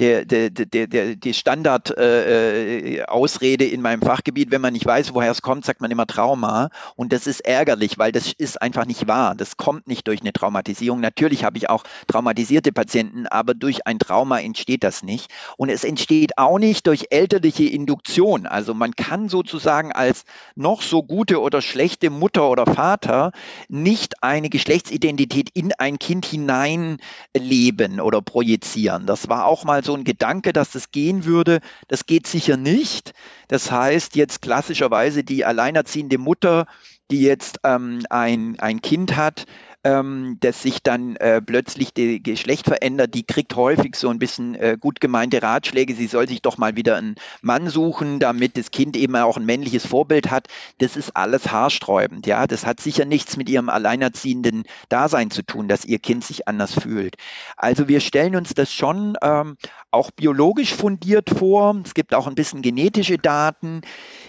der, 0.00 0.24
der, 0.24 0.50
der, 0.50 0.86
der 0.86 1.16
die 1.16 1.34
Standard-Ausrede 1.34 3.64
äh, 3.64 3.68
in 3.68 3.82
meinem 3.82 4.02
Fachgebiet. 4.02 4.50
Wenn 4.50 4.60
man 4.60 4.72
nicht 4.72 4.86
weiß, 4.86 5.14
woher 5.14 5.30
es 5.30 5.42
kommt, 5.42 5.64
sagt 5.64 5.80
man 5.80 5.90
immer 5.90 6.06
Trauma. 6.06 6.70
Und 6.96 7.12
das 7.12 7.26
ist 7.26 7.40
ärgerlich, 7.40 7.98
weil 7.98 8.12
das 8.12 8.32
ist 8.32 8.62
einfach 8.62 8.86
nicht 8.86 9.06
wahr. 9.06 9.34
Das 9.34 9.56
kommt 9.56 9.86
nicht 9.86 10.08
durch 10.08 10.22
eine 10.22 10.32
Traumatisierung. 10.32 11.00
Natürlich 11.00 11.44
habe 11.44 11.58
ich 11.58 11.68
auch 11.68 11.84
traumatisierte 12.06 12.72
Patienten, 12.72 13.26
aber 13.34 13.54
durch 13.54 13.86
ein 13.86 13.98
Trauma 13.98 14.38
entsteht 14.40 14.84
das 14.84 15.02
nicht. 15.02 15.30
Und 15.56 15.68
es 15.68 15.84
entsteht 15.84 16.38
auch 16.38 16.58
nicht 16.58 16.86
durch 16.86 17.08
elterliche 17.10 17.64
Induktion. 17.64 18.46
Also 18.46 18.72
man 18.74 18.94
kann 18.96 19.28
sozusagen 19.28 19.92
als 19.92 20.24
noch 20.54 20.80
so 20.80 21.02
gute 21.02 21.40
oder 21.40 21.60
schlechte 21.60 22.10
Mutter 22.10 22.48
oder 22.48 22.66
Vater 22.66 23.32
nicht 23.68 24.22
eine 24.22 24.48
Geschlechtsidentität 24.48 25.50
in 25.52 25.72
ein 25.78 25.98
Kind 25.98 26.24
hineinleben 26.24 28.00
oder 28.00 28.22
projizieren. 28.22 29.06
Das 29.06 29.28
war 29.28 29.46
auch 29.46 29.64
mal 29.64 29.84
so 29.84 29.94
ein 29.94 30.04
Gedanke, 30.04 30.52
dass 30.52 30.70
das 30.70 30.92
gehen 30.92 31.24
würde. 31.24 31.60
Das 31.88 32.06
geht 32.06 32.26
sicher 32.26 32.56
nicht. 32.56 33.12
Das 33.48 33.70
heißt, 33.70 34.16
jetzt 34.16 34.42
klassischerweise 34.42 35.24
die 35.24 35.44
alleinerziehende 35.44 36.18
Mutter, 36.18 36.66
die 37.10 37.22
jetzt 37.22 37.60
ähm, 37.64 38.00
ein, 38.10 38.58
ein 38.58 38.80
Kind 38.80 39.16
hat, 39.16 39.46
ähm, 39.84 40.38
dass 40.40 40.62
sich 40.62 40.82
dann 40.82 41.16
äh, 41.16 41.40
plötzlich 41.42 41.92
das 41.92 42.04
Geschlecht 42.22 42.66
verändert, 42.66 43.14
die 43.14 43.24
kriegt 43.24 43.54
häufig 43.54 43.96
so 43.96 44.08
ein 44.08 44.18
bisschen 44.18 44.54
äh, 44.54 44.76
gut 44.80 45.00
gemeinte 45.00 45.42
Ratschläge, 45.42 45.94
sie 45.94 46.06
soll 46.06 46.26
sich 46.28 46.42
doch 46.42 46.58
mal 46.58 46.76
wieder 46.76 46.96
einen 46.96 47.16
Mann 47.42 47.68
suchen, 47.68 48.18
damit 48.18 48.56
das 48.56 48.70
Kind 48.70 48.96
eben 48.96 49.14
auch 49.16 49.36
ein 49.36 49.44
männliches 49.44 49.86
Vorbild 49.86 50.30
hat. 50.30 50.48
Das 50.78 50.96
ist 50.96 51.14
alles 51.16 51.52
haarsträubend, 51.52 52.26
ja. 52.26 52.46
Das 52.46 52.64
hat 52.64 52.80
sicher 52.80 53.04
nichts 53.04 53.36
mit 53.36 53.48
ihrem 53.48 53.68
alleinerziehenden 53.68 54.64
Dasein 54.88 55.30
zu 55.30 55.42
tun, 55.42 55.68
dass 55.68 55.84
ihr 55.84 55.98
Kind 55.98 56.24
sich 56.24 56.48
anders 56.48 56.72
fühlt. 56.72 57.16
Also 57.56 57.86
wir 57.86 58.00
stellen 58.00 58.36
uns 58.36 58.54
das 58.54 58.72
schon 58.72 59.16
ähm, 59.22 59.56
auch 59.90 60.10
biologisch 60.10 60.74
fundiert 60.74 61.30
vor. 61.30 61.76
Es 61.84 61.94
gibt 61.94 62.14
auch 62.14 62.26
ein 62.26 62.34
bisschen 62.34 62.62
genetische 62.62 63.18
Daten. 63.18 63.82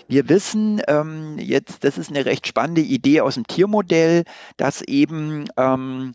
Wir 0.07 0.29
wissen 0.29 0.81
ähm, 0.87 1.37
jetzt, 1.39 1.83
das 1.83 1.97
ist 1.97 2.09
eine 2.09 2.25
recht 2.25 2.45
spannende 2.45 2.81
Idee 2.81 3.21
aus 3.21 3.35
dem 3.35 3.47
Tiermodell, 3.47 4.23
dass 4.57 4.81
eben 4.81 5.44
ähm, 5.57 6.13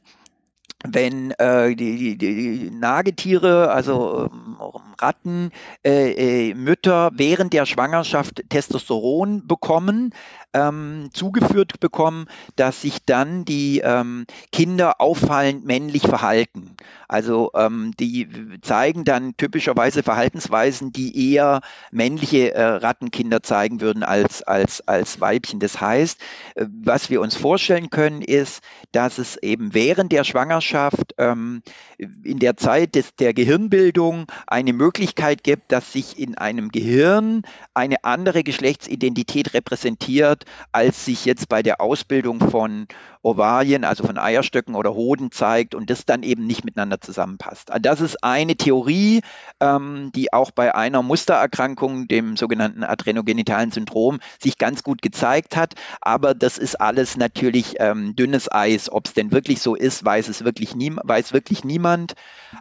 wenn 0.85 1.33
äh, 1.33 1.75
die, 1.77 2.17
die, 2.17 2.19
die 2.19 2.71
Nagetiere, 2.71 3.71
also 3.71 4.31
ähm, 4.33 4.57
Ratten, 4.99 5.51
äh, 5.85 6.49
äh, 6.51 6.55
Mütter 6.55 7.11
während 7.15 7.53
der 7.53 7.67
Schwangerschaft 7.67 8.43
Testosteron 8.49 9.47
bekommen, 9.47 10.15
ähm, 10.53 11.11
zugeführt 11.13 11.81
bekommen, 11.81 12.27
dass 12.57 12.83
sich 12.83 13.05
dann 13.05 13.45
die 13.45 13.81
ähm, 13.81 14.27
Kinder 14.53 15.01
auffallend 15.01 15.65
männlich 15.65 16.03
verhalten. 16.03 16.77
Also 17.09 17.51
ähm, 17.55 17.93
die 17.99 18.29
zeigen 18.63 19.05
dann 19.05 19.37
typischerweise 19.37 20.03
Verhaltensweisen, 20.03 20.93
die 20.93 21.33
eher 21.33 21.61
männliche 21.91 22.55
äh, 22.55 22.63
Rattenkinder 22.63 23.43
zeigen 23.43 23.81
würden 23.81 24.05
als, 24.05 24.43
als, 24.43 24.87
als 24.87 25.21
Weibchen. 25.21 25.59
Das 25.59 25.81
heißt, 25.81 26.21
äh, 26.55 26.67
was 26.69 27.11
wir 27.11 27.21
uns 27.21 27.35
vorstellen 27.35 27.91
können, 27.91 28.23
ist, 28.23 28.63
dass 28.93 29.19
es 29.19 29.37
eben 29.37 29.75
während 29.75 30.13
der 30.13 30.25
Schwangerschaft 30.25 31.15
ähm, 31.19 31.63
in 31.99 32.39
der 32.39 32.57
Zeit 32.57 32.95
des, 32.95 33.15
der 33.17 33.35
Gehirnbildung 33.35 34.27
eine 34.47 34.73
Möglichkeit 34.73 35.43
gibt, 35.43 35.73
dass 35.73 35.93
sich 35.93 36.19
in 36.19 36.39
einem 36.39 36.71
Gehirn 36.71 37.43
eine 37.75 38.05
andere 38.05 38.43
Geschlechtsidentität 38.45 39.55
repräsentiert, 39.55 40.40
als 40.73 41.05
sich 41.05 41.25
jetzt 41.25 41.49
bei 41.49 41.63
der 41.63 41.81
Ausbildung 41.81 42.41
von 42.41 42.87
Ovarien, 43.23 43.85
also 43.85 44.05
von 44.05 44.17
Eierstöcken 44.17 44.75
oder 44.75 44.95
Hoden 44.95 45.31
zeigt 45.31 45.75
und 45.75 45.91
das 45.91 46.07
dann 46.07 46.23
eben 46.23 46.47
nicht 46.47 46.65
miteinander 46.65 47.01
zusammenpasst. 47.01 47.71
Also 47.71 47.83
das 47.83 48.01
ist 48.01 48.25
eine 48.25 48.57
Theorie, 48.57 49.21
ähm, 49.61 50.11
die 50.15 50.33
auch 50.33 50.51
bei 50.51 50.75
einer 50.75 51.03
Mustererkrankung, 51.03 52.09
dem 52.09 52.37
sogenannten 52.39 52.83
adrenogenitalen 52.83 53.73
Syndrom, 53.73 54.21
sich 54.43 54.57
ganz 54.57 54.83
gut 54.83 55.03
gezeigt 55.03 55.57
hat. 55.57 55.75
Aber 56.01 56.35
das 56.35 56.57
ist 56.57 56.81
alles 56.81 57.17
natürlich 57.19 57.75
ähm, 57.79 58.17
dünnes 58.17 58.51
Eis. 58.51 58.91
Ob 58.91 59.07
es 59.07 59.13
denn 59.13 59.33
wirklich 59.33 59.61
so 59.61 59.75
ist, 59.75 60.03
weiß 60.03 60.29
es 60.29 60.45
wirklich, 60.45 60.75
nie, 60.75 60.93
weiß 61.03 61.35
wirklich 61.35 61.63
niemand. 61.63 62.15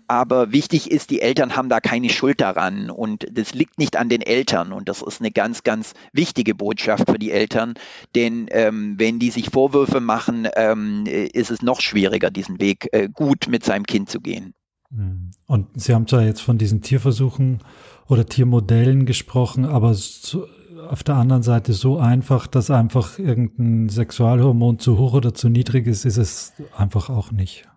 Aber 0.07 0.51
wichtig 0.51 0.91
ist, 0.91 1.09
die 1.09 1.21
Eltern 1.21 1.55
haben 1.55 1.69
da 1.69 1.79
keine 1.79 2.09
Schuld 2.09 2.41
daran 2.41 2.89
und 2.89 3.25
das 3.31 3.53
liegt 3.53 3.79
nicht 3.79 3.95
an 3.95 4.09
den 4.09 4.21
Eltern 4.21 4.73
und 4.73 4.89
das 4.89 5.01
ist 5.01 5.21
eine 5.21 5.31
ganz, 5.31 5.63
ganz 5.63 5.93
wichtige 6.11 6.53
Botschaft 6.53 7.09
für 7.09 7.17
die 7.17 7.31
Eltern, 7.31 7.68
denn 8.15 8.47
ähm, 8.51 8.95
wenn 8.97 9.19
die 9.19 9.31
sich 9.31 9.49
Vorwürfe 9.49 9.99
machen, 9.99 10.47
ähm, 10.55 11.05
ist 11.05 11.51
es 11.51 11.61
noch 11.61 11.81
schwieriger, 11.81 12.31
diesen 12.31 12.59
Weg 12.59 12.89
äh, 12.91 13.09
gut 13.11 13.47
mit 13.49 13.63
seinem 13.63 13.85
Kind 13.85 14.09
zu 14.09 14.19
gehen. 14.19 14.53
Hm. 14.91 15.31
Und 15.45 15.67
Sie 15.79 15.93
haben 15.93 16.07
zwar 16.07 16.23
jetzt 16.23 16.41
von 16.41 16.57
diesen 16.57 16.81
Tierversuchen 16.81 17.59
oder 18.07 18.25
Tiermodellen 18.25 19.05
gesprochen, 19.05 19.65
aber 19.65 19.93
so, 19.93 20.47
auf 20.87 21.03
der 21.03 21.15
anderen 21.15 21.43
Seite 21.43 21.73
so 21.73 21.99
einfach, 21.99 22.47
dass 22.47 22.71
einfach 22.71 23.19
irgendein 23.19 23.89
Sexualhormon 23.89 24.79
zu 24.79 24.97
hoch 24.97 25.13
oder 25.13 25.33
zu 25.33 25.49
niedrig 25.49 25.85
ist, 25.87 26.05
ist 26.05 26.17
es 26.17 26.53
einfach 26.75 27.09
auch 27.09 27.31
nicht. 27.31 27.67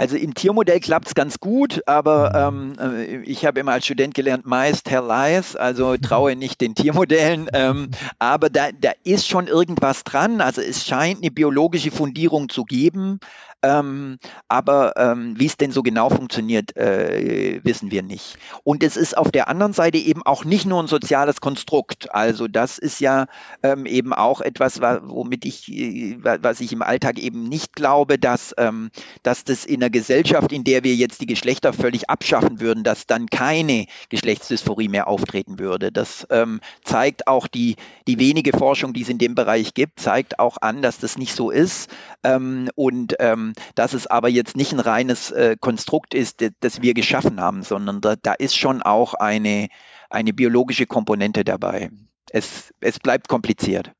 Also 0.00 0.16
im 0.16 0.32
Tiermodell 0.32 0.80
klappt 0.80 1.08
es 1.08 1.14
ganz 1.14 1.40
gut, 1.40 1.82
aber 1.84 2.50
mhm. 2.50 2.74
ähm, 2.80 2.96
äh, 2.96 3.16
ich 3.24 3.44
habe 3.44 3.60
immer 3.60 3.72
als 3.72 3.84
Student 3.84 4.14
gelernt, 4.14 4.46
meist 4.46 4.86
tell 4.86 5.04
lies, 5.06 5.56
also 5.56 5.88
mhm. 5.88 6.00
traue 6.00 6.36
nicht 6.36 6.62
den 6.62 6.74
Tiermodellen. 6.74 7.50
Ähm, 7.52 7.90
aber 8.18 8.48
da, 8.48 8.70
da 8.72 8.92
ist 9.04 9.28
schon 9.28 9.46
irgendwas 9.46 10.02
dran. 10.02 10.40
Also 10.40 10.62
es 10.62 10.86
scheint 10.86 11.18
eine 11.18 11.30
biologische 11.30 11.90
Fundierung 11.90 12.48
zu 12.48 12.64
geben. 12.64 13.20
Ähm, 13.62 14.18
aber 14.48 14.94
ähm, 14.96 15.34
wie 15.38 15.46
es 15.46 15.56
denn 15.56 15.70
so 15.70 15.82
genau 15.82 16.08
funktioniert, 16.08 16.76
äh, 16.76 17.60
wissen 17.62 17.90
wir 17.90 18.02
nicht. 18.02 18.38
Und 18.64 18.82
es 18.82 18.96
ist 18.96 19.16
auf 19.16 19.30
der 19.30 19.48
anderen 19.48 19.72
Seite 19.72 19.98
eben 19.98 20.22
auch 20.22 20.44
nicht 20.44 20.66
nur 20.66 20.82
ein 20.82 20.86
soziales 20.86 21.40
Konstrukt. 21.40 22.14
Also 22.14 22.48
das 22.48 22.78
ist 22.78 23.00
ja 23.00 23.26
ähm, 23.62 23.84
eben 23.86 24.12
auch 24.12 24.40
etwas, 24.40 24.80
womit 24.80 25.44
ich, 25.44 25.70
äh, 25.70 26.16
was 26.20 26.60
ich 26.60 26.72
im 26.72 26.82
Alltag 26.82 27.18
eben 27.18 27.48
nicht 27.48 27.74
glaube, 27.74 28.18
dass, 28.18 28.54
ähm, 28.56 28.90
dass 29.22 29.44
das 29.44 29.66
in 29.66 29.82
einer 29.82 29.90
Gesellschaft, 29.90 30.52
in 30.52 30.64
der 30.64 30.82
wir 30.84 30.94
jetzt 30.94 31.20
die 31.20 31.26
Geschlechter 31.26 31.72
völlig 31.72 32.08
abschaffen 32.08 32.60
würden, 32.60 32.82
dass 32.82 33.06
dann 33.06 33.26
keine 33.26 33.86
Geschlechtsdysphorie 34.08 34.88
mehr 34.88 35.06
auftreten 35.08 35.58
würde. 35.58 35.92
Das 35.92 36.26
ähm, 36.30 36.60
zeigt 36.82 37.26
auch 37.26 37.46
die, 37.46 37.76
die 38.06 38.18
wenige 38.18 38.56
Forschung, 38.56 38.94
die 38.94 39.02
es 39.02 39.08
in 39.08 39.18
dem 39.18 39.34
Bereich 39.34 39.74
gibt, 39.74 40.00
zeigt 40.00 40.38
auch 40.38 40.56
an, 40.60 40.80
dass 40.80 40.98
das 40.98 41.18
nicht 41.18 41.34
so 41.34 41.50
ist. 41.50 41.90
Ähm, 42.24 42.70
und 42.74 43.16
ähm, 43.18 43.49
dass 43.74 43.94
es 43.94 44.06
aber 44.06 44.28
jetzt 44.28 44.56
nicht 44.56 44.72
ein 44.72 44.80
reines 44.80 45.30
äh, 45.30 45.56
Konstrukt 45.58 46.14
ist, 46.14 46.44
das 46.60 46.82
wir 46.82 46.94
geschaffen 46.94 47.40
haben, 47.40 47.62
sondern 47.62 48.00
da, 48.00 48.16
da 48.16 48.32
ist 48.32 48.56
schon 48.56 48.82
auch 48.82 49.14
eine, 49.14 49.68
eine 50.08 50.32
biologische 50.32 50.86
Komponente 50.86 51.44
dabei. 51.44 51.90
Es, 52.30 52.72
es 52.80 52.98
bleibt 52.98 53.28
kompliziert. 53.28 53.92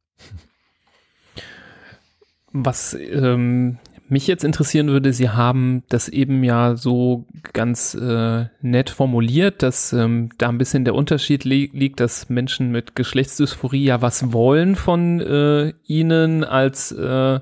Was 2.53 2.95
ähm, 2.95 3.79
mich 4.11 4.27
jetzt 4.27 4.45
interessieren 4.45 4.89
würde, 4.89 5.13
Sie 5.13 5.31
haben 5.31 5.85
das 5.89 6.09
eben 6.09 6.43
ja 6.43 6.75
so 6.75 7.27
ganz 7.53 7.95
äh, 7.95 8.47
nett 8.61 8.91
formuliert, 8.91 9.63
dass 9.63 9.93
ähm, 9.93 10.31
da 10.37 10.49
ein 10.49 10.59
bisschen 10.59 10.85
der 10.85 10.97
Unterschied 10.97 11.45
li 11.45 11.71
liegt, 11.73 12.01
dass 12.01 12.29
Menschen 12.29 12.73
mit 12.73 12.97
Geschlechtsdysphorie 12.97 13.85
ja 13.85 14.03
was 14.03 14.33
wollen 14.33 14.75
von 14.75 15.21
äh, 15.21 15.73
Ihnen 15.87 16.43
als 16.43 16.91
äh, 16.91 17.41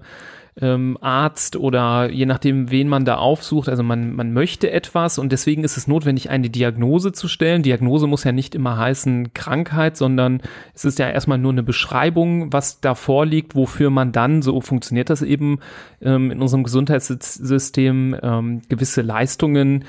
ähm, 0.60 0.98
Arzt 1.00 1.56
oder 1.56 2.10
je 2.10 2.26
nachdem, 2.26 2.70
wen 2.70 2.88
man 2.88 3.04
da 3.04 3.16
aufsucht. 3.16 3.68
Also 3.68 3.82
man, 3.82 4.14
man 4.14 4.32
möchte 4.32 4.70
etwas 4.70 5.18
und 5.18 5.30
deswegen 5.30 5.64
ist 5.64 5.76
es 5.76 5.86
notwendig, 5.86 6.30
eine 6.30 6.50
Diagnose 6.50 7.12
zu 7.12 7.28
stellen. 7.28 7.62
Diagnose 7.62 8.06
muss 8.06 8.24
ja 8.24 8.32
nicht 8.32 8.54
immer 8.54 8.76
heißen 8.76 9.32
Krankheit, 9.34 9.96
sondern 9.96 10.40
es 10.74 10.84
ist 10.84 10.98
ja 10.98 11.08
erstmal 11.08 11.38
nur 11.38 11.52
eine 11.52 11.62
Beschreibung, 11.62 12.52
was 12.52 12.80
da 12.80 12.94
vorliegt, 12.94 13.54
wofür 13.54 13.90
man 13.90 14.12
dann, 14.12 14.42
so 14.42 14.60
funktioniert 14.60 15.10
das 15.10 15.22
eben 15.22 15.60
ähm, 16.00 16.30
in 16.30 16.40
unserem 16.40 16.64
Gesundheitssystem, 16.64 18.16
ähm, 18.22 18.62
gewisse 18.68 19.02
Leistungen 19.02 19.84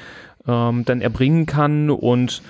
ähm, 0.48 0.86
dann 0.86 1.02
erbringen 1.02 1.46
kann 1.46 1.90
und 1.90 2.42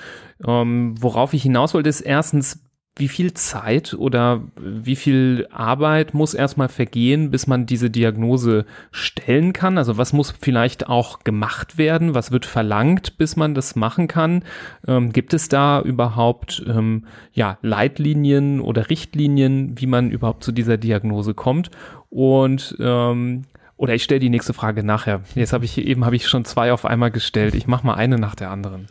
ähm, 0.45 0.95
worauf 0.99 1.33
ich 1.33 1.43
hinaus 1.43 1.73
wollte, 1.73 1.89
ist 1.89 2.01
erstens, 2.01 2.59
wie 2.99 3.07
viel 3.07 3.33
Zeit 3.33 3.93
oder 3.93 4.41
wie 4.57 4.95
viel 4.95 5.47
Arbeit 5.51 6.13
muss 6.13 6.33
erstmal 6.33 6.69
vergehen, 6.69 7.31
bis 7.31 7.47
man 7.47 7.65
diese 7.65 7.89
Diagnose 7.89 8.65
stellen 8.91 9.53
kann? 9.53 9.77
Also 9.77 9.97
was 9.97 10.13
muss 10.13 10.33
vielleicht 10.39 10.87
auch 10.87 11.19
gemacht 11.23 11.77
werden? 11.77 12.13
Was 12.13 12.31
wird 12.31 12.45
verlangt, 12.45 13.17
bis 13.17 13.35
man 13.35 13.55
das 13.55 13.75
machen 13.75 14.07
kann? 14.07 14.43
Ähm, 14.87 15.11
gibt 15.11 15.33
es 15.33 15.49
da 15.49 15.81
überhaupt 15.81 16.63
ähm, 16.67 17.05
ja, 17.33 17.57
Leitlinien 17.61 18.59
oder 18.59 18.89
Richtlinien, 18.89 19.79
wie 19.79 19.87
man 19.87 20.11
überhaupt 20.11 20.43
zu 20.43 20.51
dieser 20.51 20.77
Diagnose 20.77 21.33
kommt? 21.33 21.71
Und 22.09 22.75
ähm, 22.79 23.45
oder 23.77 23.95
ich 23.95 24.03
stelle 24.03 24.19
die 24.19 24.29
nächste 24.29 24.53
Frage 24.53 24.83
nachher. 24.83 25.21
Jetzt 25.35 25.53
habe 25.53 25.63
ich 25.63 25.77
eben 25.77 26.03
habe 26.03 26.17
ich 26.17 26.27
schon 26.27 26.43
zwei 26.43 26.73
auf 26.73 26.85
einmal 26.85 27.11
gestellt. 27.11 27.55
Ich 27.55 27.65
mache 27.65 27.87
mal 27.87 27.93
eine 27.93 28.17
nach 28.17 28.35
der 28.35 28.51
anderen. 28.51 28.87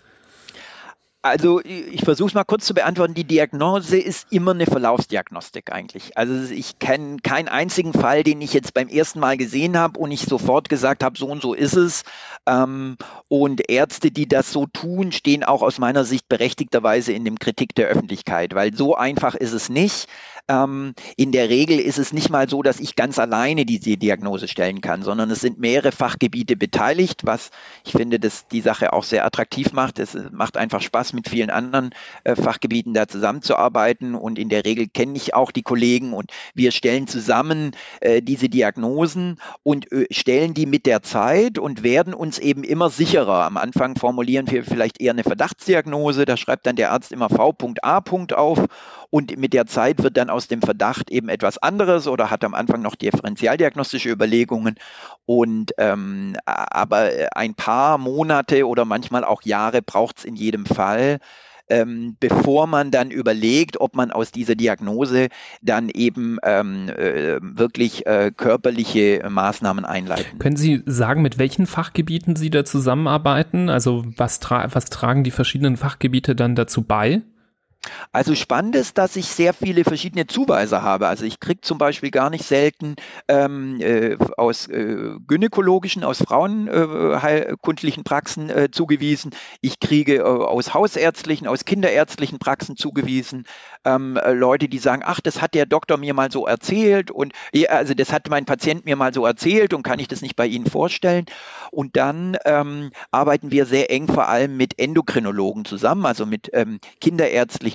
Also 1.29 1.61
ich 1.63 2.03
versuche 2.03 2.29
es 2.29 2.35
mal 2.35 2.45
kurz 2.45 2.65
zu 2.65 2.75
beantworten. 2.75 3.15
Die 3.15 3.25
Diagnose 3.25 3.99
ist 3.99 4.27
immer 4.31 4.53
eine 4.53 4.67
Verlaufsdiagnostik 4.67 5.73
eigentlich. 5.73 6.17
Also 6.17 6.53
ich 6.53 6.79
kenne 6.79 7.19
keinen 7.23 7.49
einzigen 7.49 7.93
Fall, 7.93 8.23
den 8.23 8.41
ich 8.41 8.53
jetzt 8.53 8.75
beim 8.75 8.89
ersten 8.89 9.21
Mal 9.21 9.37
gesehen 9.37 9.77
habe 9.79 9.99
und 9.99 10.11
ich 10.11 10.23
sofort 10.23 10.69
gesagt 10.69 11.05
habe, 11.05 11.19
so 11.19 11.27
und 11.27 11.43
so 11.43 11.55
ist 11.55 11.77
es. 11.77 12.05
Ähm, 12.47 12.97
und 13.29 13.69
Ärzte, 13.71 14.11
die 14.11 14.27
das 14.27 14.53
so 14.53 14.67
tun, 14.67 15.13
stehen 15.13 15.45
auch 15.45 15.63
aus 15.63 15.79
meiner 15.79 16.05
Sicht 16.05 16.29
berechtigterweise 16.29 17.13
in 17.13 17.25
dem 17.25 17.39
Kritik 17.39 17.75
der 17.75 17.89
Öffentlichkeit, 17.89 18.55
weil 18.55 18.75
so 18.75 18.95
einfach 18.95 19.35
ist 19.35 19.53
es 19.53 19.69
nicht. 19.69 20.09
Ähm, 20.49 20.95
in 21.17 21.33
der 21.33 21.51
Regel 21.51 21.79
ist 21.79 21.99
es 21.99 22.13
nicht 22.13 22.31
mal 22.31 22.49
so, 22.49 22.63
dass 22.63 22.81
ich 22.81 22.97
ganz 22.97 23.19
alleine 23.19 23.67
diese 23.67 23.99
Diagnose 23.99 24.49
stellen 24.49 24.81
kann, 24.81 25.03
sondern 25.03 25.31
es 25.31 25.41
sind 25.41 25.59
mehrere 25.59 25.93
Fachgebiete 25.93 26.57
beteiligt, 26.57 27.27
was 27.27 27.51
ich 27.85 27.93
finde, 27.93 28.19
dass 28.19 28.49
die 28.49 28.63
Sache 28.63 28.95
auch 28.95 29.05
sehr 29.05 29.27
attraktiv 29.27 29.73
macht. 29.73 29.99
Es 29.99 30.17
macht 30.33 30.57
einfach 30.57 30.81
Spaß, 30.81 31.13
mit 31.13 31.29
vielen 31.29 31.51
anderen 31.51 31.91
äh, 32.25 32.35
Fachgebieten 32.35 32.95
da 32.95 33.07
zusammenzuarbeiten 33.07 34.15
und 34.15 34.39
in 34.39 34.49
der 34.49 34.65
Regel 34.65 34.89
kenne 34.89 35.17
ich 35.17 35.35
auch 35.35 35.51
die 35.51 35.63
Kollegen 35.63 36.15
und 36.15 36.31
wir 36.55 36.71
stellen 36.71 37.07
zusammen 37.07 37.73
äh, 38.01 38.23
diese 38.23 38.49
Diagnosen 38.49 39.41
und 39.63 39.93
äh, 39.93 40.07
stellen 40.11 40.55
die 40.55 40.67
mit 40.67 40.87
der 40.87 41.03
Zeit 41.03 41.59
und 41.59 41.83
werden 41.83 42.15
uns 42.15 42.39
eben 42.39 42.65
immer 42.65 42.89
sicherer. 42.89 43.45
Am 43.45 43.59
Anfang 43.59 43.97
formulieren 43.97 44.51
wir 44.51 44.65
vielleicht 44.65 45.01
eher 45.01 45.13
eine 45.13 45.25
Verdachtsdiagnose, 45.25 46.25
da 46.25 46.37
schreibt 46.39 46.67
dann 46.67 46.77
der 46.77 46.93
Arzt 46.93 47.13
immer 47.13 47.29
V.A. 47.29 48.03
auf 48.35 48.65
und 49.11 49.39
mit 49.39 49.55
der 49.55 49.67
Zeit 49.67 50.03
wird 50.03 50.17
dann 50.17 50.29
aus 50.29 50.49
dem 50.49 50.61
Verdacht 50.61 51.11
eben 51.11 51.29
etwas 51.29 51.59
anderes 51.59 52.07
oder 52.07 52.31
hat 52.31 52.45
am 52.45 52.55
Anfang 52.55 52.83
noch 52.83 52.95
differentialdiagnostische 52.95 54.11
Überlegungen. 54.11 54.77
Und 55.25 55.73
ähm, 55.79 56.37
aber 56.45 57.11
ein 57.35 57.55
paar 57.55 57.97
Monate 57.99 58.67
oder 58.67 58.85
manchmal 58.85 59.25
auch 59.25 59.43
Jahre 59.43 59.81
braucht 59.81 60.19
es 60.19 60.25
in 60.25 60.37
jedem 60.37 60.67
Fall. 60.67 61.19
Ähm, 61.71 62.17
bevor 62.19 62.67
man 62.67 62.91
dann 62.91 63.11
überlegt, 63.11 63.79
ob 63.79 63.95
man 63.95 64.11
aus 64.11 64.33
dieser 64.33 64.55
Diagnose 64.55 65.29
dann 65.61 65.91
eben 65.91 66.39
ähm, 66.43 66.89
äh, 66.89 67.39
wirklich 67.43 68.07
äh, 68.07 68.33
körperliche 68.35 69.23
Maßnahmen 69.29 69.85
einleiten. 69.85 70.39
Können 70.39 70.57
Sie 70.57 70.83
sagen, 70.87 71.21
mit 71.21 71.37
welchen 71.37 71.67
Fachgebieten 71.67 72.37
Sie 72.37 72.49
da 72.49 72.65
zusammenarbeiten? 72.65 73.69
Also 73.69 74.07
was, 74.17 74.41
tra 74.41 74.67
was 74.73 74.87
tragen 74.87 75.25
die 75.25 75.31
verschiedenen 75.31 75.77
Fachgebiete 75.77 76.35
dann 76.35 76.55
dazu 76.55 76.85
bei? 76.85 77.21
Also 78.13 78.35
spannend 78.35 78.77
ist, 78.77 78.99
dass 78.99 79.17
ich 79.17 79.27
sehr 79.27 79.53
viele 79.53 79.85
verschiedene 79.85 80.27
Zuweise 80.27 80.83
habe. 80.83 81.09
Also 81.09 81.25
ich 81.25 81.41
kriege 81.41 81.61
zum 81.61 81.79
Beispiel 81.79 82.11
gar 82.11 82.31
nicht 82.31 82.45
selten 82.45 82.97
ähm, 83.29 83.81
äh, 83.81 84.17
aus 84.37 84.67
äh, 84.69 85.13
gynäkologischen, 85.27 86.05
aus 86.05 86.19
frauenkundlichen 86.19 88.01
äh, 88.01 88.05
Praxen 88.05 88.51
äh, 88.51 88.71
zugewiesen. 88.71 89.33
Ich 89.61 89.81
kriege 89.81 90.17
äh, 90.17 90.23
aus 90.23 90.75
hausärztlichen, 90.75 91.47
aus 91.47 91.65
kinderärztlichen 91.65 92.39
Praxen 92.39 92.77
zugewiesen. 92.77 93.45
Ähm, 93.85 94.17
äh, 94.17 94.33
Leute, 94.33 94.69
die 94.69 94.79
sagen, 94.79 95.03
ach, 95.05 95.21
das 95.21 95.41
hat 95.41 95.55
der 95.55 95.67
Doktor 95.67 95.97
mir 95.97 96.15
mal 96.15 96.31
so 96.31 96.47
erzählt 96.47 97.11
und 97.11 97.33
also 97.69 97.95
das 97.95 98.13
hat 98.13 98.29
mein 98.29 98.45
Patient 98.45 98.85
mir 98.85 98.97
mal 98.97 99.13
so 99.13 99.25
erzählt 99.27 99.75
und 99.75 99.83
kann 99.83 99.99
ich 99.99 100.09
das 100.09 100.23
nicht 100.23 100.37
bei 100.37 100.47
Ihnen 100.47 100.67
vorstellen. 100.67 101.27
Und 101.71 101.97
dann 101.97 102.37
ähm, 102.45 102.91
arbeiten 103.11 103.51
wir 103.51 103.67
sehr 103.67 103.91
eng 103.91 104.09
vor 104.09 104.29
allem 104.29 104.57
mit 104.57 104.79
Endokrinologen 104.79 105.65
zusammen, 105.65 106.07
also 106.07 106.27
mit 106.27 106.51
ähm, 106.53 106.81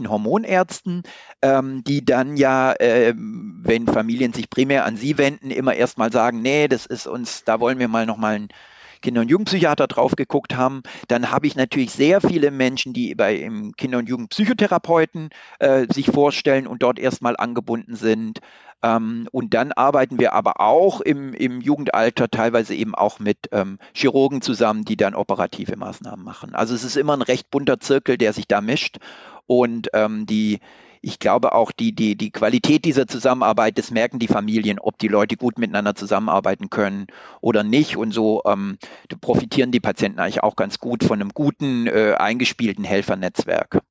kinderärztlichen 0.03 0.09
Hormonärzten, 0.09 1.03
ähm, 1.41 1.83
die 1.83 2.05
dann 2.05 2.37
ja, 2.37 2.73
äh, 2.73 3.13
wenn 3.15 3.87
Familien 3.87 4.33
sich 4.33 4.49
primär 4.49 4.85
an 4.85 4.97
sie 4.97 5.17
wenden, 5.17 5.51
immer 5.51 5.73
erstmal 5.73 6.11
sagen, 6.11 6.41
nee, 6.41 6.67
das 6.67 6.85
ist 6.85 7.07
uns, 7.07 7.43
da 7.43 7.59
wollen 7.59 7.79
wir 7.79 7.87
mal 7.87 8.05
nochmal 8.05 8.35
einen 8.35 8.49
Kinder- 9.03 9.21
und 9.21 9.29
Jugendpsychiater 9.29 9.87
drauf 9.87 10.15
geguckt 10.15 10.55
haben. 10.55 10.81
Dann 11.07 11.29
habe 11.29 11.45
ich 11.45 11.55
natürlich 11.55 11.91
sehr 11.91 12.21
viele 12.21 12.49
Menschen, 12.49 12.93
die 12.93 13.13
bei 13.13 13.35
im 13.35 13.73
Kinder- 13.73 13.99
und 13.99 14.09
Jugendpsychotherapeuten 14.09 15.29
äh, 15.59 15.85
sich 15.93 16.07
vorstellen 16.07 16.65
und 16.65 16.81
dort 16.81 16.97
erstmal 16.97 17.35
angebunden 17.37 17.95
sind. 17.95 18.39
Ähm, 18.81 19.27
und 19.31 19.53
dann 19.53 19.71
arbeiten 19.73 20.19
wir 20.19 20.33
aber 20.33 20.59
auch 20.59 21.01
im, 21.01 21.33
im 21.33 21.61
Jugendalter 21.61 22.29
teilweise 22.29 22.73
eben 22.73 22.95
auch 22.95 23.19
mit 23.19 23.49
ähm, 23.51 23.77
Chirurgen 23.93 24.41
zusammen, 24.41 24.85
die 24.85 24.97
dann 24.97 25.15
operative 25.15 25.75
Maßnahmen 25.75 26.23
machen. 26.23 26.55
Also 26.55 26.73
es 26.73 26.83
ist 26.83 26.97
immer 26.97 27.13
ein 27.13 27.21
recht 27.21 27.51
bunter 27.51 27.79
Zirkel, 27.79 28.17
der 28.17 28.33
sich 28.33 28.47
da 28.47 28.61
mischt. 28.61 28.97
Und 29.45 29.89
ähm, 29.93 30.25
die, 30.25 30.59
ich 31.03 31.19
glaube 31.19 31.53
auch 31.53 31.73
die, 31.73 31.93
die, 31.93 32.15
die 32.15 32.31
Qualität 32.31 32.85
dieser 32.85 33.07
Zusammenarbeit, 33.07 33.77
das 33.77 33.91
merken 33.91 34.19
die 34.19 34.29
Familien, 34.29 34.79
ob 34.79 34.97
die 34.97 35.09
Leute 35.09 35.35
gut 35.35 35.59
miteinander 35.59 35.95
zusammenarbeiten 35.95 36.69
können 36.69 37.07
oder 37.41 37.63
nicht. 37.63 37.97
Und 37.97 38.13
so 38.13 38.41
ähm, 38.45 38.77
profitieren 39.19 39.71
die 39.71 39.81
Patienten 39.81 40.19
eigentlich 40.19 40.41
auch 40.41 40.55
ganz 40.55 40.79
gut 40.79 41.03
von 41.03 41.19
einem 41.19 41.31
guten, 41.33 41.87
äh, 41.87 42.15
eingespielten 42.17 42.85
Helfernetzwerk. 42.85 43.81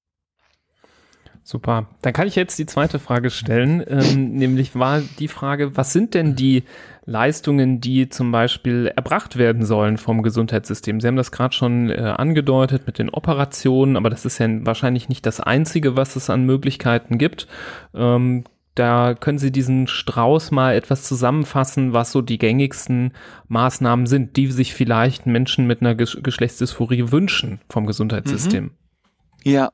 Super. 1.45 1.87
Dann 2.03 2.13
kann 2.13 2.29
ich 2.29 2.37
jetzt 2.37 2.59
die 2.59 2.67
zweite 2.67 3.01
Frage 3.01 3.31
stellen, 3.31 3.83
ähm, 3.89 4.33
nämlich 4.33 4.77
war 4.77 5.03
die 5.19 5.27
Frage, 5.27 5.77
was 5.77 5.93
sind 5.93 6.15
denn 6.15 6.37
die 6.37 6.63
Leistungen, 7.05 7.81
die 7.81 8.09
zum 8.09 8.31
Beispiel 8.31 8.93
erbracht 8.95 9.37
werden 9.37 9.65
sollen 9.65 9.99
vom 9.99 10.23
Gesundheitssystem? 10.23 11.01
Sie 11.01 11.09
haben 11.09 11.17
das 11.17 11.33
gerade 11.33 11.53
schon 11.53 11.91
äh, 11.91 11.97
angedeutet 12.17 12.87
mit 12.87 12.99
den 12.99 13.11
Operationen, 13.11 13.97
aber 13.97 14.09
das 14.09 14.25
ist 14.25 14.39
ja 14.39 14.47
wahrscheinlich 14.65 15.09
nicht 15.09 15.27
das 15.27 15.41
Einzige, 15.41 15.97
was 15.97 16.15
es 16.15 16.31
an 16.31 16.45
Möglichkeiten 16.45 17.19
gibt. 17.19 17.49
Ähm, 17.93 18.45
da 18.77 19.15
können 19.15 19.39
Sie 19.39 19.51
diesen 19.51 19.89
Strauß 19.89 20.53
mal 20.53 20.75
etwas 20.75 21.03
zusammenfassen, 21.03 21.93
was 21.93 22.13
so 22.13 22.23
die 22.23 22.39
gängigsten 22.39 23.13
Maßnahmen 23.49 24.07
sind, 24.07 24.37
die 24.37 24.47
sich 24.47 24.75
vielleicht 24.75 25.27
Menschen 25.27 25.67
mit 25.67 25.81
einer 25.81 25.95
Geschlechtsdysphorie 25.95 27.11
wünschen 27.11 27.61
vom 27.69 27.87
Gesundheitssystem. 27.87 28.65
Mhm. 28.65 28.71
Ja, 29.45 29.71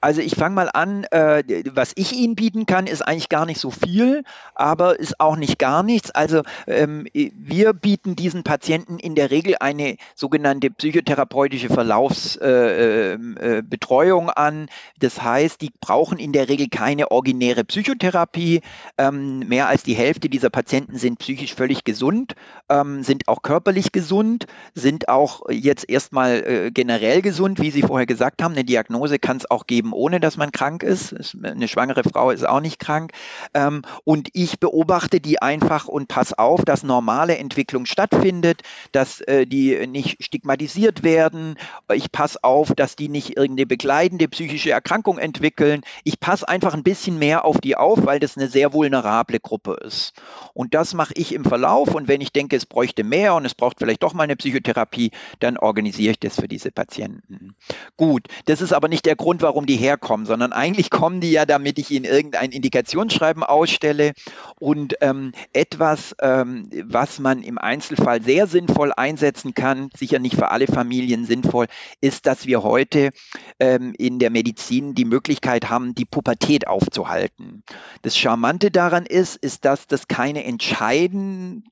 also 0.00 0.20
ich 0.20 0.34
fange 0.34 0.54
mal 0.54 0.70
an, 0.72 1.04
äh, 1.10 1.42
was 1.72 1.92
ich 1.96 2.12
Ihnen 2.12 2.36
bieten 2.36 2.66
kann, 2.66 2.86
ist 2.86 3.02
eigentlich 3.02 3.28
gar 3.28 3.46
nicht 3.46 3.60
so 3.60 3.70
viel, 3.70 4.22
aber 4.54 4.98
ist 4.98 5.20
auch 5.20 5.36
nicht 5.36 5.58
gar 5.58 5.82
nichts. 5.82 6.10
Also 6.10 6.42
ähm, 6.66 7.06
wir 7.12 7.72
bieten 7.72 8.16
diesen 8.16 8.42
Patienten 8.42 8.98
in 8.98 9.14
der 9.14 9.30
Regel 9.30 9.56
eine 9.60 9.96
sogenannte 10.14 10.70
psychotherapeutische 10.70 11.68
Verlaufsbetreuung 11.68 14.28
äh, 14.28 14.30
äh, 14.30 14.36
an. 14.36 14.68
Das 14.98 15.22
heißt, 15.22 15.60
die 15.60 15.70
brauchen 15.80 16.18
in 16.18 16.32
der 16.32 16.48
Regel 16.48 16.68
keine 16.68 17.10
originäre 17.10 17.64
Psychotherapie. 17.64 18.62
Ähm, 18.98 19.40
mehr 19.40 19.68
als 19.68 19.82
die 19.82 19.94
Hälfte 19.94 20.28
dieser 20.28 20.50
Patienten 20.50 20.96
sind 20.96 21.18
psychisch 21.18 21.54
völlig 21.54 21.84
gesund, 21.84 22.34
ähm, 22.68 23.02
sind 23.02 23.28
auch 23.28 23.42
körperlich 23.42 23.92
gesund, 23.92 24.46
sind 24.74 25.08
auch 25.08 25.42
jetzt 25.50 25.88
erstmal 25.88 26.44
äh, 26.46 26.70
generell 26.70 27.22
gesund, 27.22 27.60
wie 27.60 27.70
Sie 27.70 27.82
vorher 27.82 28.06
gesagt 28.06 28.42
haben. 28.42 28.52
Eine 28.52 28.64
Diagnose 28.64 29.18
kann 29.18 29.38
es 29.38 29.50
auch 29.50 29.55
auch 29.56 29.66
geben, 29.66 29.92
ohne 29.92 30.20
dass 30.20 30.36
man 30.36 30.52
krank 30.52 30.82
ist. 30.82 31.34
Eine 31.42 31.68
schwangere 31.68 32.04
Frau 32.04 32.30
ist 32.30 32.46
auch 32.46 32.60
nicht 32.60 32.78
krank. 32.78 33.12
Ähm, 33.54 33.82
und 34.04 34.28
ich 34.34 34.60
beobachte 34.60 35.20
die 35.20 35.40
einfach 35.40 35.88
und 35.88 36.08
pass 36.08 36.34
auf, 36.34 36.64
dass 36.64 36.82
normale 36.82 37.38
Entwicklung 37.38 37.86
stattfindet, 37.86 38.62
dass 38.92 39.20
äh, 39.22 39.46
die 39.46 39.86
nicht 39.86 40.22
stigmatisiert 40.22 41.02
werden. 41.02 41.56
Ich 41.94 42.12
passe 42.12 42.38
auf, 42.42 42.74
dass 42.74 42.96
die 42.96 43.08
nicht 43.08 43.36
irgendeine 43.36 43.66
begleitende 43.66 44.28
psychische 44.28 44.70
Erkrankung 44.70 45.18
entwickeln. 45.18 45.80
Ich 46.04 46.20
passe 46.20 46.46
einfach 46.48 46.74
ein 46.74 46.82
bisschen 46.82 47.18
mehr 47.18 47.44
auf 47.44 47.58
die 47.60 47.76
auf, 47.76 48.04
weil 48.04 48.20
das 48.20 48.36
eine 48.36 48.48
sehr 48.48 48.74
vulnerable 48.74 49.40
Gruppe 49.40 49.78
ist. 49.82 50.12
Und 50.52 50.74
das 50.74 50.92
mache 50.92 51.14
ich 51.16 51.32
im 51.32 51.44
Verlauf. 51.44 51.94
Und 51.94 52.08
wenn 52.08 52.20
ich 52.20 52.32
denke, 52.32 52.56
es 52.56 52.66
bräuchte 52.66 53.04
mehr 53.04 53.34
und 53.34 53.46
es 53.46 53.54
braucht 53.54 53.78
vielleicht 53.78 54.02
doch 54.02 54.12
mal 54.12 54.24
eine 54.24 54.36
Psychotherapie, 54.36 55.12
dann 55.40 55.56
organisiere 55.56 56.12
ich 56.12 56.20
das 56.20 56.36
für 56.36 56.48
diese 56.48 56.70
Patienten. 56.70 57.54
Gut, 57.96 58.28
das 58.44 58.60
ist 58.60 58.72
aber 58.72 58.88
nicht 58.88 59.06
der 59.06 59.16
Grund, 59.16 59.42
warum 59.46 59.64
die 59.64 59.76
herkommen, 59.76 60.26
sondern 60.26 60.52
eigentlich 60.52 60.90
kommen 60.90 61.20
die 61.20 61.30
ja, 61.30 61.46
damit 61.46 61.78
ich 61.78 61.92
ihnen 61.92 62.04
irgendein 62.04 62.50
Indikationsschreiben 62.50 63.44
ausstelle 63.44 64.12
und 64.58 64.96
ähm, 65.02 65.30
etwas, 65.52 66.16
ähm, 66.20 66.68
was 66.86 67.20
man 67.20 67.44
im 67.44 67.56
Einzelfall 67.56 68.20
sehr 68.20 68.48
sinnvoll 68.48 68.92
einsetzen 68.92 69.54
kann, 69.54 69.90
sicher 69.96 70.18
nicht 70.18 70.34
für 70.34 70.50
alle 70.50 70.66
Familien 70.66 71.26
sinnvoll, 71.26 71.66
ist, 72.00 72.26
dass 72.26 72.46
wir 72.46 72.64
heute 72.64 73.12
ähm, 73.60 73.94
in 73.96 74.18
der 74.18 74.30
Medizin 74.30 74.96
die 74.96 75.04
Möglichkeit 75.04 75.70
haben, 75.70 75.94
die 75.94 76.06
Pubertät 76.06 76.66
aufzuhalten. 76.66 77.62
Das 78.02 78.18
Charmante 78.18 78.72
daran 78.72 79.06
ist, 79.06 79.36
ist, 79.36 79.64
dass 79.64 79.86
das 79.86 80.08
keine 80.08 80.42
Entscheidung 80.42 81.62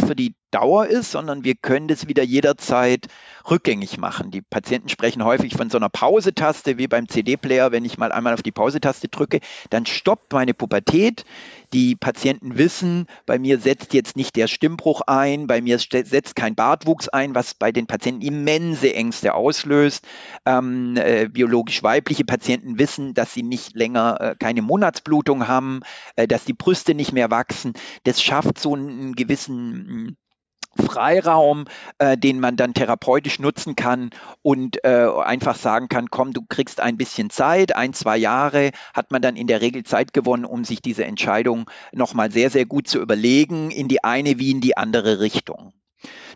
für 0.00 0.16
die 0.16 0.34
Dauer 0.52 0.86
ist, 0.86 1.10
sondern 1.10 1.44
wir 1.44 1.54
können 1.54 1.88
das 1.88 2.06
wieder 2.06 2.22
jederzeit 2.22 3.08
rückgängig 3.50 3.98
machen. 3.98 4.30
Die 4.30 4.42
Patienten 4.42 4.88
sprechen 4.88 5.24
häufig 5.24 5.54
von 5.54 5.70
so 5.70 5.78
einer 5.78 5.88
Pausetaste 5.88 6.78
wie 6.78 6.86
beim 6.86 7.08
CD-Player. 7.08 7.72
Wenn 7.72 7.84
ich 7.84 7.98
mal 7.98 8.12
einmal 8.12 8.34
auf 8.34 8.42
die 8.42 8.52
Pausetaste 8.52 9.08
drücke, 9.08 9.40
dann 9.70 9.86
stoppt 9.86 10.32
meine 10.32 10.54
Pubertät. 10.54 11.24
Die 11.72 11.96
Patienten 11.96 12.58
wissen, 12.58 13.06
bei 13.24 13.38
mir 13.38 13.58
setzt 13.58 13.94
jetzt 13.94 14.14
nicht 14.14 14.36
der 14.36 14.46
Stimmbruch 14.46 15.00
ein, 15.06 15.46
bei 15.46 15.62
mir 15.62 15.78
setzt 15.78 16.36
kein 16.36 16.54
Bartwuchs 16.54 17.08
ein, 17.08 17.34
was 17.34 17.54
bei 17.54 17.72
den 17.72 17.86
Patienten 17.86 18.20
immense 18.22 18.94
Ängste 18.94 19.34
auslöst. 19.34 20.06
Ähm, 20.44 20.96
äh, 20.96 21.28
biologisch 21.28 21.82
weibliche 21.82 22.24
Patienten 22.24 22.78
wissen, 22.78 23.14
dass 23.14 23.32
sie 23.32 23.42
nicht 23.42 23.74
länger 23.74 24.20
äh, 24.20 24.36
keine 24.38 24.60
Monatsblutung 24.60 25.48
haben, 25.48 25.80
äh, 26.16 26.28
dass 26.28 26.44
die 26.44 26.52
Brüste 26.52 26.94
nicht 26.94 27.12
mehr 27.12 27.30
wachsen. 27.30 27.72
Das 28.04 28.22
schafft 28.22 28.58
so 28.58 28.74
einen 28.74 29.14
gewissen 29.14 30.18
Freiraum, 30.76 31.66
äh, 31.98 32.16
den 32.16 32.40
man 32.40 32.56
dann 32.56 32.74
therapeutisch 32.74 33.38
nutzen 33.38 33.76
kann 33.76 34.10
und 34.42 34.84
äh, 34.84 35.06
einfach 35.24 35.56
sagen 35.56 35.88
kann, 35.88 36.10
komm, 36.10 36.32
du 36.32 36.42
kriegst 36.48 36.80
ein 36.80 36.96
bisschen 36.96 37.30
Zeit, 37.30 37.74
ein, 37.76 37.92
zwei 37.92 38.16
Jahre 38.16 38.70
hat 38.94 39.10
man 39.10 39.22
dann 39.22 39.36
in 39.36 39.46
der 39.46 39.60
Regel 39.60 39.84
Zeit 39.84 40.12
gewonnen, 40.12 40.44
um 40.44 40.64
sich 40.64 40.82
diese 40.82 41.04
Entscheidung 41.04 41.70
nochmal 41.92 42.30
sehr, 42.30 42.50
sehr 42.50 42.66
gut 42.66 42.88
zu 42.88 43.00
überlegen, 43.00 43.70
in 43.70 43.88
die 43.88 44.04
eine 44.04 44.38
wie 44.38 44.50
in 44.50 44.60
die 44.60 44.76
andere 44.76 45.20
Richtung. 45.20 45.72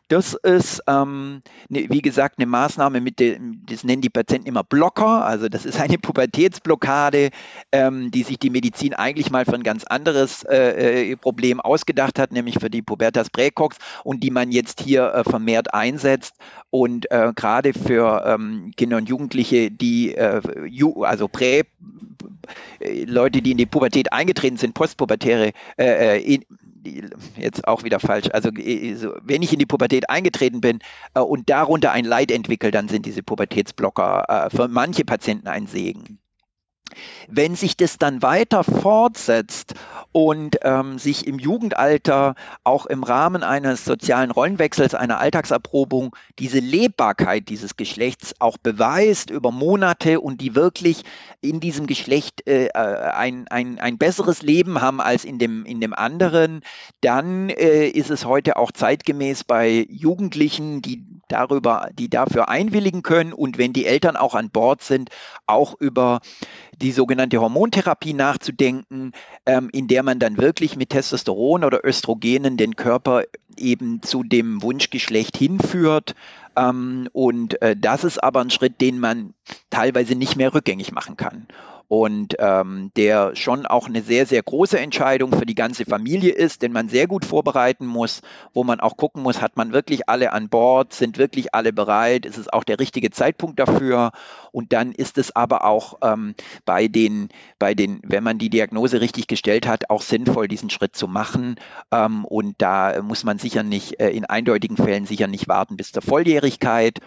Das 0.09 0.35
ist, 0.35 0.83
ähm, 0.87 1.43
ne, 1.69 1.87
wie 1.91 2.01
gesagt, 2.01 2.39
eine 2.39 2.47
Maßnahme, 2.47 3.01
mit 3.01 3.19
der, 3.19 3.39
das 3.69 3.83
nennen 3.83 4.03
die 4.03 4.11
Patienten 4.11 4.47
immer 4.47 4.63
Blocker. 4.63 5.25
Also 5.25 5.49
das 5.49 5.67
ist 5.67 5.81
eine 5.81 5.99
Pubertätsblockade, 5.99 7.31
ähm, 7.73 8.13
die 8.13 8.23
sich 8.23 8.39
die 8.39 8.51
Medizin 8.51 8.95
eigentlich 8.95 9.31
mal 9.31 9.45
für 9.45 9.55
ein 9.55 9.65
ganz 9.65 9.85
anderes 9.85 10.45
äh, 10.45 11.11
äh, 11.11 11.17
Problem 11.17 11.61
ausgedacht 11.61 12.21
hat, 12.21 12.31
nämlich 12.31 12.61
für 12.61 12.71
die 12.71 12.83
Pubertas 12.83 13.31
praecox 13.31 13.79
und 14.05 14.23
die 14.23 14.31
man 14.31 14.53
jetzt 14.53 14.81
hier 14.81 15.13
äh, 15.13 15.25
vermehrt 15.25 15.75
einsetzt. 15.75 16.35
Und 16.71 17.11
äh, 17.11 17.33
gerade 17.35 17.73
für 17.73 18.25
ähm, 18.27 18.71
Kinder 18.77 18.99
und 18.99 19.09
Jugendliche, 19.09 19.73
die 19.73 20.15
äh, 20.15 20.41
ju 20.67 21.03
also 21.03 21.27
prä 21.27 21.65
äh, 22.79 23.05
Leute, 23.05 23.43
die 23.43 23.51
in 23.51 23.59
die 23.59 23.67
Pubertät 23.67 24.13
eingetreten 24.13 24.57
sind, 24.57 24.75
postpubertäre 24.75 25.53
in, 25.77 26.45
jetzt 27.37 27.67
auch 27.67 27.85
wieder 27.85 28.01
falsch. 28.01 28.29
Also 28.33 28.51
äh, 28.51 28.97
wenn 29.23 29.43
ich 29.43 29.53
in 29.53 29.59
die 29.59 29.67
Pubertät 29.67 30.11
eingetreten 30.11 30.61
bin 30.61 30.81
äh, 31.15 31.21
und 31.21 31.49
darunter 31.51 31.93
ein 31.93 32.05
Leid 32.05 32.31
entwickle, 32.31 32.71
dann 32.71 32.89
sind 32.89 33.07
diese 33.07 33.23
Pubertätsblocker 33.23 34.25
äh, 34.29 34.57
für 34.57 34.69
manche 34.69 35.05
Patienten 35.05 35.49
ein 35.49 35.67
Segen. 35.67 36.19
Wenn 37.29 37.55
sich 37.57 37.77
das 37.77 37.99
dann 37.99 38.23
weiter 38.23 38.65
fortsetzt 38.65 39.75
und 40.13 40.59
ähm, 40.63 40.99
sich 40.99 41.27
im 41.27 41.39
Jugendalter 41.39 42.35
auch 42.65 42.87
im 42.87 43.03
Rahmen 43.03 43.43
eines 43.43 43.85
sozialen 43.85 44.31
Rollenwechsels, 44.31 44.95
einer 44.95 45.19
Alltagserprobung, 45.19 46.17
diese 46.39 46.59
Lebbarkeit 46.59 47.49
dieses 47.49 47.77
Geschlechts 47.77 48.35
auch 48.39 48.57
beweist 48.57 49.31
über 49.31 49.53
Monate 49.53 50.21
und 50.21 50.41
die 50.41 50.55
wirklich 50.55 51.03
in 51.41 51.61
diesem 51.61 51.87
Geschlecht 51.87 52.47
äh, 52.47 52.71
ein, 52.73 53.47
ein, 53.49 53.79
ein 53.79 53.99
besseres 53.99 54.43
Leben 54.43 54.81
haben 54.81 55.01
als 55.01 55.25
in 55.25 55.39
dem, 55.39 55.67
in 55.67 55.81
dem 55.81 55.93
anderen, 55.93 56.63
dann 57.01 57.51
äh, 57.51 57.89
ist 57.89 58.11
es 58.11 58.25
heute 58.25 58.57
auch 58.57 58.73
zeitgemäß 58.73 59.45
bei 59.45 59.87
Jugendlichen, 59.89 60.83
die 60.83 61.05
darüber, 61.29 61.89
die 61.93 62.09
dafür 62.09 62.49
einwilligen 62.49 63.03
können 63.03 63.33
und 63.33 63.59
wenn 63.59 63.73
die 63.73 63.87
Eltern 63.87 64.17
auch 64.17 64.35
an 64.35 64.51
Bord 64.51 64.83
sind, 64.83 65.11
auch 65.47 65.75
über 65.79 66.21
die 66.81 66.93
sogenannte 66.93 67.41
Hormontherapie 67.41 68.13
nachzudenken, 68.13 69.13
ähm, 69.47 69.69
in 69.73 69.89
der 69.89 70.03
man 70.03 70.19
dann 70.19 70.37
wirklich 70.37 70.77
mit 70.77 70.91
Testosteron 70.91 71.65
oder 71.65 71.85
Östrogenen 71.85 72.57
den 72.57 72.77
Körper 72.77 73.25
eben 73.57 74.03
zu 74.03 74.23
dem 74.23 74.63
Wunschgeschlecht 74.63 75.37
hinführt. 75.37 76.15
Ähm, 76.57 77.09
und 77.13 77.61
äh, 77.63 77.77
das 77.77 78.05
ist 78.05 78.23
aber 78.23 78.41
ein 78.41 78.51
Schritt, 78.51 78.81
den 78.81 78.99
man 78.99 79.35
teilweise 79.71 80.15
nicht 80.15 80.37
mehr 80.37 80.55
rückgängig 80.55 80.93
machen 80.93 81.17
kann 81.17 81.47
und 81.89 82.35
ähm, 82.39 82.91
der 82.97 83.37
schon 83.37 83.67
auch 83.67 83.87
eine 83.87 84.03
sehr, 84.03 84.27
sehr 84.27 84.43
große 84.43 84.79
Entscheidung 84.79 85.33
für 85.33 85.47
die 85.47 85.55
ganze 85.55 85.85
Familie 85.85 86.33
ist, 86.33 86.63
den 86.63 86.73
man 86.73 86.89
sehr 86.89 87.07
gut 87.07 87.25
vorbereiten 87.25 87.87
muss, 87.87 88.23
wo 88.53 88.65
man 88.65 88.81
auch 88.81 88.97
gucken 88.97 89.23
muss, 89.23 89.41
hat 89.41 89.57
man 89.57 89.73
wirklich 89.73 90.09
alle 90.09 90.33
an 90.33 90.49
Bord, 90.49 90.93
sind 90.93 91.19
wirklich 91.19 91.55
alle 91.55 91.73
bereit, 91.73 92.27
ist 92.27 92.39
es 92.39 92.53
auch 92.53 92.65
der 92.65 92.81
richtige 92.81 93.11
Zeitpunkt 93.11 93.59
dafür 93.61 94.13
und 94.51 94.73
dann 94.73 94.93
ist 94.93 95.19
es 95.19 95.35
aber 95.35 95.65
auch 95.65 95.99
ähm, 96.03 96.35
bei 96.65 96.89
den, 96.89 97.29
bei 97.59 97.75
den, 97.75 98.01
wenn 98.03 98.25
man 98.25 98.39
die 98.39 98.51
Diagnose 98.51 99.01
richtig 99.01 99.29
gestellt 99.29 99.67
hat, 99.67 99.91
auch 99.91 100.03
sinnvoll, 100.03 100.49
diesen 100.49 100.71
Schritt 100.71 100.97
zu 100.97 101.07
machen 101.07 101.57
ähm, 101.93 102.25
und 102.25 102.57
da 102.59 103.01
muss 103.03 103.23
man 103.23 103.39
sicher 103.39 103.63
nicht 103.63 104.01
äh, 104.01 104.11
in 104.11 104.25
eindeutigen 104.25 104.77
Fällen 104.77 105.07
sicher 105.07 105.29
nicht 105.29 105.49
warten 105.49 105.77
bis 105.77 105.93
zur 105.93 106.03
Volljährigkeit. 106.03 107.01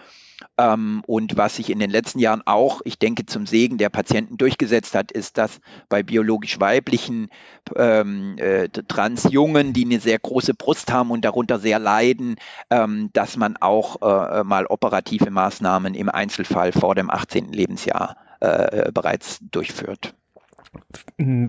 Ähm, 0.58 1.02
und 1.06 1.36
was 1.36 1.56
sich 1.56 1.70
in 1.70 1.78
den 1.78 1.90
letzten 1.90 2.18
Jahren 2.18 2.42
auch, 2.44 2.80
ich 2.84 2.98
denke, 2.98 3.26
zum 3.26 3.46
Segen 3.46 3.78
der 3.78 3.88
Patienten 3.88 4.36
durchgesetzt 4.36 4.94
hat, 4.94 5.12
ist, 5.12 5.38
dass 5.38 5.60
bei 5.88 6.02
biologisch 6.02 6.60
weiblichen 6.60 7.28
ähm, 7.76 8.36
äh, 8.38 8.68
Transjungen, 8.68 9.72
die 9.72 9.84
eine 9.84 10.00
sehr 10.00 10.18
große 10.18 10.54
Brust 10.54 10.92
haben 10.92 11.10
und 11.10 11.24
darunter 11.24 11.58
sehr 11.58 11.78
leiden, 11.78 12.36
ähm, 12.70 13.10
dass 13.12 13.36
man 13.36 13.56
auch 13.56 14.02
äh, 14.02 14.44
mal 14.44 14.66
operative 14.66 15.30
Maßnahmen 15.30 15.94
im 15.94 16.08
Einzelfall 16.08 16.72
vor 16.72 16.94
dem 16.94 17.10
18. 17.10 17.52
Lebensjahr 17.52 18.16
äh, 18.40 18.90
bereits 18.92 19.38
durchführt. 19.50 20.14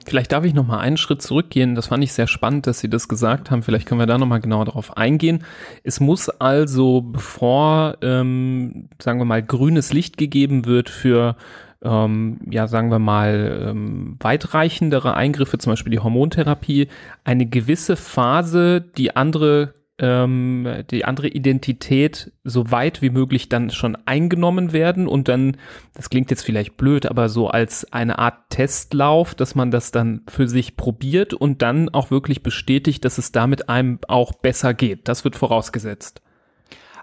Vielleicht 0.05 0.32
darf 0.32 0.45
ich 0.45 0.53
noch 0.53 0.65
mal 0.65 0.80
einen 0.80 0.97
Schritt 0.97 1.22
zurückgehen. 1.22 1.76
Das 1.76 1.88
fand 1.88 2.03
ich 2.03 2.13
sehr 2.13 2.28
spannend, 2.28 2.67
dass 2.67 2.80
Sie 2.80 2.89
das 2.89 3.07
gesagt 3.07 3.51
haben. 3.51 3.63
Vielleicht 3.63 3.88
können 3.88 3.99
wir 3.99 4.07
da 4.07 4.17
noch 4.17 4.28
mal 4.28 4.39
genauer 4.39 4.65
darauf 4.65 4.97
eingehen. 4.97 5.43
Es 5.84 5.99
muss 5.99 6.30
also, 6.30 7.01
bevor, 7.01 7.97
ähm, 8.01 8.89
sagen 8.99 9.19
wir 9.19 9.26
mal, 9.26 9.43
grünes 9.43 9.93
Licht 9.93 10.17
gegeben 10.17 10.65
wird 10.65 10.89
für 10.89 11.36
ähm, 11.84 12.39
ja, 12.49 12.67
sagen 12.67 12.91
wir 12.91 12.99
mal, 12.99 13.69
ähm, 13.69 14.15
weitreichendere 14.19 15.15
Eingriffe, 15.15 15.57
zum 15.57 15.72
Beispiel 15.72 15.91
die 15.91 15.99
Hormontherapie, 15.99 16.89
eine 17.24 17.47
gewisse 17.47 17.95
Phase, 17.95 18.82
die 18.82 19.15
andere 19.15 19.74
ähm, 20.01 20.83
die 20.89 21.05
andere 21.05 21.27
Identität 21.27 22.31
so 22.43 22.71
weit 22.71 23.01
wie 23.01 23.11
möglich 23.11 23.47
dann 23.47 23.69
schon 23.69 23.95
eingenommen 24.05 24.73
werden 24.73 25.07
und 25.07 25.27
dann, 25.27 25.57
das 25.93 26.09
klingt 26.09 26.31
jetzt 26.31 26.43
vielleicht 26.43 26.75
blöd, 26.75 27.05
aber 27.05 27.29
so 27.29 27.47
als 27.47 27.91
eine 27.93 28.19
Art 28.19 28.49
Testlauf, 28.49 29.35
dass 29.35 29.55
man 29.55 29.71
das 29.71 29.91
dann 29.91 30.21
für 30.27 30.47
sich 30.47 30.75
probiert 30.75 31.33
und 31.33 31.61
dann 31.61 31.89
auch 31.89 32.11
wirklich 32.11 32.43
bestätigt, 32.43 33.05
dass 33.05 33.17
es 33.17 33.31
damit 33.31 33.69
einem 33.69 33.99
auch 34.07 34.33
besser 34.33 34.73
geht. 34.73 35.07
Das 35.07 35.23
wird 35.23 35.35
vorausgesetzt. 35.35 36.21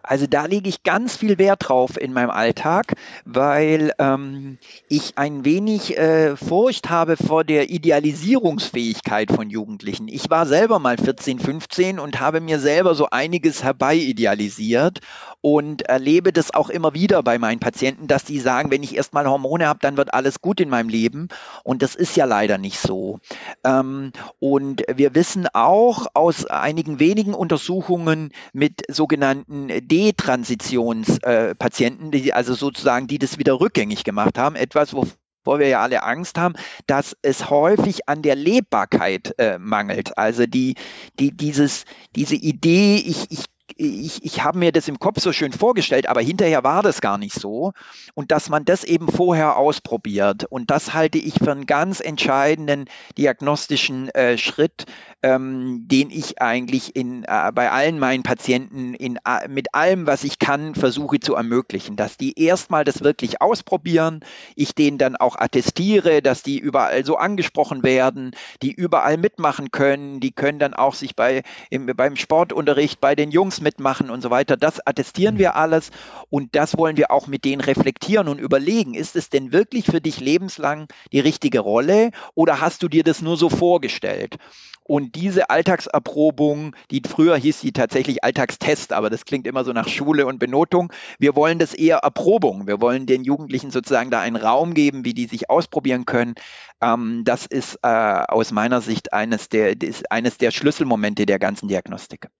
Also 0.09 0.27
da 0.27 0.47
lege 0.47 0.71
ich 0.71 0.83
ganz 0.85 1.17
viel 1.17 1.37
Wert 1.37 1.69
drauf 1.69 2.01
in 2.01 2.15
meinem 2.15 2.31
Alltag, 2.31 2.95
weil 3.27 3.93
ähm, 3.99 4.57
ich 4.89 5.19
ein 5.19 5.45
wenig 5.45 5.99
äh, 5.99 6.35
Furcht 6.35 6.89
habe 6.89 7.19
vor 7.19 7.45
der 7.45 7.69
Idealisierungsfähigkeit 7.69 9.31
von 9.31 9.51
Jugendlichen. 9.51 10.09
Ich 10.09 10.31
war 10.31 10.47
selber 10.47 10.79
mal 10.79 10.97
14, 10.97 11.39
15 11.39 11.99
und 11.99 12.21
habe 12.21 12.41
mir 12.41 12.59
selber 12.59 12.95
so 12.95 13.11
einiges 13.11 13.63
herbeiidealisiert 13.63 15.01
und 15.41 15.83
erlebe 15.83 16.33
das 16.33 16.53
auch 16.53 16.69
immer 16.69 16.95
wieder 16.95 17.23
bei 17.23 17.39
meinen 17.39 17.61
Patienten, 17.61 18.07
dass 18.09 18.25
die 18.25 18.41
sagen, 18.41 18.71
wenn 18.71 18.83
ich 18.83 18.97
erstmal 18.97 19.29
Hormone 19.29 19.69
habe, 19.69 19.79
dann 19.83 19.97
wird 19.97 20.15
alles 20.15 20.41
gut 20.41 20.59
in 20.61 20.69
meinem 20.69 20.89
Leben. 20.89 21.29
Und 21.63 21.83
das 21.83 21.95
ist 21.95 22.17
ja 22.17 22.25
leider 22.25 22.59
nicht 22.59 22.81
so. 22.81 23.21
Ähm, 23.63 24.13
und 24.41 24.83
wir 24.93 25.15
wissen 25.15 25.47
auch 25.53 26.07
aus 26.15 26.47
einigen 26.47 26.99
wenigen 26.99 27.35
Untersuchungen 27.35 28.33
mit 28.53 28.83
sogenannten 28.89 29.69
Detransitionspatienten, 29.99 32.12
die 32.12 32.32
also 32.32 32.55
sozusagen, 32.55 33.09
die 33.09 33.18
das 33.18 33.38
wieder 33.38 33.59
rückgängig 33.59 34.05
gemacht 34.05 34.38
haben, 34.38 34.55
etwas, 34.55 34.94
wo 34.94 35.09
wo 35.44 35.59
wir 35.59 35.68
ja 35.68 35.80
alle 35.80 36.03
Angst 36.03 36.36
haben, 36.36 36.57
dass 36.86 37.16
es 37.22 37.49
häufig 37.49 38.07
an 38.07 38.20
der 38.20 38.36
Lebbarkeit 38.36 39.34
äh, 39.38 39.57
mangelt. 39.59 40.18
Also 40.18 40.44
die, 40.44 40.74
die, 41.18 41.34
dieses, 41.34 41.86
diese 42.14 42.34
Idee, 42.34 42.96
ich, 42.96 43.30
ich 43.30 43.46
ich, 43.79 44.24
ich 44.24 44.43
habe 44.43 44.59
mir 44.59 44.72
das 44.72 44.89
im 44.89 44.99
Kopf 44.99 45.20
so 45.20 45.33
schön 45.33 45.53
vorgestellt, 45.53 46.09
aber 46.09 46.20
hinterher 46.20 46.64
war 46.64 46.83
das 46.83 47.01
gar 47.01 47.16
nicht 47.16 47.35
so. 47.35 47.72
Und 48.14 48.33
dass 48.33 48.49
man 48.49 48.64
das 48.64 48.83
eben 48.85 49.09
vorher 49.09 49.57
ausprobiert. 49.57 50.45
Und 50.45 50.70
das 50.70 50.95
halte 50.95 51.18
ich 51.18 51.35
für 51.35 51.53
einen 51.53 51.66
ganz 51.66 52.01
entscheidenden 52.01 52.87
diagnostischen 53.16 54.09
äh, 54.11 54.37
Schritt, 54.37 54.87
ähm, 55.22 55.87
den 55.87 56.11
ich 56.11 56.43
eigentlich 56.43 56.97
in, 56.97 57.24
äh, 57.24 57.53
bei 57.53 57.70
allen 57.70 57.99
meinen 57.99 58.24
Patienten 58.24 58.95
in, 58.95 59.18
äh, 59.24 59.49
mit 59.49 59.74
allem, 59.74 60.07
was 60.07 60.24
ich 60.24 60.39
kann, 60.41 60.74
versuche 60.74 61.20
zu 61.20 61.35
ermöglichen. 61.35 61.97
Dass 61.97 62.16
die 62.16 62.41
erstmal 62.41 62.85
das 62.85 63.05
wirklich 63.05 63.41
ausprobieren, 63.41 64.20
ich 64.57 64.74
denen 64.74 64.99
dann 64.99 65.14
auch 65.14 65.37
attestiere, 65.37 66.20
dass 66.20 66.43
die 66.43 66.59
überall 66.59 67.05
so 67.05 67.16
angesprochen 67.16 67.85
werden, 67.85 68.33
die 68.62 68.72
überall 68.72 69.18
mitmachen 69.18 69.70
können, 69.70 70.18
die 70.18 70.33
können 70.33 70.59
dann 70.59 70.74
auch 70.74 70.95
sich 70.95 71.14
bei, 71.14 71.43
im, 71.70 71.87
beim 71.87 72.16
Sportunterricht 72.16 73.01
bei 73.01 73.14
den 73.14 73.31
Jungs 73.31 73.61
mitmachen 73.69 74.09
und 74.09 74.23
so 74.23 74.31
weiter. 74.31 74.57
Das 74.57 74.85
attestieren 74.87 75.35
mhm. 75.35 75.41
wir 75.41 75.57
alles 75.57 75.91
und 76.31 76.55
das 76.57 76.79
wollen 76.79 76.97
wir 76.97 77.11
auch 77.11 77.27
mit 77.27 77.45
denen 77.45 77.61
reflektieren 77.61 78.29
und 78.29 78.41
überlegen, 78.41 78.95
ist 78.95 79.14
es 79.14 79.29
denn 79.29 79.53
wirklich 79.53 79.85
für 79.85 80.01
dich 80.01 80.21
lebenslang 80.21 80.89
die 81.12 81.21
richtige 81.21 81.61
Rolle 81.61 82.11
oder 82.35 82.62
hast 82.62 82.83
du 82.83 82.89
dir 82.89 83.05
das 83.05 83.21
nur 83.21 83.37
so 83.37 83.51
vorgestellt? 83.51 84.39
Und 84.85 85.16
diese 85.16 85.51
Alltagserprobung, 85.51 86.75
die 86.91 87.03
früher 87.07 87.37
hieß 87.37 87.61
die 87.61 87.75
tatsächlich 87.75 88.25
Alltagstest, 88.25 88.95
aber 88.95 89.11
das 89.11 89.27
klingt 89.27 89.47
immer 89.47 89.62
so 89.62 89.75
nach 89.75 89.87
Schule 89.87 90.25
und 90.25 90.39
Benotung. 90.39 90.91
Wir 91.19 91.37
wollen 91.37 91.59
das 91.59 91.75
eher 91.75 91.99
Erprobung. 91.99 92.66
Wir 92.66 92.81
wollen 92.81 93.05
den 93.05 93.23
Jugendlichen 93.23 93.71
sozusagen 93.71 94.11
da 94.11 94.21
einen 94.21 94.37
Raum 94.37 94.73
geben, 94.73 95.05
wie 95.05 95.12
die 95.12 95.27
sich 95.27 95.51
ausprobieren 95.51 96.07
können. 96.07 96.37
Ähm, 96.81 97.23
das 97.25 97.45
ist 97.45 97.81
äh, 97.83 97.87
aus 97.87 98.51
meiner 98.51 98.81
Sicht 98.81 99.12
eines 99.12 99.51
der, 99.51 99.77
eines 100.09 100.39
der 100.39 100.53
Schlüsselmomente 100.53 101.27
der 101.27 101.39
ganzen 101.39 101.69
Diagnostik. 101.69 102.31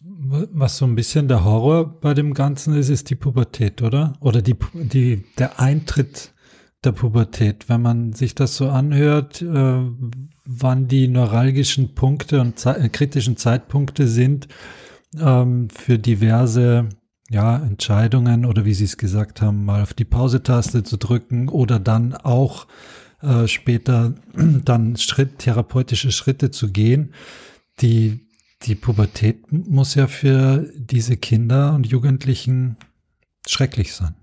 Was 0.00 0.78
so 0.78 0.84
ein 0.84 0.94
bisschen 0.94 1.26
der 1.26 1.44
Horror 1.44 2.00
bei 2.00 2.14
dem 2.14 2.32
Ganzen 2.32 2.74
ist, 2.74 2.88
ist 2.88 3.10
die 3.10 3.16
Pubertät, 3.16 3.82
oder? 3.82 4.12
Oder 4.20 4.42
die, 4.42 4.54
die, 4.74 5.24
der 5.38 5.58
Eintritt 5.58 6.32
der 6.84 6.92
Pubertät. 6.92 7.68
Wenn 7.68 7.82
man 7.82 8.12
sich 8.12 8.36
das 8.36 8.56
so 8.56 8.68
anhört, 8.68 9.42
äh, 9.42 9.80
wann 10.44 10.86
die 10.86 11.08
neuralgischen 11.08 11.94
Punkte 11.94 12.40
und 12.40 12.58
ze 12.58 12.76
äh, 12.76 12.88
kritischen 12.88 13.36
Zeitpunkte 13.36 14.06
sind 14.06 14.46
ähm, 15.18 15.68
für 15.70 15.98
diverse 15.98 16.88
ja, 17.28 17.56
Entscheidungen 17.56 18.46
oder 18.46 18.64
wie 18.64 18.74
Sie 18.74 18.84
es 18.84 18.96
gesagt 18.96 19.42
haben, 19.42 19.64
mal 19.64 19.82
auf 19.82 19.94
die 19.94 20.04
Pause-Taste 20.04 20.84
zu 20.84 20.96
drücken 20.96 21.48
oder 21.48 21.80
dann 21.80 22.14
auch 22.14 22.68
äh, 23.20 23.48
später 23.48 24.14
dann 24.64 24.96
Schritt, 24.96 25.40
therapeutische 25.40 26.12
Schritte 26.12 26.52
zu 26.52 26.70
gehen, 26.70 27.12
die 27.80 28.27
die 28.62 28.74
Pubertät 28.74 29.50
muss 29.52 29.94
ja 29.94 30.06
für 30.06 30.70
diese 30.74 31.16
Kinder 31.16 31.74
und 31.74 31.86
Jugendlichen 31.86 32.76
schrecklich 33.46 33.94
sein. 33.94 34.14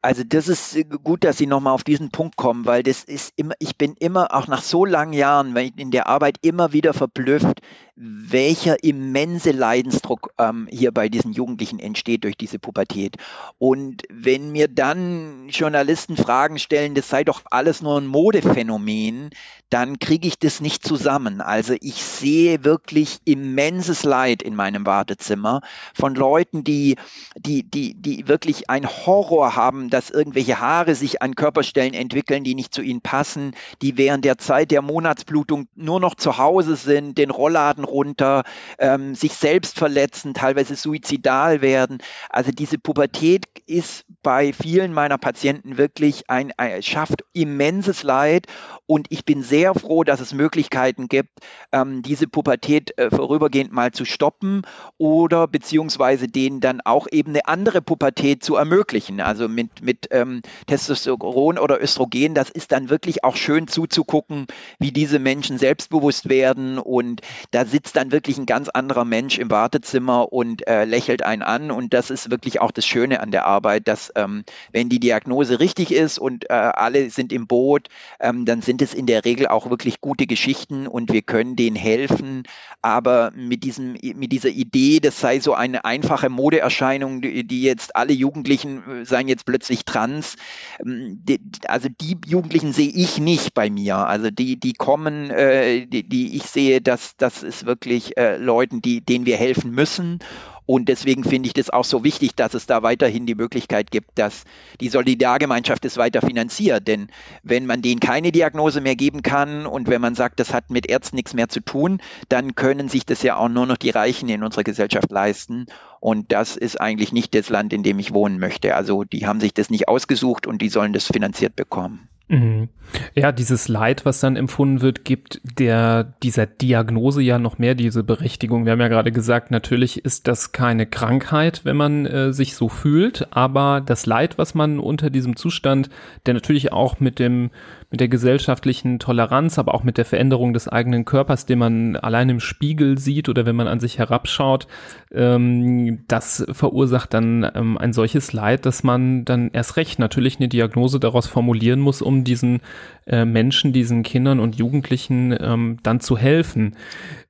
Also 0.00 0.24
das 0.24 0.48
ist 0.48 0.76
gut, 1.04 1.22
dass 1.22 1.38
Sie 1.38 1.46
nochmal 1.46 1.74
auf 1.74 1.84
diesen 1.84 2.10
Punkt 2.10 2.36
kommen, 2.36 2.66
weil 2.66 2.82
das 2.82 3.04
ist 3.04 3.32
immer, 3.36 3.54
ich 3.60 3.76
bin 3.76 3.94
immer, 4.00 4.34
auch 4.34 4.48
nach 4.48 4.62
so 4.62 4.84
langen 4.84 5.12
Jahren, 5.12 5.54
wenn 5.54 5.66
ich 5.66 5.78
in 5.78 5.92
der 5.92 6.08
Arbeit 6.08 6.38
immer 6.42 6.72
wieder 6.72 6.92
verblüfft, 6.92 7.60
welcher 7.96 8.82
immense 8.84 9.50
Leidensdruck 9.50 10.32
ähm, 10.38 10.68
hier 10.70 10.92
bei 10.92 11.08
diesen 11.08 11.32
Jugendlichen 11.32 11.78
entsteht 11.78 12.24
durch 12.24 12.36
diese 12.36 12.58
Pubertät. 12.58 13.16
Und 13.58 14.02
wenn 14.10 14.52
mir 14.52 14.68
dann 14.68 15.48
Journalisten 15.48 16.16
Fragen 16.16 16.58
stellen, 16.58 16.94
das 16.94 17.08
sei 17.08 17.24
doch 17.24 17.42
alles 17.50 17.82
nur 17.82 18.00
ein 18.00 18.06
Modephänomen, 18.06 19.30
dann 19.68 19.98
kriege 19.98 20.28
ich 20.28 20.38
das 20.38 20.60
nicht 20.60 20.86
zusammen. 20.86 21.40
Also 21.40 21.74
ich 21.80 22.02
sehe 22.02 22.64
wirklich 22.64 23.18
immenses 23.24 24.04
Leid 24.04 24.42
in 24.42 24.54
meinem 24.54 24.84
Wartezimmer 24.84 25.62
von 25.94 26.14
Leuten, 26.14 26.62
die, 26.62 26.96
die, 27.36 27.62
die, 27.62 27.94
die 27.94 28.28
wirklich 28.28 28.68
einen 28.68 28.86
Horror 28.86 29.56
haben 29.56 29.62
haben, 29.62 29.90
dass 29.90 30.10
irgendwelche 30.10 30.60
Haare 30.60 30.94
sich 30.94 31.22
an 31.22 31.34
Körperstellen 31.34 31.94
entwickeln, 31.94 32.44
die 32.44 32.54
nicht 32.54 32.74
zu 32.74 32.82
ihnen 32.82 33.00
passen, 33.00 33.54
die 33.80 33.96
während 33.96 34.24
der 34.24 34.38
Zeit 34.38 34.70
der 34.70 34.82
Monatsblutung 34.82 35.68
nur 35.74 36.00
noch 36.00 36.14
zu 36.14 36.38
Hause 36.38 36.76
sind, 36.76 37.16
den 37.16 37.30
Rollladen 37.30 37.81
runter, 37.84 38.44
ähm, 38.78 39.14
sich 39.14 39.34
selbst 39.34 39.78
verletzen, 39.78 40.34
teilweise 40.34 40.76
suizidal 40.76 41.62
werden. 41.62 41.98
Also 42.28 42.50
diese 42.50 42.78
Pubertät 42.78 43.46
ist 43.66 44.04
bei 44.22 44.52
vielen 44.52 44.92
meiner 44.92 45.18
Patienten 45.18 45.78
wirklich 45.78 46.28
ein, 46.28 46.52
ein 46.56 46.82
schafft 46.82 47.24
immenses 47.32 48.02
Leid 48.02 48.46
und 48.86 49.06
ich 49.10 49.24
bin 49.24 49.42
sehr 49.42 49.74
froh, 49.74 50.04
dass 50.04 50.20
es 50.20 50.34
Möglichkeiten 50.34 51.08
gibt, 51.08 51.30
ähm, 51.72 52.02
diese 52.02 52.26
Pubertät 52.26 52.96
äh, 52.98 53.10
vorübergehend 53.10 53.72
mal 53.72 53.92
zu 53.92 54.04
stoppen 54.04 54.62
oder 54.98 55.46
beziehungsweise 55.48 56.28
denen 56.28 56.60
dann 56.60 56.80
auch 56.82 57.06
eben 57.10 57.30
eine 57.30 57.46
andere 57.46 57.80
Pubertät 57.80 58.44
zu 58.44 58.56
ermöglichen. 58.56 59.20
Also 59.20 59.48
mit, 59.48 59.82
mit 59.82 60.08
ähm, 60.10 60.42
Testosteron 60.66 61.58
oder 61.58 61.82
Östrogen, 61.82 62.34
das 62.34 62.50
ist 62.50 62.72
dann 62.72 62.90
wirklich 62.90 63.24
auch 63.24 63.36
schön 63.36 63.66
zuzugucken, 63.66 64.46
wie 64.78 64.92
diese 64.92 65.18
Menschen 65.18 65.58
selbstbewusst 65.58 66.28
werden 66.28 66.78
und 66.78 67.22
da 67.50 67.64
sitzt 67.72 67.96
dann 67.96 68.12
wirklich 68.12 68.38
ein 68.38 68.46
ganz 68.46 68.68
anderer 68.68 69.04
Mensch 69.04 69.38
im 69.38 69.50
Wartezimmer 69.50 70.32
und 70.32 70.68
äh, 70.68 70.84
lächelt 70.84 71.24
einen 71.24 71.42
an 71.42 71.70
und 71.70 71.94
das 71.94 72.10
ist 72.10 72.30
wirklich 72.30 72.60
auch 72.60 72.70
das 72.70 72.86
Schöne 72.86 73.20
an 73.20 73.30
der 73.30 73.46
Arbeit, 73.46 73.88
dass 73.88 74.12
ähm, 74.14 74.44
wenn 74.72 74.90
die 74.90 75.00
Diagnose 75.00 75.58
richtig 75.58 75.90
ist 75.90 76.18
und 76.18 76.50
äh, 76.50 76.52
alle 76.52 77.08
sind 77.10 77.32
im 77.32 77.46
Boot, 77.46 77.88
ähm, 78.20 78.44
dann 78.44 78.60
sind 78.60 78.82
es 78.82 78.92
in 78.92 79.06
der 79.06 79.24
Regel 79.24 79.48
auch 79.48 79.70
wirklich 79.70 80.00
gute 80.02 80.26
Geschichten 80.26 80.86
und 80.86 81.12
wir 81.12 81.22
können 81.22 81.56
denen 81.56 81.74
helfen, 81.74 82.42
aber 82.82 83.32
mit 83.34 83.64
diesem 83.64 83.92
mit 83.92 84.32
dieser 84.32 84.50
Idee, 84.50 85.00
das 85.00 85.18
sei 85.18 85.40
so 85.40 85.54
eine 85.54 85.84
einfache 85.86 86.28
Modeerscheinung, 86.28 87.22
die, 87.22 87.46
die 87.46 87.62
jetzt 87.62 87.96
alle 87.96 88.12
Jugendlichen 88.12 88.82
äh, 88.86 89.04
seien 89.06 89.28
jetzt 89.28 89.46
plötzlich 89.46 89.86
trans. 89.86 90.36
Ähm, 90.84 91.20
die, 91.22 91.40
also 91.66 91.88
die 91.88 92.18
Jugendlichen 92.26 92.74
sehe 92.74 92.90
ich 92.90 93.18
nicht 93.18 93.54
bei 93.54 93.70
mir. 93.70 93.96
Also 93.96 94.30
die, 94.30 94.60
die 94.60 94.74
kommen, 94.74 95.30
äh, 95.30 95.86
die, 95.86 96.06
die 96.06 96.36
ich 96.36 96.44
sehe, 96.44 96.82
dass 96.82 97.16
das 97.16 97.42
ist 97.42 97.61
wirklich 97.66 98.16
äh, 98.16 98.36
Leuten, 98.36 98.82
die, 98.82 99.00
denen 99.00 99.26
wir 99.26 99.36
helfen 99.36 99.72
müssen. 99.72 100.20
Und 100.64 100.88
deswegen 100.88 101.24
finde 101.24 101.48
ich 101.48 101.54
das 101.54 101.70
auch 101.70 101.84
so 101.84 102.04
wichtig, 102.04 102.36
dass 102.36 102.54
es 102.54 102.66
da 102.66 102.82
weiterhin 102.82 103.26
die 103.26 103.34
Möglichkeit 103.34 103.90
gibt, 103.90 104.10
dass 104.14 104.44
die 104.80 104.88
Solidargemeinschaft 104.88 105.84
es 105.84 105.96
weiter 105.96 106.20
finanziert. 106.20 106.86
Denn 106.86 107.08
wenn 107.42 107.66
man 107.66 107.82
denen 107.82 108.00
keine 108.00 108.30
Diagnose 108.30 108.80
mehr 108.80 108.94
geben 108.94 109.22
kann 109.22 109.66
und 109.66 109.88
wenn 109.88 110.00
man 110.00 110.14
sagt, 110.14 110.38
das 110.38 110.54
hat 110.54 110.70
mit 110.70 110.88
Ärzten 110.88 111.16
nichts 111.16 111.34
mehr 111.34 111.48
zu 111.48 111.60
tun, 111.60 112.00
dann 112.28 112.54
können 112.54 112.88
sich 112.88 113.04
das 113.04 113.22
ja 113.22 113.36
auch 113.36 113.48
nur 113.48 113.66
noch 113.66 113.76
die 113.76 113.90
Reichen 113.90 114.28
in 114.28 114.44
unserer 114.44 114.64
Gesellschaft 114.64 115.10
leisten. 115.10 115.66
Und 115.98 116.30
das 116.30 116.56
ist 116.56 116.80
eigentlich 116.80 117.12
nicht 117.12 117.34
das 117.34 117.48
Land, 117.48 117.72
in 117.72 117.82
dem 117.82 117.98
ich 117.98 118.14
wohnen 118.14 118.38
möchte. 118.38 118.76
Also 118.76 119.02
die 119.04 119.26
haben 119.26 119.40
sich 119.40 119.54
das 119.54 119.68
nicht 119.68 119.88
ausgesucht 119.88 120.46
und 120.46 120.62
die 120.62 120.68
sollen 120.68 120.92
das 120.92 121.06
finanziert 121.06 121.56
bekommen. 121.56 122.08
Mhm. 122.28 122.68
Ja, 123.14 123.32
dieses 123.32 123.68
Leid, 123.68 124.04
was 124.04 124.20
dann 124.20 124.36
empfunden 124.36 124.80
wird, 124.80 125.04
gibt 125.04 125.40
der 125.58 126.04
dieser 126.22 126.46
Diagnose 126.46 127.22
ja 127.22 127.38
noch 127.38 127.58
mehr 127.58 127.74
diese 127.74 128.02
Berechtigung. 128.02 128.64
Wir 128.64 128.72
haben 128.72 128.80
ja 128.80 128.88
gerade 128.88 129.12
gesagt, 129.12 129.50
natürlich 129.50 130.04
ist 130.04 130.28
das 130.28 130.52
keine 130.52 130.86
Krankheit, 130.86 131.64
wenn 131.64 131.76
man 131.76 132.06
äh, 132.06 132.32
sich 132.32 132.54
so 132.54 132.68
fühlt, 132.68 133.28
aber 133.30 133.82
das 133.84 134.06
Leid, 134.06 134.38
was 134.38 134.54
man 134.54 134.78
unter 134.78 135.10
diesem 135.10 135.36
Zustand, 135.36 135.90
der 136.26 136.34
natürlich 136.34 136.72
auch 136.72 137.00
mit 137.00 137.18
dem 137.18 137.50
mit 137.92 138.00
der 138.00 138.08
gesellschaftlichen 138.08 138.98
Toleranz, 138.98 139.58
aber 139.58 139.74
auch 139.74 139.84
mit 139.84 139.98
der 139.98 140.06
Veränderung 140.06 140.54
des 140.54 140.66
eigenen 140.66 141.04
Körpers, 141.04 141.44
den 141.44 141.58
man 141.58 141.94
allein 141.96 142.30
im 142.30 142.40
Spiegel 142.40 142.98
sieht 142.98 143.28
oder 143.28 143.44
wenn 143.44 143.54
man 143.54 143.68
an 143.68 143.80
sich 143.80 143.98
herabschaut, 143.98 144.66
ähm, 145.12 146.02
das 146.08 146.44
verursacht 146.50 147.12
dann 147.12 147.48
ähm, 147.54 147.76
ein 147.76 147.92
solches 147.92 148.32
Leid, 148.32 148.64
dass 148.64 148.82
man 148.82 149.26
dann 149.26 149.50
erst 149.52 149.76
recht 149.76 149.98
natürlich 149.98 150.38
eine 150.38 150.48
Diagnose 150.48 150.98
daraus 150.98 151.26
formulieren 151.26 151.80
muss, 151.80 152.00
um 152.00 152.24
diesen 152.24 152.60
äh, 153.06 153.24
Menschen, 153.24 153.72
diesen 153.72 154.02
Kindern 154.02 154.40
und 154.40 154.56
Jugendlichen 154.56 155.36
ähm, 155.38 155.78
dann 155.82 156.00
zu 156.00 156.16
helfen. 156.16 156.76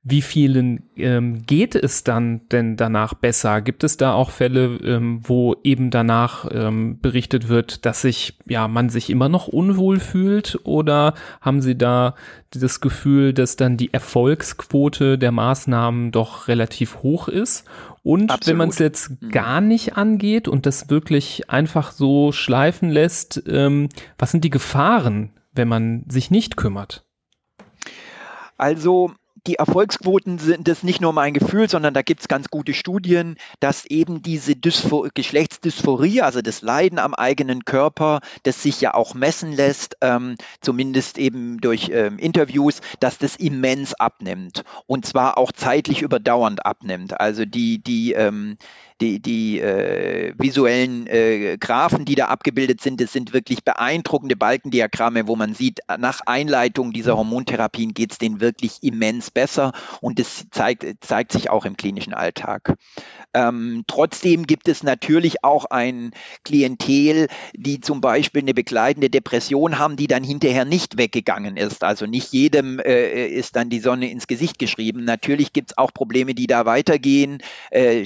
Wie 0.03 0.21
vielen 0.21 0.89
ähm, 0.97 1.45
geht 1.45 1.75
es 1.75 2.03
dann 2.03 2.41
denn 2.49 2.75
danach 2.75 3.13
besser? 3.13 3.61
Gibt 3.61 3.83
es 3.83 3.97
da 3.97 4.13
auch 4.13 4.31
Fälle, 4.31 4.77
ähm, 4.83 5.21
wo 5.23 5.55
eben 5.63 5.91
danach 5.91 6.45
ähm, 6.51 6.99
berichtet 6.99 7.47
wird, 7.47 7.85
dass 7.85 8.01
sich 8.01 8.37
ja 8.45 8.67
man 8.67 8.89
sich 8.89 9.09
immer 9.09 9.29
noch 9.29 9.47
unwohl 9.47 9.99
fühlt? 9.99 10.59
Oder 10.63 11.13
haben 11.39 11.61
Sie 11.61 11.77
da 11.77 12.15
das 12.51 12.81
Gefühl, 12.81 13.33
dass 13.33 13.55
dann 13.55 13.77
die 13.77 13.93
Erfolgsquote 13.93 15.17
der 15.17 15.31
Maßnahmen 15.31 16.11
doch 16.11 16.47
relativ 16.47 16.97
hoch 17.01 17.29
ist? 17.29 17.65
Und 18.03 18.29
Absolut. 18.29 18.47
wenn 18.47 18.57
man 18.57 18.69
es 18.69 18.79
jetzt 18.79 19.21
mhm. 19.21 19.29
gar 19.29 19.61
nicht 19.61 19.95
angeht 19.95 20.47
und 20.49 20.65
das 20.65 20.89
wirklich 20.89 21.49
einfach 21.49 21.91
so 21.91 22.31
schleifen 22.33 22.89
lässt, 22.89 23.41
ähm, 23.47 23.87
was 24.17 24.31
sind 24.31 24.43
die 24.43 24.49
Gefahren, 24.49 25.31
wenn 25.53 25.67
man 25.67 26.03
sich 26.09 26.31
nicht 26.31 26.57
kümmert? 26.57 27.05
Also 28.57 29.13
die 29.45 29.55
Erfolgsquoten 29.55 30.39
sind 30.39 30.69
das 30.69 30.83
nicht 30.83 31.01
nur 31.01 31.11
mein 31.11 31.33
Gefühl, 31.33 31.69
sondern 31.69 31.93
da 31.93 32.01
gibt 32.01 32.21
es 32.21 32.27
ganz 32.29 32.47
gute 32.49 32.73
Studien, 32.73 33.35
dass 33.59 33.85
eben 33.85 34.21
diese 34.21 34.55
Dyspho 34.55 35.09
Geschlechtsdysphorie, 35.13 36.21
also 36.21 36.41
das 36.41 36.61
Leiden 36.61 36.97
am 36.97 37.13
eigenen 37.13 37.65
Körper, 37.65 38.21
das 38.43 38.63
sich 38.63 38.79
ja 38.79 38.93
auch 38.93 39.13
messen 39.13 39.51
lässt, 39.51 39.97
ähm, 40.01 40.35
zumindest 40.61 41.17
eben 41.17 41.59
durch 41.59 41.89
ähm, 41.91 42.19
Interviews, 42.19 42.79
dass 43.01 43.17
das 43.17 43.35
immens 43.35 43.93
abnimmt 43.93 44.63
und 44.87 45.05
zwar 45.05 45.37
auch 45.37 45.51
zeitlich 45.51 46.01
überdauernd 46.01 46.65
abnimmt. 46.65 47.19
Also 47.19 47.43
die, 47.43 47.83
die 47.83 48.13
ähm, 48.13 48.57
die, 49.01 49.19
die 49.19 49.59
äh, 49.59 50.33
visuellen 50.37 51.07
äh, 51.07 51.57
Graphen, 51.57 52.05
die 52.05 52.15
da 52.15 52.25
abgebildet 52.25 52.81
sind, 52.81 53.01
das 53.01 53.13
sind 53.13 53.33
wirklich 53.33 53.63
beeindruckende 53.63 54.35
Balkendiagramme, 54.35 55.27
wo 55.27 55.35
man 55.35 55.53
sieht, 55.53 55.79
nach 55.97 56.21
Einleitung 56.25 56.93
dieser 56.93 57.17
Hormontherapien 57.17 57.93
geht 57.93 58.11
es 58.13 58.17
denen 58.17 58.39
wirklich 58.39 58.81
immens 58.81 59.31
besser 59.31 59.73
und 60.01 60.19
das 60.19 60.45
zeigt, 60.51 60.85
zeigt 61.01 61.31
sich 61.31 61.49
auch 61.49 61.65
im 61.65 61.77
klinischen 61.77 62.13
Alltag. 62.13 62.75
Ähm, 63.33 63.83
trotzdem 63.87 64.45
gibt 64.45 64.67
es 64.67 64.83
natürlich 64.83 65.43
auch 65.43 65.65
ein 65.65 66.11
Klientel, 66.45 67.27
die 67.55 67.81
zum 67.81 67.99
Beispiel 67.99 68.41
eine 68.43 68.53
begleitende 68.53 69.09
Depression 69.09 69.79
haben, 69.79 69.95
die 69.95 70.07
dann 70.07 70.23
hinterher 70.23 70.65
nicht 70.65 70.97
weggegangen 70.97 71.57
ist. 71.57 71.83
Also 71.83 72.05
nicht 72.05 72.31
jedem 72.31 72.79
äh, 72.79 73.27
ist 73.27 73.55
dann 73.55 73.69
die 73.69 73.79
Sonne 73.79 74.11
ins 74.11 74.27
Gesicht 74.27 74.59
geschrieben. 74.59 75.03
Natürlich 75.03 75.51
gibt 75.51 75.71
es 75.71 75.77
auch 75.77 75.93
Probleme, 75.93 76.35
die 76.35 76.47
da 76.47 76.65
weitergehen, 76.65 77.39
äh, 77.71 78.05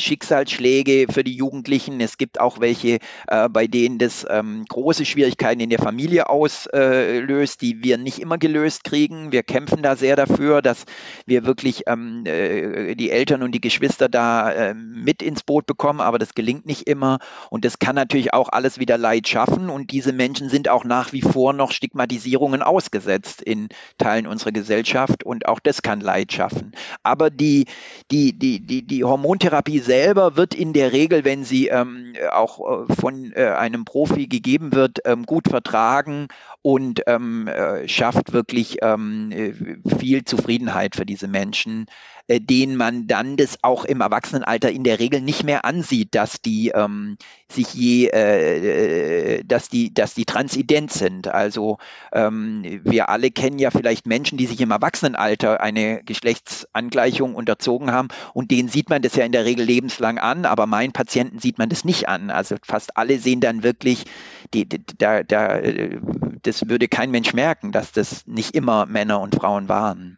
Schicksalsschläge 0.87 1.11
für 1.11 1.23
die 1.23 1.35
Jugendlichen. 1.35 1.99
Es 2.01 2.17
gibt 2.17 2.39
auch 2.39 2.59
welche, 2.59 2.99
äh, 3.27 3.49
bei 3.49 3.67
denen 3.67 3.97
das 3.97 4.25
ähm, 4.29 4.65
große 4.67 5.05
Schwierigkeiten 5.05 5.59
in 5.59 5.69
der 5.69 5.79
Familie 5.79 6.29
auslöst, 6.29 7.61
die 7.61 7.83
wir 7.83 7.97
nicht 7.97 8.19
immer 8.19 8.37
gelöst 8.37 8.83
kriegen. 8.83 9.31
Wir 9.31 9.43
kämpfen 9.43 9.83
da 9.83 9.95
sehr 9.95 10.15
dafür, 10.15 10.61
dass 10.61 10.85
wir 11.25 11.45
wirklich 11.45 11.83
ähm, 11.87 12.23
äh, 12.25 12.95
die 12.95 13.11
Eltern 13.11 13.43
und 13.43 13.51
die 13.51 13.61
Geschwister 13.61 14.09
da 14.09 14.51
äh, 14.51 14.73
mit 14.73 15.17
mit 15.17 15.27
ins 15.27 15.41
Boot 15.43 15.65
bekommen, 15.65 15.99
aber 15.99 16.19
das 16.19 16.35
gelingt 16.35 16.65
nicht 16.67 16.87
immer. 16.87 17.17
Und 17.49 17.65
das 17.65 17.79
kann 17.79 17.95
natürlich 17.95 18.33
auch 18.33 18.49
alles 18.49 18.77
wieder 18.77 18.97
Leid 18.97 19.27
schaffen. 19.27 19.69
Und 19.69 19.91
diese 19.91 20.13
Menschen 20.13 20.49
sind 20.49 20.69
auch 20.69 20.83
nach 20.83 21.11
wie 21.11 21.21
vor 21.21 21.53
noch 21.53 21.71
Stigmatisierungen 21.71 22.61
ausgesetzt 22.61 23.41
in 23.41 23.69
Teilen 23.97 24.27
unserer 24.27 24.51
Gesellschaft. 24.51 25.23
Und 25.23 25.47
auch 25.47 25.59
das 25.59 25.81
kann 25.81 26.01
Leid 26.01 26.33
schaffen. 26.33 26.73
Aber 27.01 27.31
die, 27.31 27.65
die, 28.11 28.37
die, 28.37 28.59
die, 28.59 28.85
die 28.85 29.03
Hormontherapie 29.03 29.79
selber 29.79 30.35
wird 30.35 30.53
in 30.53 30.66
der 30.73 30.91
Regel, 30.91 31.25
wenn 31.25 31.43
sie 31.43 31.67
ähm, 31.67 32.13
auch 32.31 32.87
äh, 32.89 32.93
von 32.93 33.33
äh, 33.33 33.45
einem 33.45 33.85
Profi 33.85 34.27
gegeben 34.27 34.73
wird, 34.73 34.99
ähm, 35.05 35.25
gut 35.25 35.47
vertragen 35.47 36.27
und 36.61 37.01
ähm, 37.07 37.47
äh, 37.47 37.87
schafft 37.87 38.33
wirklich 38.33 38.77
ähm, 38.81 39.31
äh, 39.31 39.53
viel 39.97 40.25
Zufriedenheit 40.25 40.95
für 40.95 41.05
diese 41.05 41.27
Menschen 41.27 41.87
äh, 42.29 42.41
denen 42.41 42.75
man 42.75 43.07
dann 43.07 43.37
das 43.37 43.57
auch 43.61 43.85
im 43.85 44.01
Erwachsenenalter 44.01 44.69
in 44.69 44.83
der 44.83 44.99
Regel 44.99 45.21
nicht 45.21 45.45
mehr 45.45 45.63
ansieht, 45.63 46.13
dass 46.13 46.41
die 46.41 46.73
ähm, 46.75 47.17
sich 47.49 47.73
je, 47.73 48.07
äh, 48.07 49.37
äh, 49.37 49.43
dass 49.45 49.69
die, 49.69 49.93
dass 49.93 50.13
die 50.13 50.25
transident 50.25 50.91
sind. 50.91 51.29
Also 51.29 51.77
ähm, 52.11 52.81
wir 52.83 53.07
alle 53.07 53.31
kennen 53.31 53.59
ja 53.59 53.71
vielleicht 53.71 54.07
Menschen, 54.07 54.37
die 54.37 54.45
sich 54.45 54.59
im 54.59 54.71
Erwachsenenalter 54.71 55.61
eine 55.61 56.03
Geschlechtsangleichung 56.03 57.33
unterzogen 57.33 57.93
haben 57.93 58.09
und 58.33 58.51
denen 58.51 58.67
sieht 58.67 58.89
man 58.89 59.01
das 59.01 59.15
ja 59.15 59.23
in 59.23 59.31
der 59.31 59.45
Regel 59.45 59.65
lebenslang 59.65 60.17
an, 60.17 60.43
aber 60.45 60.65
meinen 60.65 60.91
Patienten 60.91 61.39
sieht 61.39 61.57
man 61.57 61.69
das 61.69 61.85
nicht 61.85 62.09
an. 62.09 62.29
Also 62.29 62.57
fast 62.61 62.97
alle 62.97 63.19
sehen 63.19 63.39
dann 63.39 63.63
wirklich, 63.63 64.03
die, 64.53 64.67
die, 64.67 64.83
da, 64.97 65.23
da, 65.23 65.57
äh, 65.57 65.99
das 66.43 66.69
würde 66.69 66.87
kein 66.87 67.11
Mensch 67.11 67.33
merken, 67.33 67.71
dass 67.71 67.91
das 67.91 68.25
nicht 68.27 68.55
immer 68.55 68.85
Männer 68.85 69.19
und 69.19 69.35
Frauen 69.35 69.69
waren. 69.69 70.17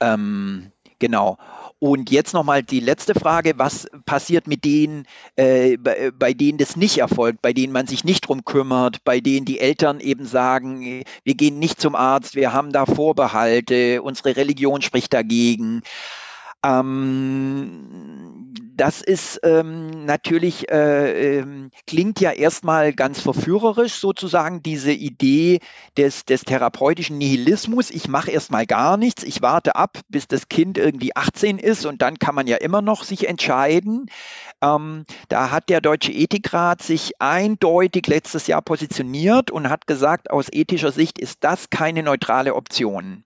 Ähm, 0.00 0.72
genau. 0.98 1.38
Und 1.78 2.10
jetzt 2.10 2.32
nochmal 2.32 2.62
die 2.62 2.80
letzte 2.80 3.14
Frage, 3.14 3.54
was 3.56 3.88
passiert 4.06 4.46
mit 4.46 4.64
denen, 4.64 5.06
äh, 5.36 5.76
bei, 5.76 6.10
bei, 6.12 6.32
denen 6.32 6.56
das 6.56 6.76
nicht 6.76 6.98
erfolgt, 6.98 7.42
bei 7.42 7.52
denen 7.52 7.72
man 7.72 7.86
sich 7.86 8.04
nicht 8.04 8.26
drum 8.26 8.44
kümmert, 8.44 9.04
bei 9.04 9.20
denen 9.20 9.44
die 9.44 9.60
Eltern 9.60 10.00
eben 10.00 10.24
sagen, 10.24 11.02
wir 11.24 11.34
gehen 11.34 11.58
nicht 11.58 11.80
zum 11.80 11.94
Arzt, 11.94 12.36
wir 12.36 12.54
haben 12.54 12.72
da 12.72 12.86
Vorbehalte, 12.86 14.00
unsere 14.00 14.36
Religion 14.36 14.80
spricht 14.80 15.12
dagegen. 15.12 15.82
Ähm, 16.64 18.54
das 18.76 19.02
ist 19.02 19.40
ähm, 19.44 20.04
natürlich, 20.04 20.70
äh, 20.70 21.38
ähm, 21.38 21.70
klingt 21.86 22.20
ja 22.20 22.32
erstmal 22.32 22.92
ganz 22.92 23.20
verführerisch 23.20 23.94
sozusagen, 23.94 24.62
diese 24.62 24.92
Idee 24.92 25.60
des, 25.96 26.24
des 26.24 26.42
therapeutischen 26.42 27.18
Nihilismus. 27.18 27.90
Ich 27.90 28.08
mache 28.08 28.30
erstmal 28.30 28.66
gar 28.66 28.96
nichts, 28.96 29.22
ich 29.22 29.42
warte 29.42 29.76
ab, 29.76 30.00
bis 30.08 30.26
das 30.26 30.48
Kind 30.48 30.76
irgendwie 30.76 31.14
18 31.14 31.58
ist 31.58 31.86
und 31.86 32.02
dann 32.02 32.18
kann 32.18 32.34
man 32.34 32.46
ja 32.46 32.56
immer 32.56 32.82
noch 32.82 33.04
sich 33.04 33.28
entscheiden. 33.28 34.06
Ähm, 34.60 35.04
da 35.28 35.50
hat 35.50 35.68
der 35.68 35.80
Deutsche 35.80 36.12
Ethikrat 36.12 36.82
sich 36.82 37.12
eindeutig 37.20 38.06
letztes 38.08 38.46
Jahr 38.48 38.62
positioniert 38.62 39.50
und 39.50 39.68
hat 39.68 39.86
gesagt, 39.86 40.30
aus 40.30 40.48
ethischer 40.50 40.90
Sicht 40.90 41.18
ist 41.18 41.38
das 41.44 41.70
keine 41.70 42.02
neutrale 42.02 42.54
Option. 42.54 43.24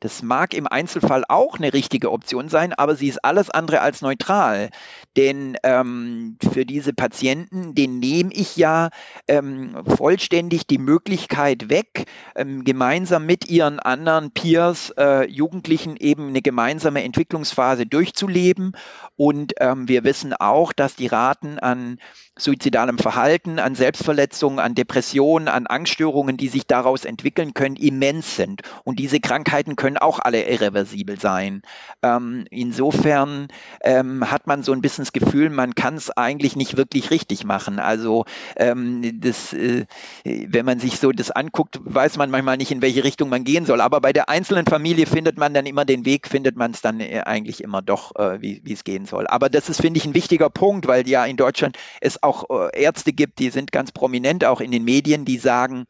Das 0.00 0.22
mag 0.22 0.54
im 0.54 0.66
Einzelfall 0.66 1.24
auch 1.28 1.58
eine 1.58 1.72
richtige 1.72 2.12
Option 2.12 2.48
sein, 2.48 2.72
aber 2.72 2.96
sie 2.96 3.08
ist 3.08 3.24
alles 3.24 3.50
andere 3.50 3.80
als 3.80 4.02
neutral. 4.02 4.70
Denn 5.16 5.56
ähm, 5.62 6.36
für 6.52 6.66
diese 6.66 6.92
Patienten, 6.92 7.74
den 7.74 7.98
nehme 7.98 8.30
ich 8.32 8.56
ja 8.56 8.90
ähm, 9.28 9.76
vollständig 9.86 10.66
die 10.66 10.78
Möglichkeit 10.78 11.70
weg, 11.70 12.04
ähm, 12.34 12.64
gemeinsam 12.64 13.24
mit 13.24 13.48
ihren 13.48 13.80
anderen 13.80 14.30
Peers, 14.32 14.90
äh, 14.98 15.26
Jugendlichen 15.28 15.96
eben 15.96 16.28
eine 16.28 16.42
gemeinsame 16.42 17.02
Entwicklungsphase 17.02 17.86
durchzuleben. 17.86 18.72
Und 19.16 19.54
ähm, 19.60 19.88
wir 19.88 20.04
wissen 20.04 20.34
auch, 20.34 20.72
dass 20.74 20.96
die 20.96 21.06
Raten 21.06 21.58
an 21.58 21.98
suizidalem 22.38 22.98
Verhalten, 22.98 23.58
an 23.58 23.74
Selbstverletzungen, 23.74 24.58
an 24.58 24.74
Depressionen, 24.74 25.48
an 25.48 25.66
Angststörungen, 25.66 26.36
die 26.36 26.48
sich 26.48 26.66
daraus 26.66 27.06
entwickeln 27.06 27.54
können, 27.54 27.76
immens 27.76 28.36
sind. 28.36 28.60
Und 28.84 28.98
diese 28.98 29.20
Krankheiten 29.56 29.76
können 29.76 29.96
auch 29.96 30.18
alle 30.18 30.44
irreversibel 30.44 31.18
sein. 31.18 31.62
Ähm, 32.02 32.44
insofern 32.50 33.48
ähm, 33.82 34.30
hat 34.30 34.46
man 34.46 34.62
so 34.62 34.72
ein 34.72 34.82
bisschen 34.82 35.04
das 35.04 35.12
Gefühl, 35.12 35.48
man 35.48 35.74
kann 35.74 35.94
es 35.94 36.10
eigentlich 36.10 36.56
nicht 36.56 36.76
wirklich 36.76 37.10
richtig 37.10 37.44
machen. 37.44 37.78
Also 37.78 38.26
ähm, 38.56 39.20
das, 39.20 39.54
äh, 39.54 39.86
wenn 40.24 40.66
man 40.66 40.78
sich 40.78 40.98
so 40.98 41.10
das 41.10 41.30
anguckt, 41.30 41.80
weiß 41.82 42.18
man 42.18 42.30
manchmal 42.30 42.58
nicht, 42.58 42.70
in 42.70 42.82
welche 42.82 43.02
Richtung 43.02 43.30
man 43.30 43.44
gehen 43.44 43.64
soll. 43.64 43.80
Aber 43.80 44.02
bei 44.02 44.12
der 44.12 44.28
einzelnen 44.28 44.66
Familie 44.66 45.06
findet 45.06 45.38
man 45.38 45.54
dann 45.54 45.64
immer 45.64 45.86
den 45.86 46.04
Weg, 46.04 46.28
findet 46.28 46.56
man 46.56 46.72
es 46.72 46.82
dann 46.82 47.00
äh, 47.00 47.22
eigentlich 47.24 47.62
immer 47.62 47.80
doch, 47.80 48.14
äh, 48.16 48.42
wie 48.42 48.62
es 48.70 48.84
gehen 48.84 49.06
soll. 49.06 49.26
Aber 49.26 49.48
das 49.48 49.70
ist, 49.70 49.80
finde 49.80 49.98
ich, 49.98 50.04
ein 50.04 50.14
wichtiger 50.14 50.50
Punkt, 50.50 50.86
weil 50.86 51.08
ja 51.08 51.24
in 51.24 51.38
Deutschland 51.38 51.78
es 52.02 52.22
auch 52.22 52.44
äh, 52.50 52.82
Ärzte 52.82 53.14
gibt, 53.14 53.38
die 53.38 53.48
sind 53.48 53.72
ganz 53.72 53.90
prominent 53.92 54.44
auch 54.44 54.60
in 54.60 54.70
den 54.70 54.84
Medien, 54.84 55.24
die 55.24 55.38
sagen, 55.38 55.86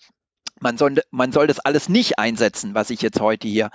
man 0.61 0.79
soll, 0.79 0.97
man 1.11 1.33
soll 1.33 1.47
das 1.47 1.61
alles 1.61 1.89
nicht 1.89 2.19
einsetzen, 2.19 2.75
was 2.75 2.91
ich 2.91 3.03
jetzt 3.03 3.21
heute 3.21 3.47
hier 3.49 3.71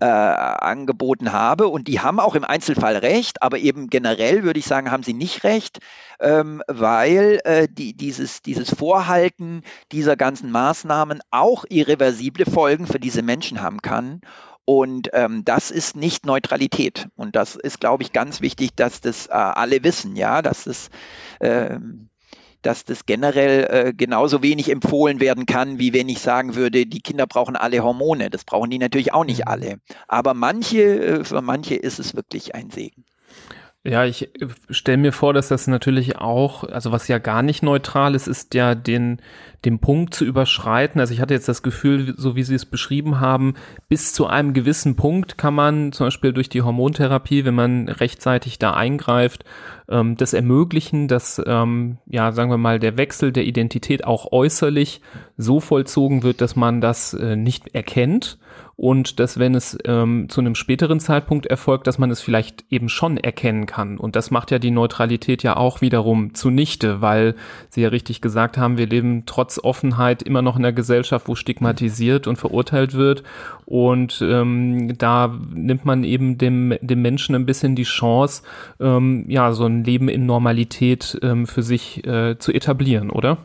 äh, 0.00 0.04
angeboten 0.06 1.32
habe. 1.32 1.68
Und 1.68 1.88
die 1.88 2.00
haben 2.00 2.20
auch 2.20 2.34
im 2.34 2.44
Einzelfall 2.44 2.96
recht, 2.96 3.42
aber 3.42 3.58
eben 3.58 3.88
generell 3.88 4.42
würde 4.42 4.58
ich 4.58 4.66
sagen, 4.66 4.90
haben 4.90 5.02
sie 5.02 5.14
nicht 5.14 5.44
recht, 5.44 5.80
ähm, 6.20 6.62
weil 6.68 7.40
äh, 7.44 7.68
die, 7.70 7.94
dieses, 7.94 8.42
dieses 8.42 8.74
Vorhalten 8.74 9.62
dieser 9.92 10.16
ganzen 10.16 10.50
Maßnahmen 10.50 11.20
auch 11.30 11.64
irreversible 11.68 12.46
Folgen 12.46 12.86
für 12.86 13.00
diese 13.00 13.22
Menschen 13.22 13.60
haben 13.60 13.82
kann. 13.82 14.20
Und 14.64 15.10
ähm, 15.12 15.44
das 15.44 15.70
ist 15.70 15.96
nicht 15.96 16.24
Neutralität. 16.24 17.08
Und 17.16 17.34
das 17.34 17.56
ist, 17.56 17.80
glaube 17.80 18.04
ich, 18.04 18.12
ganz 18.12 18.40
wichtig, 18.40 18.70
dass 18.76 19.00
das 19.00 19.26
äh, 19.26 19.32
alle 19.32 19.82
wissen, 19.82 20.14
ja, 20.14 20.40
dass 20.40 20.64
das 20.64 20.88
ähm, 21.40 22.08
dass 22.62 22.84
das 22.84 23.06
generell 23.06 23.64
äh, 23.70 23.92
genauso 23.92 24.42
wenig 24.42 24.70
empfohlen 24.70 25.20
werden 25.20 25.46
kann, 25.46 25.78
wie 25.78 25.92
wenn 25.92 26.08
ich 26.08 26.20
sagen 26.20 26.54
würde, 26.54 26.86
die 26.86 27.00
Kinder 27.00 27.26
brauchen 27.26 27.56
alle 27.56 27.82
Hormone. 27.82 28.30
Das 28.30 28.44
brauchen 28.44 28.70
die 28.70 28.78
natürlich 28.78 29.12
auch 29.12 29.24
nicht 29.24 29.40
mhm. 29.40 29.48
alle. 29.48 29.76
Aber 30.08 30.34
manche, 30.34 30.80
äh, 30.80 31.24
für 31.24 31.42
manche 31.42 31.74
ist 31.74 31.98
es 31.98 32.14
wirklich 32.14 32.54
ein 32.54 32.70
Segen. 32.70 33.04
Ja, 33.84 34.04
ich 34.04 34.32
äh, 34.40 34.46
stelle 34.70 34.98
mir 34.98 35.12
vor, 35.12 35.34
dass 35.34 35.48
das 35.48 35.66
natürlich 35.66 36.16
auch, 36.16 36.62
also 36.62 36.92
was 36.92 37.08
ja 37.08 37.18
gar 37.18 37.42
nicht 37.42 37.64
neutral 37.64 38.14
ist, 38.14 38.28
ist 38.28 38.54
ja 38.54 38.76
den, 38.76 39.20
den 39.64 39.80
Punkt 39.80 40.14
zu 40.14 40.24
überschreiten. 40.24 41.00
Also 41.00 41.12
ich 41.12 41.20
hatte 41.20 41.34
jetzt 41.34 41.48
das 41.48 41.64
Gefühl, 41.64 42.14
so 42.16 42.36
wie 42.36 42.44
Sie 42.44 42.54
es 42.54 42.64
beschrieben 42.64 43.18
haben, 43.18 43.54
bis 43.88 44.12
zu 44.12 44.28
einem 44.28 44.52
gewissen 44.52 44.94
Punkt 44.94 45.36
kann 45.36 45.54
man 45.54 45.90
zum 45.90 46.06
Beispiel 46.06 46.32
durch 46.32 46.48
die 46.48 46.62
Hormontherapie, 46.62 47.44
wenn 47.44 47.56
man 47.56 47.88
rechtzeitig 47.88 48.60
da 48.60 48.72
eingreift, 48.74 49.44
ähm, 49.88 50.16
das 50.16 50.32
ermöglichen, 50.32 51.08
dass, 51.08 51.42
ähm, 51.44 51.98
ja, 52.06 52.30
sagen 52.30 52.50
wir 52.50 52.58
mal, 52.58 52.78
der 52.78 52.96
Wechsel 52.96 53.32
der 53.32 53.44
Identität 53.44 54.04
auch 54.04 54.30
äußerlich 54.30 55.00
so 55.36 55.58
vollzogen 55.58 56.22
wird, 56.22 56.40
dass 56.40 56.54
man 56.54 56.80
das 56.80 57.14
äh, 57.14 57.34
nicht 57.34 57.74
erkennt 57.74 58.38
und 58.76 59.20
dass 59.20 59.38
wenn 59.38 59.54
es 59.54 59.78
ähm, 59.84 60.28
zu 60.28 60.40
einem 60.40 60.54
späteren 60.54 60.98
Zeitpunkt 60.98 61.46
erfolgt, 61.46 61.86
dass 61.86 61.98
man 61.98 62.10
es 62.10 62.20
vielleicht 62.20 62.64
eben 62.70 62.88
schon 62.88 63.16
erkennen 63.16 63.66
kann. 63.66 63.98
Und 63.98 64.16
das 64.16 64.30
macht 64.30 64.50
ja 64.50 64.58
die 64.58 64.70
Neutralität 64.70 65.42
ja 65.42 65.56
auch 65.56 65.80
wiederum 65.80 66.34
zunichte, 66.34 67.00
weil 67.00 67.34
Sie 67.68 67.82
ja 67.82 67.88
richtig 67.88 68.20
gesagt 68.20 68.56
haben, 68.56 68.78
wir 68.78 68.86
leben 68.86 69.24
trotz 69.26 69.58
Offenheit 69.62 70.22
immer 70.22 70.42
noch 70.42 70.56
in 70.56 70.64
einer 70.64 70.72
Gesellschaft, 70.72 71.28
wo 71.28 71.34
stigmatisiert 71.34 72.26
und 72.26 72.36
verurteilt 72.36 72.94
wird. 72.94 73.22
Und 73.66 74.22
ähm, 74.22 74.96
da 74.98 75.38
nimmt 75.54 75.84
man 75.84 76.04
eben 76.04 76.38
dem, 76.38 76.74
dem 76.80 77.02
Menschen 77.02 77.34
ein 77.34 77.46
bisschen 77.46 77.76
die 77.76 77.84
Chance, 77.84 78.42
ähm, 78.80 79.24
ja, 79.28 79.52
so 79.52 79.64
ein 79.64 79.84
Leben 79.84 80.08
in 80.08 80.26
Normalität 80.26 81.18
ähm, 81.22 81.46
für 81.46 81.62
sich 81.62 82.06
äh, 82.06 82.38
zu 82.38 82.52
etablieren, 82.52 83.10
oder? 83.10 83.38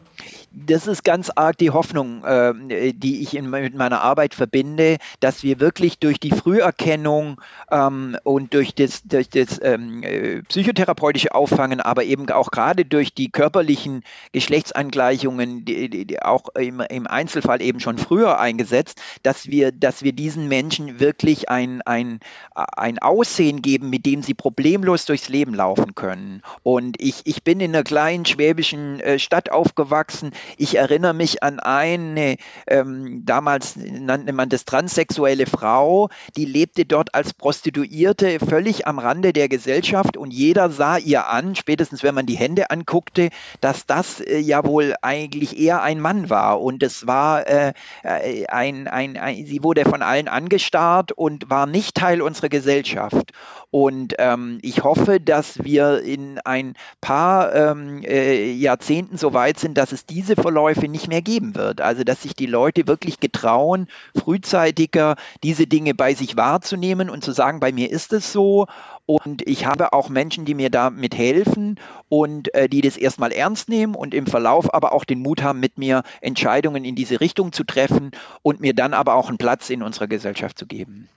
Das 0.66 0.88
ist 0.88 1.04
ganz 1.04 1.30
arg 1.30 1.58
die 1.58 1.70
Hoffnung, 1.70 2.24
äh, 2.24 2.94
die 2.94 3.22
ich 3.22 3.36
in, 3.36 3.50
mit 3.50 3.76
meiner 3.76 4.02
Arbeit 4.02 4.34
verbinde, 4.34 4.98
dass 5.20 5.44
wir 5.44 5.60
wirklich 5.60 6.00
durch 6.00 6.20
die 6.20 6.32
Früherkennung 6.32 7.40
ähm, 7.70 8.18
und 8.24 8.54
durch 8.54 8.74
das, 8.74 9.04
durch 9.04 9.30
das 9.30 9.60
ähm, 9.62 10.02
äh, 10.02 10.42
psychotherapeutische 10.44 11.36
Auffangen, 11.36 11.80
aber 11.80 12.06
eben 12.06 12.30
auch 12.32 12.50
gerade 12.50 12.86
durch 12.86 13.14
die 13.14 13.30
körperlichen 13.30 14.02
Geschlechtsangleichungen, 14.32 15.64
die, 15.64 15.90
die, 15.90 16.06
die 16.06 16.22
auch 16.22 16.50
im, 16.56 16.80
im, 16.80 17.06
Einzelfall 17.06 17.62
eben 17.62 17.80
schon 17.80 17.98
früher 17.98 18.40
eingesetzt, 18.40 19.00
dass 19.22 19.48
wir, 19.48 19.72
dass 19.72 20.02
wir 20.02 20.14
diesen 20.14 20.48
Menschen 20.48 21.00
wirklich 21.00 21.50
ein, 21.50 21.82
ein, 21.84 22.20
ein 22.56 23.00
Aussehen 23.00 23.62
geben, 23.62 23.90
mit 23.90 24.06
dem 24.06 24.24
sie 24.24 24.34
problemlos 24.34 25.06
durchs 25.06 25.30
Leben 25.30 25.54
laufen 25.54 25.94
können. 25.94 26.42
Und 26.64 27.00
ich, 27.00 27.22
ich 27.26 27.44
bin 27.44 27.60
in 27.60 27.76
einer 27.76 27.84
kleinen 27.84 28.26
schwäbischen 28.26 29.00
äh, 29.00 29.20
Stadt 29.20 29.52
aufgewachsen, 29.52 30.32
ich 30.58 30.76
erinnere 30.76 31.14
mich 31.14 31.44
an 31.44 31.60
eine, 31.60 32.38
ähm, 32.68 33.24
damals 33.26 33.76
nannte 33.76 34.34
man 34.34 34.50
das 34.50 34.66
transsexuelle 34.66 35.46
Frau, 35.46 36.10
die 36.36 36.46
lebte 36.46 36.86
dort 36.86 37.14
als 37.14 37.34
Prostituierte 37.34 38.40
völlig 38.40 38.88
am 38.88 39.00
Rande 39.00 39.34
der 39.34 39.50
Gesellschaft 39.50 40.18
und 40.18 40.32
jeder 40.32 40.70
sah 40.70 40.98
ihr 40.98 41.28
an, 41.28 41.56
spätestens 41.56 42.04
wenn 42.04 42.16
man 42.16 42.26
die 42.26 42.38
Hände 42.38 42.70
anguckte, 42.70 43.30
dass 43.62 43.86
das 43.86 44.22
äh, 44.22 44.40
ja 44.40 44.66
wohl 44.66 44.96
eigentlich 45.02 45.60
eher 45.60 45.82
ein 45.82 46.00
Mann 46.00 46.30
war 46.30 46.62
und 46.62 46.84
es 46.84 47.08
war 47.08 47.48
äh, 47.48 47.74
ein, 48.04 48.88
ein, 48.88 49.18
ein, 49.18 49.46
sie 49.46 49.64
wurde 49.64 49.84
von 49.84 50.02
allen 50.02 50.28
angestarrt 50.28 51.12
und 51.12 51.50
war 51.50 51.66
nicht 51.66 51.96
Teil 51.96 52.22
unserer 52.22 52.50
Gesellschaft. 52.50 53.32
Und 53.70 54.16
ähm, 54.18 54.60
ich 54.62 54.84
hoffe, 54.84 55.20
dass 55.20 55.64
wir 55.64 56.02
in 56.02 56.40
ein 56.46 56.76
paar 57.02 57.54
ähm, 57.54 58.02
äh, 58.04 58.50
Jahrzehnten 58.52 59.18
so 59.18 59.34
weit 59.34 59.60
sind, 59.60 59.78
dass 59.78 59.92
es 59.92 60.06
diese 60.06 60.37
Verläufe 60.38 60.88
nicht 60.88 61.08
mehr 61.08 61.22
geben 61.22 61.56
wird. 61.56 61.82
Also 61.82 62.04
dass 62.04 62.22
sich 62.22 62.34
die 62.34 62.46
Leute 62.46 62.88
wirklich 62.88 63.20
getrauen, 63.20 63.88
frühzeitiger 64.16 65.16
diese 65.44 65.68
Dinge 65.68 65.94
bei 65.94 66.14
sich 66.14 66.38
wahrzunehmen 66.38 67.10
und 67.10 67.24
zu 67.24 67.32
sagen, 67.32 67.60
bei 67.60 67.72
mir 67.72 67.92
ist 67.92 68.14
es 68.14 68.32
so. 68.32 68.68
Und 69.06 69.48
ich 69.48 69.66
habe 69.66 69.94
auch 69.94 70.10
Menschen, 70.10 70.46
die 70.46 70.54
mir 70.54 70.70
damit 70.70 71.16
helfen 71.18 71.80
und 72.10 72.54
äh, 72.54 72.68
die 72.68 72.82
das 72.82 72.98
erstmal 72.98 73.32
ernst 73.32 73.70
nehmen 73.70 73.96
und 73.96 74.14
im 74.14 74.28
Verlauf 74.28 74.74
aber 74.74 74.92
auch 74.92 75.06
den 75.06 75.22
Mut 75.22 75.42
haben, 75.42 75.60
mit 75.60 75.78
mir 75.78 76.04
Entscheidungen 76.22 76.84
in 76.84 76.96
diese 76.96 77.22
Richtung 77.22 77.52
zu 77.52 77.64
treffen 77.64 78.12
und 78.42 78.60
mir 78.60 78.74
dann 78.74 78.94
aber 78.94 79.16
auch 79.16 79.30
einen 79.30 79.38
Platz 79.38 79.70
in 79.70 79.82
unserer 79.82 80.08
Gesellschaft 80.08 80.58
zu 80.58 80.66
geben. 80.66 81.08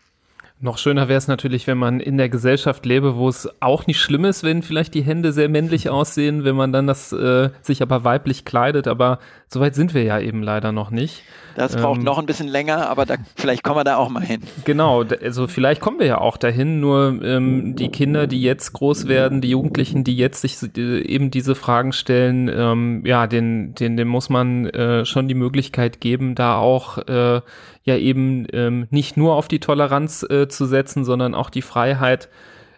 Noch 0.62 0.76
schöner 0.76 1.08
wäre 1.08 1.16
es 1.16 1.26
natürlich, 1.26 1.66
wenn 1.66 1.78
man 1.78 2.00
in 2.00 2.18
der 2.18 2.28
Gesellschaft 2.28 2.84
lebe, 2.84 3.16
wo 3.16 3.30
es 3.30 3.48
auch 3.60 3.86
nicht 3.86 3.98
schlimm 3.98 4.26
ist, 4.26 4.42
wenn 4.42 4.62
vielleicht 4.62 4.92
die 4.92 5.00
Hände 5.00 5.32
sehr 5.32 5.48
männlich 5.48 5.88
aussehen, 5.90 6.44
wenn 6.44 6.54
man 6.54 6.70
dann 6.70 6.86
das 6.86 7.12
äh, 7.12 7.48
sich 7.62 7.80
aber 7.80 8.04
weiblich 8.04 8.44
kleidet. 8.44 8.86
Aber 8.86 9.20
soweit 9.48 9.74
sind 9.74 9.94
wir 9.94 10.02
ja 10.02 10.20
eben 10.20 10.42
leider 10.42 10.70
noch 10.70 10.90
nicht. 10.90 11.22
Das 11.56 11.76
braucht 11.76 11.98
ähm, 11.98 12.04
noch 12.04 12.18
ein 12.18 12.26
bisschen 12.26 12.46
länger, 12.46 12.88
aber 12.88 13.06
da, 13.06 13.16
vielleicht 13.36 13.64
kommen 13.64 13.78
wir 13.78 13.84
da 13.84 13.96
auch 13.96 14.08
mal 14.08 14.22
hin. 14.22 14.42
Genau, 14.64 15.02
also 15.02 15.46
vielleicht 15.46 15.80
kommen 15.80 15.98
wir 15.98 16.06
ja 16.06 16.18
auch 16.18 16.36
dahin, 16.36 16.80
nur 16.80 17.20
ähm, 17.22 17.74
die 17.74 17.88
Kinder, 17.88 18.26
die 18.26 18.42
jetzt 18.42 18.72
groß 18.72 19.08
werden, 19.08 19.40
die 19.40 19.50
Jugendlichen, 19.50 20.04
die 20.04 20.16
jetzt 20.16 20.42
sich 20.42 20.58
äh, 20.76 21.00
eben 21.00 21.30
diese 21.30 21.54
Fragen 21.54 21.92
stellen, 21.92 22.48
ähm, 22.48 23.02
ja, 23.04 23.26
den, 23.26 23.74
den, 23.74 23.96
den 23.96 24.08
muss 24.08 24.28
man 24.28 24.66
äh, 24.66 25.04
schon 25.04 25.26
die 25.26 25.34
Möglichkeit 25.34 26.00
geben, 26.00 26.34
da 26.34 26.56
auch 26.56 26.98
äh, 26.98 27.40
ja 27.82 27.96
eben 27.96 28.46
ähm, 28.52 28.86
nicht 28.90 29.16
nur 29.16 29.34
auf 29.34 29.48
die 29.48 29.58
Toleranz 29.58 30.22
äh, 30.28 30.48
zu 30.50 30.66
setzen, 30.66 31.04
sondern 31.04 31.34
auch 31.34 31.50
die 31.50 31.62
Freiheit, 31.62 32.28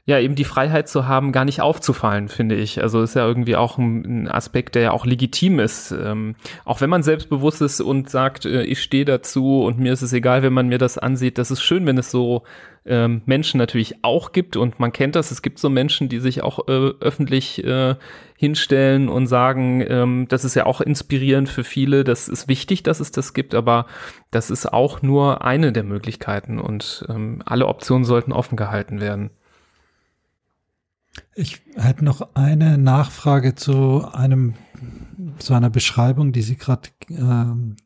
ja 0.05 0.19
eben 0.19 0.35
die 0.35 0.45
Freiheit 0.45 0.89
zu 0.89 1.07
haben, 1.07 1.31
gar 1.31 1.45
nicht 1.45 1.61
aufzufallen, 1.61 2.29
finde 2.29 2.57
ich. 2.57 2.83
Also 2.83 3.03
ist 3.03 3.15
ja 3.15 3.25
irgendwie 3.27 3.55
auch 3.55 3.79
ein, 3.79 4.29
Aspekt, 4.29 4.75
der 4.75 4.83
ja 4.83 4.91
auch 4.91 5.07
legitim 5.07 5.61
ist. 5.61 5.93
Ähm, 5.93 6.35
auch 6.65 6.81
wenn 6.81 6.91
man 6.91 7.05
selbstbewusst 7.05 7.63
ist 7.63 7.81
und 7.81 8.11
sagt, 8.11 8.45
äh, 8.45 8.65
ich 8.65 8.83
stehe 8.83 9.05
dazu 9.05 9.63
und 9.63 9.79
mir 9.79 9.93
ist 9.93 10.03
es 10.03 10.13
egal, 10.13 10.43
wenn 10.43 10.53
man 10.53 10.67
mir 10.67 10.79
das 10.79 10.99
ansieht. 10.99 11.39
Das 11.39 11.53
ist 11.53 11.63
schön, 11.63 11.87
wenn 11.87 11.99
es 11.99 12.11
so 12.11 12.43
ähm, 12.85 13.23
Menschen 13.27 13.59
natürlich 13.59 14.03
auch 14.03 14.33
gibt 14.33 14.57
und 14.57 14.81
man 14.81 14.93
kennt 14.93 15.15
das. 15.15 15.31
Es 15.31 15.41
gibt 15.41 15.61
so 15.61 15.71
Menschen, 15.71 16.09
die 16.09 16.19
sich 16.19 16.43
auch 16.43 16.67
äh, 16.67 16.91
öffentlich 16.99 17.63
äh, 17.63 17.95
hinstellen 18.37 19.09
und 19.09 19.29
sagen, 19.29 19.85
ähm, 19.87 20.27
das 20.29 20.45
ist 20.45 20.57
ja 20.57 20.67
auch 20.67 20.81
inspirierend 20.81 21.49
für 21.49 21.63
viele. 21.63 22.03
Das 22.03 22.27
ist 22.27 22.49
wichtig, 22.49 22.83
dass 22.83 22.99
es 22.99 23.13
das 23.13 23.35
gibt, 23.35 23.55
aber 23.55 23.87
das 24.33 24.51
ist 24.51 24.73
auch 24.73 25.01
nur 25.01 25.45
eine 25.45 25.71
der 25.73 25.85
Möglichkeiten 25.85 26.59
und 26.59 27.07
ähm, 27.09 27.41
alle 27.47 27.69
Optionen 27.69 28.05
sollten 28.05 28.33
offen 28.33 28.57
gehalten 28.57 29.01
werden. 29.01 29.31
Ich 31.35 31.61
hätte 31.77 32.05
noch 32.05 32.35
eine 32.35 32.79
Nachfrage 32.79 33.55
zu 33.55 34.07
einem, 34.13 34.55
zu 35.39 35.55
einer 35.55 35.71
Beschreibung, 35.71 36.33
die 36.33 36.43
Sie 36.43 36.57
gerade 36.57 36.89
ähm, 37.11 37.77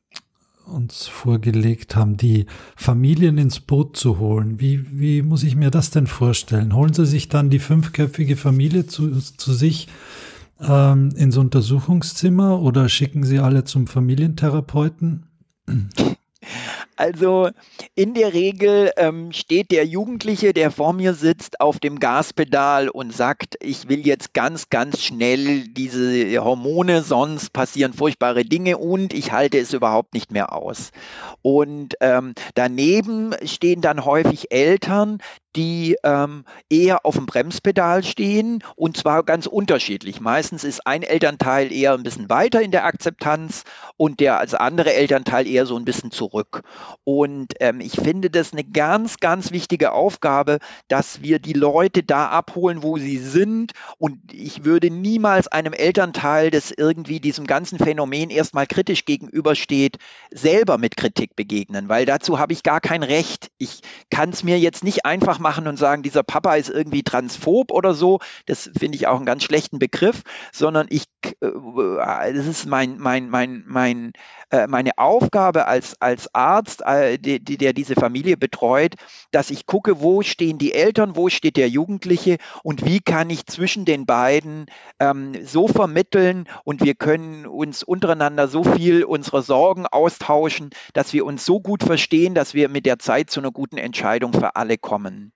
uns 0.67 1.07
vorgelegt 1.07 1.97
haben, 1.97 2.17
die 2.17 2.47
Familien 2.75 3.39
ins 3.39 3.61
Boot 3.61 3.97
zu 3.97 4.19
holen. 4.19 4.61
Wie, 4.61 4.99
wie 4.99 5.23
muss 5.23 5.43
ich 5.43 5.57
mir 5.57 5.71
das 5.71 5.91
denn 5.91 6.07
vorstellen? 6.07 6.75
Holen 6.75 6.93
Sie 6.93 7.07
sich 7.07 7.29
dann 7.29 7.51
die 7.51 7.59
fünfköpfige 7.59 8.37
Familie 8.37 8.87
zu, 8.87 9.11
zu 9.21 9.53
sich 9.53 9.89
ähm, 10.61 11.11
ins 11.17 11.37
Untersuchungszimmer 11.37 12.61
oder 12.61 12.89
schicken 12.89 13.25
Sie 13.25 13.39
alle 13.39 13.65
zum 13.65 13.87
Familientherapeuten? 13.87 15.27
Also 16.97 17.51
in 17.95 18.15
der 18.15 18.33
Regel 18.33 18.91
ähm, 18.97 19.33
steht 19.33 19.71
der 19.71 19.87
Jugendliche, 19.87 20.53
der 20.53 20.71
vor 20.71 20.93
mir 20.93 21.15
sitzt, 21.15 21.61
auf 21.61 21.79
dem 21.79 21.99
Gaspedal 21.99 22.89
und 22.89 23.13
sagt, 23.13 23.57
ich 23.61 23.89
will 23.89 24.07
jetzt 24.07 24.33
ganz, 24.33 24.71
ganz 24.71 25.03
schnell 25.03 25.69
diese 25.69 26.43
Hormone, 26.43 27.03
sonst 27.03 27.53
passieren 27.53 27.93
furchtbare 27.93 28.45
Dinge 28.45 28.79
und 28.79 29.13
ich 29.13 29.33
halte 29.33 29.59
es 29.59 29.73
überhaupt 29.73 30.15
nicht 30.15 30.31
mehr 30.31 30.53
aus. 30.55 30.91
Und 31.43 31.95
ähm, 32.01 32.35
daneben 32.55 33.35
stehen 33.45 33.81
dann 33.81 34.05
häufig 34.05 34.51
Eltern, 34.51 35.19
die 35.57 35.97
ähm, 36.05 36.45
eher 36.69 37.05
auf 37.07 37.15
dem 37.15 37.27
Bremspedal 37.27 38.05
stehen 38.05 38.63
und 38.77 38.97
zwar 38.97 39.23
ganz 39.23 39.47
unterschiedlich. 39.47 40.21
Meistens 40.21 40.65
ist 40.65 40.87
ein 40.87 41.03
Elternteil 41.03 41.73
eher 41.73 41.95
ein 41.95 42.03
bisschen 42.03 42.29
weiter 42.29 42.61
in 42.61 42.71
der 42.71 42.85
Akzeptanz 42.85 43.65
und 43.97 44.21
der 44.21 44.39
als 44.39 44.55
andere 44.55 44.93
Elternteil 44.93 45.47
eher 45.47 45.67
so 45.67 45.77
ein 45.77 45.85
bisschen 45.85 46.11
zurück. 46.11 46.63
Und 47.05 47.55
ähm, 47.61 47.81
ich 47.81 47.93
finde 47.93 48.31
das 48.31 48.53
eine 48.53 48.65
ganz, 48.65 49.19
ganz 49.19 49.51
wichtige 49.53 49.93
Aufgabe, 49.93 50.59
dass 50.89 51.23
wir 51.23 51.39
die 51.39 51.55
Leute 51.55 52.03
da 52.03 52.27
abholen, 52.29 52.83
wo 52.83 52.99
sie 52.99 53.19
sind. 53.19 53.73
Und 53.99 54.19
ich 54.33 54.65
würde 54.65 54.91
niemals 54.91 55.49
einem 55.49 55.73
Elternteil, 55.73 56.51
das 56.51 56.71
irgendwie 56.71 57.21
diesem 57.21 57.47
ganzen 57.47 57.79
Phänomen 57.79 58.31
erstmal 58.31 58.67
kritisch 58.67 59.05
gegenübersteht, 59.05 59.97
selber 60.31 60.79
mit 60.79 60.97
Kritik 60.97 61.37
begegnen, 61.37 61.89
weil 61.89 62.05
dazu 62.05 62.39
habe 62.39 62.53
ich 62.53 62.63
gar 62.63 62.81
kein 62.81 63.03
Recht. 63.03 63.51
Ich 63.59 63.81
kann 64.11 64.31
es 64.31 64.43
mir 64.43 64.59
jetzt 64.59 64.85
nicht 64.85 65.07
einfach 65.07 65.39
machen 65.47 65.69
und 65.69 65.77
sagen, 65.77 66.03
dieser 66.03 66.25
Papa 66.25 66.57
ist 66.57 66.71
irgendwie 66.71 67.05
transphob 67.05 67.71
oder 67.71 67.95
so. 67.95 68.19
Das 68.47 68.69
finde 68.77 68.97
ich 68.97 69.07
auch 69.07 69.15
einen 69.15 69.27
ganz 69.27 69.45
schlechten 69.45 69.79
Begriff, 69.79 70.23
sondern 70.53 70.89
ich, 70.91 71.05
äh, 71.41 72.33
das 72.33 72.47
ist 72.47 72.67
mein, 72.67 72.99
mein, 72.99 73.31
mein, 73.31 73.63
mein, 73.65 74.13
äh, 74.51 74.67
meine 74.67 74.99
Aufgabe 74.99 75.69
als, 75.69 76.01
als 76.01 76.35
Arzt, 76.35 76.83
äh, 76.85 77.17
die, 77.19 77.39
die, 77.39 77.59
der 77.59 77.75
diese 77.75 77.95
Familie 77.95 78.37
betreut, 78.37 78.97
dass 79.31 79.51
ich 79.51 79.67
gucke, 79.67 80.01
wo 80.01 80.23
stehen 80.23 80.59
die 80.59 80.75
Eltern, 80.75 81.15
wo 81.15 81.29
steht 81.29 81.57
der 81.57 81.69
Jugendliche 81.69 82.39
und 82.65 82.85
wie 82.85 82.99
kann 82.99 83.31
ich 83.31 83.47
zwischen 83.47 83.85
den 83.85 84.05
beiden 84.05 84.67
ähm, 84.99 85.33
so 85.45 85.69
vermitteln 85.69 86.49
und 86.65 86.83
wir 86.83 86.97
können 86.97 87.47
uns 87.47 87.85
untereinander 87.85 88.49
so 88.49 88.65
viel 88.65 89.05
unserer 89.05 89.43
Sorgen 89.43 89.87
austauschen, 89.87 90.71
dass 90.93 91.13
wir 91.13 91.25
uns 91.25 91.45
so 91.45 91.61
gut 91.61 91.85
verstehen, 91.85 92.35
dass 92.35 92.53
wir 92.53 92.69
mit 92.69 92.85
der 92.85 92.99
Zeit 92.99 93.31
zu 93.31 93.39
einer 93.39 93.53
guten 93.53 93.79
Entscheidung 93.79 94.33
für 94.33 94.57
alle 94.57 94.77
kommen. 94.77 95.36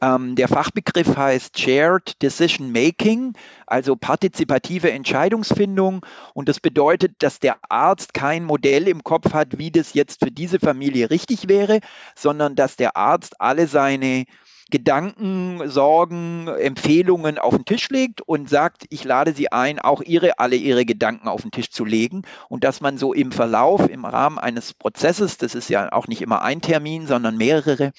Ähm, 0.00 0.34
der 0.34 0.48
Fachbegriff 0.48 1.16
heißt 1.16 1.58
Shared 1.58 2.20
Decision 2.22 2.72
Making, 2.72 3.34
also 3.66 3.94
partizipative 3.94 4.90
Entscheidungsfindung. 4.90 6.04
Und 6.34 6.48
das 6.48 6.58
bedeutet, 6.58 7.22
dass 7.22 7.38
der 7.38 7.58
Arzt 7.68 8.12
kein 8.12 8.44
Modell 8.44 8.88
im 8.88 9.04
Kopf 9.04 9.32
hat, 9.32 9.58
wie 9.58 9.70
das 9.70 9.94
jetzt 9.94 10.18
für 10.24 10.32
diese 10.32 10.58
Familie 10.58 11.10
richtig 11.10 11.48
wäre, 11.48 11.80
sondern 12.16 12.56
dass 12.56 12.76
der 12.76 12.96
Arzt 12.96 13.40
alle 13.40 13.68
seine 13.68 14.24
Gedanken, 14.72 15.68
Sorgen, 15.68 16.48
Empfehlungen 16.48 17.38
auf 17.38 17.54
den 17.54 17.66
Tisch 17.66 17.90
legt 17.90 18.22
und 18.22 18.48
sagt, 18.48 18.86
ich 18.88 19.04
lade 19.04 19.34
Sie 19.34 19.52
ein, 19.52 19.78
auch 19.78 20.00
Ihre, 20.00 20.38
alle 20.38 20.56
Ihre 20.56 20.86
Gedanken 20.86 21.28
auf 21.28 21.42
den 21.42 21.50
Tisch 21.50 21.70
zu 21.70 21.84
legen 21.84 22.22
und 22.48 22.64
dass 22.64 22.80
man 22.80 22.96
so 22.96 23.12
im 23.12 23.32
Verlauf, 23.32 23.86
im 23.88 24.06
Rahmen 24.06 24.38
eines 24.38 24.72
Prozesses, 24.72 25.36
das 25.36 25.54
ist 25.54 25.68
ja 25.68 25.92
auch 25.92 26.08
nicht 26.08 26.22
immer 26.22 26.40
ein 26.40 26.62
Termin, 26.62 27.06
sondern 27.06 27.36
mehrere, 27.36 27.92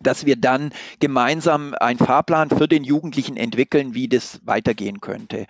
dass 0.00 0.26
wir 0.26 0.36
dann 0.36 0.70
gemeinsam 1.00 1.74
einen 1.74 1.98
Fahrplan 1.98 2.50
für 2.50 2.68
den 2.68 2.84
Jugendlichen 2.84 3.36
entwickeln, 3.36 3.94
wie 3.94 4.08
das 4.08 4.40
weitergehen 4.44 5.00
könnte. 5.00 5.46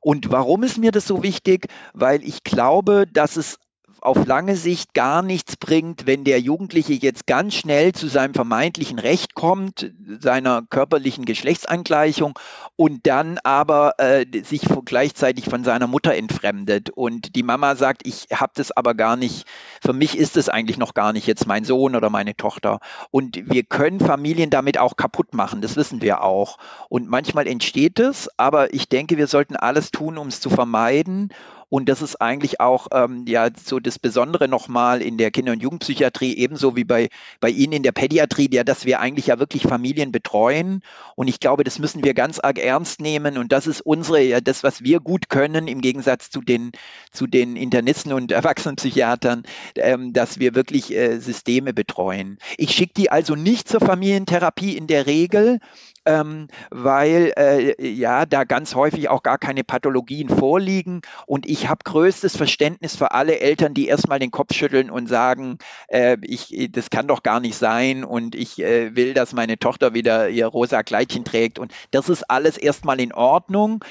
Und 0.00 0.30
warum 0.30 0.62
ist 0.62 0.78
mir 0.78 0.92
das 0.92 1.06
so 1.06 1.22
wichtig? 1.22 1.66
Weil 1.92 2.24
ich 2.24 2.42
glaube, 2.42 3.06
dass 3.12 3.36
es 3.36 3.58
auf 4.02 4.26
lange 4.26 4.56
Sicht 4.56 4.94
gar 4.94 5.22
nichts 5.22 5.56
bringt, 5.56 6.06
wenn 6.06 6.24
der 6.24 6.40
Jugendliche 6.40 6.94
jetzt 6.94 7.26
ganz 7.26 7.54
schnell 7.54 7.92
zu 7.92 8.08
seinem 8.08 8.34
vermeintlichen 8.34 8.98
Recht 8.98 9.34
kommt, 9.34 9.92
seiner 10.20 10.62
körperlichen 10.68 11.24
Geschlechtsangleichung 11.24 12.38
und 12.76 13.06
dann 13.06 13.38
aber 13.44 13.94
äh, 13.98 14.24
sich 14.42 14.62
gleichzeitig 14.84 15.44
von 15.46 15.64
seiner 15.64 15.86
Mutter 15.86 16.14
entfremdet 16.14 16.90
und 16.90 17.36
die 17.36 17.42
Mama 17.42 17.76
sagt, 17.76 18.06
ich 18.06 18.26
habe 18.32 18.52
das 18.54 18.72
aber 18.72 18.94
gar 18.94 19.16
nicht, 19.16 19.46
für 19.82 19.92
mich 19.92 20.16
ist 20.16 20.36
es 20.36 20.48
eigentlich 20.48 20.78
noch 20.78 20.94
gar 20.94 21.12
nicht 21.12 21.26
jetzt 21.26 21.46
mein 21.46 21.64
Sohn 21.64 21.94
oder 21.94 22.10
meine 22.10 22.36
Tochter. 22.36 22.80
Und 23.10 23.50
wir 23.50 23.64
können 23.64 24.00
Familien 24.00 24.50
damit 24.50 24.78
auch 24.78 24.96
kaputt 24.96 25.34
machen, 25.34 25.60
das 25.60 25.76
wissen 25.76 26.00
wir 26.00 26.22
auch. 26.22 26.58
Und 26.88 27.08
manchmal 27.08 27.46
entsteht 27.46 27.98
es, 28.00 28.28
aber 28.36 28.72
ich 28.74 28.88
denke, 28.88 29.16
wir 29.16 29.26
sollten 29.26 29.56
alles 29.56 29.90
tun, 29.90 30.18
um 30.18 30.28
es 30.28 30.40
zu 30.40 30.50
vermeiden. 30.50 31.30
Und 31.70 31.88
das 31.88 32.02
ist 32.02 32.20
eigentlich 32.20 32.60
auch 32.60 32.88
ähm, 32.92 33.24
ja 33.26 33.48
so 33.56 33.78
das 33.78 33.98
Besondere 33.98 34.48
nochmal 34.48 35.00
in 35.00 35.16
der 35.16 35.30
Kinder- 35.30 35.52
und 35.52 35.62
Jugendpsychiatrie, 35.62 36.36
ebenso 36.36 36.76
wie 36.76 36.84
bei, 36.84 37.08
bei 37.38 37.48
Ihnen 37.48 37.72
in 37.72 37.82
der 37.84 37.92
Pädiatrie, 37.92 38.48
ja, 38.52 38.64
dass 38.64 38.84
wir 38.84 39.00
eigentlich 39.00 39.28
ja 39.28 39.38
wirklich 39.38 39.62
Familien 39.62 40.10
betreuen. 40.10 40.82
Und 41.14 41.28
ich 41.28 41.38
glaube, 41.38 41.62
das 41.62 41.78
müssen 41.78 42.04
wir 42.04 42.12
ganz 42.12 42.40
arg 42.40 42.58
ernst 42.58 43.00
nehmen. 43.00 43.38
Und 43.38 43.52
das 43.52 43.68
ist 43.68 43.80
unsere, 43.80 44.20
ja, 44.20 44.40
das, 44.40 44.64
was 44.64 44.82
wir 44.82 44.98
gut 44.98 45.28
können, 45.28 45.68
im 45.68 45.80
Gegensatz 45.80 46.28
zu 46.28 46.40
den, 46.40 46.72
zu 47.12 47.28
den 47.28 47.54
Internisten 47.54 48.12
und 48.12 48.32
Erwachsenenpsychiatern, 48.40 49.44
ähm, 49.76 50.12
dass 50.12 50.40
wir 50.40 50.56
wirklich 50.56 50.92
äh, 50.92 51.18
Systeme 51.18 51.72
betreuen. 51.72 52.38
Ich 52.58 52.72
schicke 52.72 52.94
die 52.96 53.10
also 53.12 53.36
nicht 53.36 53.68
zur 53.68 53.80
Familientherapie 53.80 54.76
in 54.76 54.88
der 54.88 55.06
Regel, 55.06 55.60
ähm, 56.06 56.48
weil 56.70 57.32
äh, 57.36 57.86
ja 57.86 58.26
da 58.26 58.44
ganz 58.44 58.74
häufig 58.74 59.08
auch 59.08 59.22
gar 59.22 59.38
keine 59.38 59.64
Pathologien 59.64 60.28
vorliegen. 60.28 61.02
Und 61.26 61.46
ich 61.46 61.68
habe 61.68 61.80
größtes 61.84 62.36
Verständnis 62.36 62.96
für 62.96 63.12
alle 63.12 63.40
Eltern, 63.40 63.74
die 63.74 63.88
erstmal 63.88 64.18
den 64.18 64.30
Kopf 64.30 64.54
schütteln 64.54 64.90
und 64.90 65.08
sagen, 65.08 65.58
äh, 65.88 66.16
ich, 66.22 66.70
das 66.72 66.90
kann 66.90 67.06
doch 67.06 67.22
gar 67.22 67.40
nicht 67.40 67.56
sein 67.56 68.04
und 68.04 68.34
ich 68.34 68.58
äh, 68.60 68.96
will, 68.96 69.14
dass 69.14 69.32
meine 69.32 69.58
Tochter 69.58 69.94
wieder 69.94 70.28
ihr 70.28 70.46
rosa 70.46 70.82
Kleidchen 70.82 71.24
trägt. 71.24 71.58
Und 71.58 71.72
das 71.90 72.08
ist 72.08 72.30
alles 72.30 72.56
erstmal 72.56 73.00
in 73.00 73.12
Ordnung. 73.12 73.84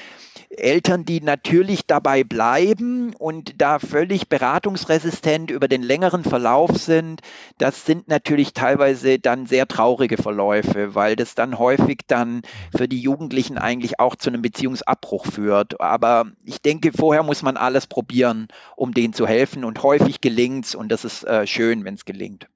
Eltern, 0.50 1.04
die 1.04 1.20
natürlich 1.20 1.86
dabei 1.86 2.24
bleiben 2.24 3.14
und 3.14 3.60
da 3.60 3.78
völlig 3.78 4.28
beratungsresistent 4.28 5.50
über 5.50 5.68
den 5.68 5.82
längeren 5.82 6.24
Verlauf 6.24 6.76
sind, 6.76 7.20
das 7.58 7.86
sind 7.86 8.08
natürlich 8.08 8.52
teilweise 8.52 9.18
dann 9.18 9.46
sehr 9.46 9.68
traurige 9.68 10.16
Verläufe, 10.16 10.94
weil 10.94 11.14
das 11.14 11.36
dann 11.36 11.58
häufig 11.58 12.00
dann 12.08 12.42
für 12.76 12.88
die 12.88 13.00
Jugendlichen 13.00 13.58
eigentlich 13.58 14.00
auch 14.00 14.16
zu 14.16 14.30
einem 14.30 14.42
Beziehungsabbruch 14.42 15.26
führt. 15.26 15.80
Aber 15.80 16.26
ich 16.44 16.60
denke, 16.60 16.90
vorher 16.92 17.22
muss 17.22 17.42
man 17.42 17.56
alles 17.56 17.86
probieren, 17.86 18.48
um 18.76 18.92
denen 18.92 19.14
zu 19.14 19.26
helfen 19.26 19.64
und 19.64 19.82
häufig 19.84 20.20
gelingt 20.20 20.66
es 20.66 20.74
und 20.74 20.90
das 20.90 21.04
ist 21.04 21.24
äh, 21.24 21.46
schön, 21.46 21.84
wenn 21.84 21.94
es 21.94 22.04
gelingt. 22.04 22.48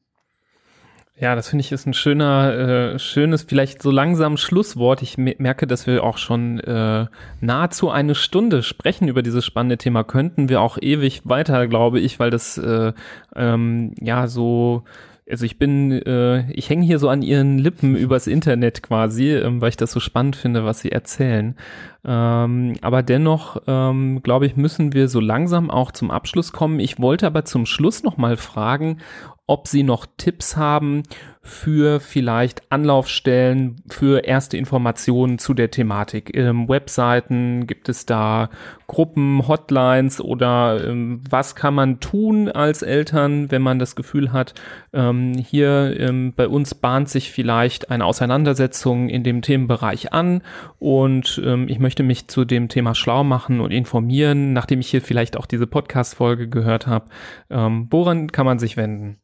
Ja, 1.16 1.36
das 1.36 1.48
finde 1.48 1.60
ich 1.60 1.70
ist 1.70 1.86
ein 1.86 1.94
schöner, 1.94 2.94
äh, 2.94 2.98
schönes, 2.98 3.44
vielleicht 3.44 3.80
so 3.80 3.92
langsam 3.92 4.36
Schlusswort. 4.36 5.00
Ich 5.00 5.16
merke, 5.16 5.68
dass 5.68 5.86
wir 5.86 6.02
auch 6.02 6.18
schon 6.18 6.58
äh, 6.58 7.06
nahezu 7.40 7.88
eine 7.88 8.16
Stunde 8.16 8.64
sprechen 8.64 9.06
über 9.06 9.22
dieses 9.22 9.44
spannende 9.44 9.78
Thema. 9.78 10.02
Könnten 10.02 10.48
wir 10.48 10.60
auch 10.60 10.76
ewig 10.80 11.22
weiter, 11.24 11.68
glaube 11.68 12.00
ich, 12.00 12.18
weil 12.18 12.30
das 12.30 12.58
äh, 12.58 12.92
ähm, 13.36 13.94
ja 14.00 14.26
so 14.26 14.82
also 15.30 15.46
ich 15.46 15.58
bin, 15.58 15.90
äh, 15.90 16.50
ich 16.52 16.68
hänge 16.68 16.84
hier 16.84 16.98
so 16.98 17.08
an 17.08 17.22
ihren 17.22 17.58
Lippen 17.58 17.96
übers 17.96 18.26
Internet 18.26 18.82
quasi, 18.82 19.30
ähm, 19.30 19.60
weil 19.60 19.70
ich 19.70 19.76
das 19.76 19.90
so 19.90 20.00
spannend 20.00 20.36
finde, 20.36 20.64
was 20.64 20.80
sie 20.80 20.92
erzählen. 20.92 21.56
Ähm, 22.04 22.74
aber 22.82 23.02
dennoch, 23.02 23.62
ähm, 23.66 24.22
glaube 24.22 24.46
ich, 24.46 24.56
müssen 24.56 24.92
wir 24.92 25.08
so 25.08 25.20
langsam 25.20 25.70
auch 25.70 25.92
zum 25.92 26.10
Abschluss 26.10 26.52
kommen. 26.52 26.78
Ich 26.78 27.00
wollte 27.00 27.26
aber 27.26 27.46
zum 27.46 27.64
Schluss 27.64 28.02
noch 28.02 28.18
mal 28.18 28.36
fragen, 28.36 28.98
ob 29.46 29.68
Sie 29.68 29.82
noch 29.82 30.06
Tipps 30.16 30.56
haben 30.56 31.02
für 31.44 32.00
vielleicht 32.00 32.62
Anlaufstellen 32.72 33.76
für 33.86 34.24
erste 34.24 34.56
Informationen 34.56 35.38
zu 35.38 35.52
der 35.52 35.70
Thematik. 35.70 36.34
Ähm, 36.34 36.70
Webseiten, 36.70 37.66
gibt 37.66 37.90
es 37.90 38.06
da 38.06 38.48
Gruppen, 38.86 39.46
Hotlines 39.46 40.22
oder 40.22 40.82
ähm, 40.82 41.20
was 41.28 41.54
kann 41.54 41.74
man 41.74 42.00
tun 42.00 42.48
als 42.48 42.80
Eltern, 42.80 43.50
wenn 43.50 43.60
man 43.60 43.78
das 43.78 43.94
Gefühl 43.94 44.32
hat, 44.32 44.54
ähm, 44.94 45.34
hier 45.34 45.94
ähm, 46.00 46.32
bei 46.34 46.48
uns 46.48 46.74
bahnt 46.74 47.10
sich 47.10 47.30
vielleicht 47.30 47.90
eine 47.90 48.06
Auseinandersetzung 48.06 49.10
in 49.10 49.22
dem 49.22 49.42
Themenbereich 49.42 50.14
an 50.14 50.40
und 50.78 51.42
ähm, 51.44 51.68
ich 51.68 51.78
möchte 51.78 52.02
mich 52.02 52.26
zu 52.28 52.46
dem 52.46 52.70
Thema 52.70 52.94
schlau 52.94 53.22
machen 53.22 53.60
und 53.60 53.70
informieren, 53.70 54.54
nachdem 54.54 54.80
ich 54.80 54.88
hier 54.88 55.02
vielleicht 55.02 55.36
auch 55.36 55.46
diese 55.46 55.66
Podcast-Folge 55.66 56.48
gehört 56.48 56.86
habe. 56.86 57.10
Ähm, 57.50 57.88
woran 57.90 58.32
kann 58.32 58.46
man 58.46 58.58
sich 58.58 58.78
wenden? 58.78 59.18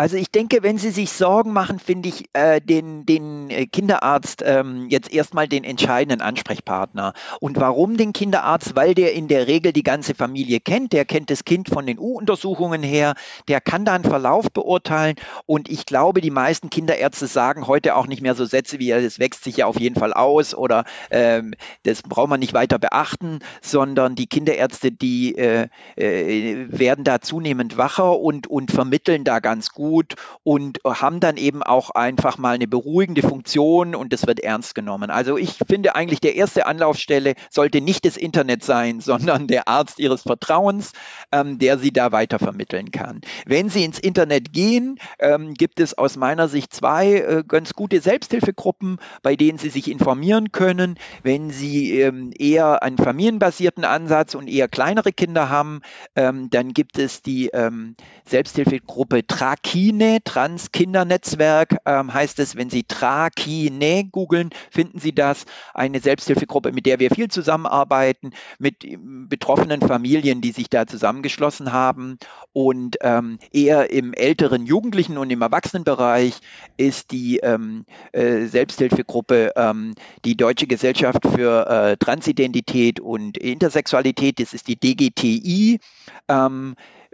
Also 0.00 0.16
ich 0.16 0.30
denke, 0.30 0.62
wenn 0.62 0.78
Sie 0.78 0.88
sich 0.88 1.12
Sorgen 1.12 1.52
machen, 1.52 1.78
finde 1.78 2.08
ich 2.08 2.24
äh, 2.32 2.62
den, 2.62 3.04
den 3.04 3.50
äh, 3.50 3.66
Kinderarzt 3.66 4.42
ähm, 4.42 4.86
jetzt 4.88 5.12
erstmal 5.12 5.46
den 5.46 5.62
entscheidenden 5.62 6.22
Ansprechpartner. 6.22 7.12
Und 7.38 7.60
warum 7.60 7.98
den 7.98 8.14
Kinderarzt? 8.14 8.74
Weil 8.76 8.94
der 8.94 9.12
in 9.12 9.28
der 9.28 9.46
Regel 9.46 9.74
die 9.74 9.82
ganze 9.82 10.14
Familie 10.14 10.58
kennt. 10.58 10.94
Der 10.94 11.04
kennt 11.04 11.28
das 11.28 11.44
Kind 11.44 11.68
von 11.68 11.84
den 11.84 11.98
U-Untersuchungen 11.98 12.82
her. 12.82 13.12
Der 13.46 13.60
kann 13.60 13.84
da 13.84 13.92
einen 13.92 14.04
Verlauf 14.04 14.50
beurteilen. 14.50 15.16
Und 15.44 15.68
ich 15.68 15.84
glaube, 15.84 16.22
die 16.22 16.30
meisten 16.30 16.70
Kinderärzte 16.70 17.26
sagen 17.26 17.66
heute 17.66 17.94
auch 17.94 18.06
nicht 18.06 18.22
mehr 18.22 18.34
so 18.34 18.46
Sätze 18.46 18.78
wie, 18.78 18.88
das 18.88 19.18
wächst 19.18 19.44
sich 19.44 19.58
ja 19.58 19.66
auf 19.66 19.78
jeden 19.78 19.96
Fall 19.96 20.14
aus 20.14 20.54
oder 20.54 20.84
ähm, 21.10 21.52
das 21.82 22.00
braucht 22.00 22.30
man 22.30 22.40
nicht 22.40 22.54
weiter 22.54 22.78
beachten, 22.78 23.40
sondern 23.60 24.14
die 24.14 24.28
Kinderärzte, 24.28 24.92
die 24.92 25.36
äh, 25.36 25.68
äh, 25.96 26.66
werden 26.70 27.04
da 27.04 27.20
zunehmend 27.20 27.76
wacher 27.76 28.18
und, 28.18 28.46
und 28.46 28.70
vermitteln 28.70 29.24
da 29.24 29.40
ganz 29.40 29.72
gut 29.72 29.89
gut 29.90 30.14
und 30.44 30.78
haben 30.84 31.18
dann 31.18 31.36
eben 31.36 31.64
auch 31.64 31.90
einfach 31.90 32.38
mal 32.38 32.54
eine 32.54 32.68
beruhigende 32.68 33.22
Funktion 33.22 33.96
und 33.96 34.12
das 34.12 34.28
wird 34.28 34.38
ernst 34.38 34.76
genommen. 34.76 35.10
Also 35.10 35.36
ich 35.36 35.54
finde 35.66 35.96
eigentlich, 35.96 36.20
der 36.20 36.36
erste 36.36 36.66
Anlaufstelle 36.66 37.34
sollte 37.50 37.80
nicht 37.80 38.04
das 38.04 38.16
Internet 38.16 38.62
sein, 38.62 39.00
sondern 39.10 39.48
der 39.48 39.66
Arzt 39.66 39.98
Ihres 39.98 40.22
Vertrauens, 40.22 40.92
ähm, 41.32 41.58
der 41.58 41.76
Sie 41.78 41.92
da 41.92 42.12
weiter 42.12 42.38
vermitteln 42.38 42.92
kann. 42.92 43.20
Wenn 43.46 43.68
Sie 43.68 43.84
ins 43.84 43.98
Internet 43.98 44.52
gehen, 44.52 45.00
ähm, 45.18 45.54
gibt 45.54 45.80
es 45.80 45.98
aus 45.98 46.16
meiner 46.16 46.46
Sicht 46.46 46.72
zwei 46.72 47.14
äh, 47.14 47.44
ganz 47.46 47.72
gute 47.72 48.00
Selbsthilfegruppen, 48.00 48.98
bei 49.22 49.34
denen 49.34 49.58
Sie 49.58 49.70
sich 49.70 49.90
informieren 49.90 50.52
können. 50.52 50.98
Wenn 51.24 51.50
Sie 51.50 52.00
ähm, 52.00 52.30
eher 52.38 52.84
einen 52.84 52.96
familienbasierten 52.96 53.84
Ansatz 53.84 54.36
und 54.36 54.46
eher 54.46 54.68
kleinere 54.68 55.12
Kinder 55.12 55.48
haben, 55.48 55.80
ähm, 56.14 56.48
dann 56.50 56.74
gibt 56.74 56.96
es 56.96 57.22
die 57.22 57.48
ähm, 57.48 57.96
Selbsthilfegruppe 58.24 59.26
Traki 59.26 59.69
Trakine, 59.70 60.18
Trans-Kindernetzwerk 60.24 61.76
ähm, 61.86 62.12
heißt 62.12 62.40
es, 62.40 62.56
wenn 62.56 62.70
Sie 62.70 62.82
Trakine 62.82 64.04
googeln, 64.04 64.50
finden 64.68 64.98
Sie 64.98 65.14
das. 65.14 65.44
Eine 65.74 66.00
Selbsthilfegruppe, 66.00 66.72
mit 66.72 66.86
der 66.86 66.98
wir 66.98 67.10
viel 67.10 67.28
zusammenarbeiten, 67.28 68.32
mit 68.58 68.84
ähm, 68.84 69.28
betroffenen 69.28 69.80
Familien, 69.80 70.40
die 70.40 70.50
sich 70.50 70.70
da 70.70 70.88
zusammengeschlossen 70.88 71.72
haben. 71.72 72.18
Und 72.52 72.96
ähm, 73.02 73.38
eher 73.52 73.92
im 73.92 74.12
älteren 74.12 74.66
Jugendlichen 74.66 75.16
und 75.16 75.30
im 75.30 75.40
Erwachsenenbereich 75.40 76.40
ist 76.76 77.12
die 77.12 77.38
ähm, 77.38 77.84
äh, 78.10 78.46
Selbsthilfegruppe 78.46 79.52
ähm, 79.54 79.94
die 80.24 80.36
Deutsche 80.36 80.66
Gesellschaft 80.66 81.24
für 81.32 81.68
äh, 81.68 81.96
Transidentität 81.96 82.98
und 82.98 83.38
Intersexualität, 83.38 84.40
das 84.40 84.52
ist 84.52 84.66
die 84.66 84.80
DGTI. 84.80 85.78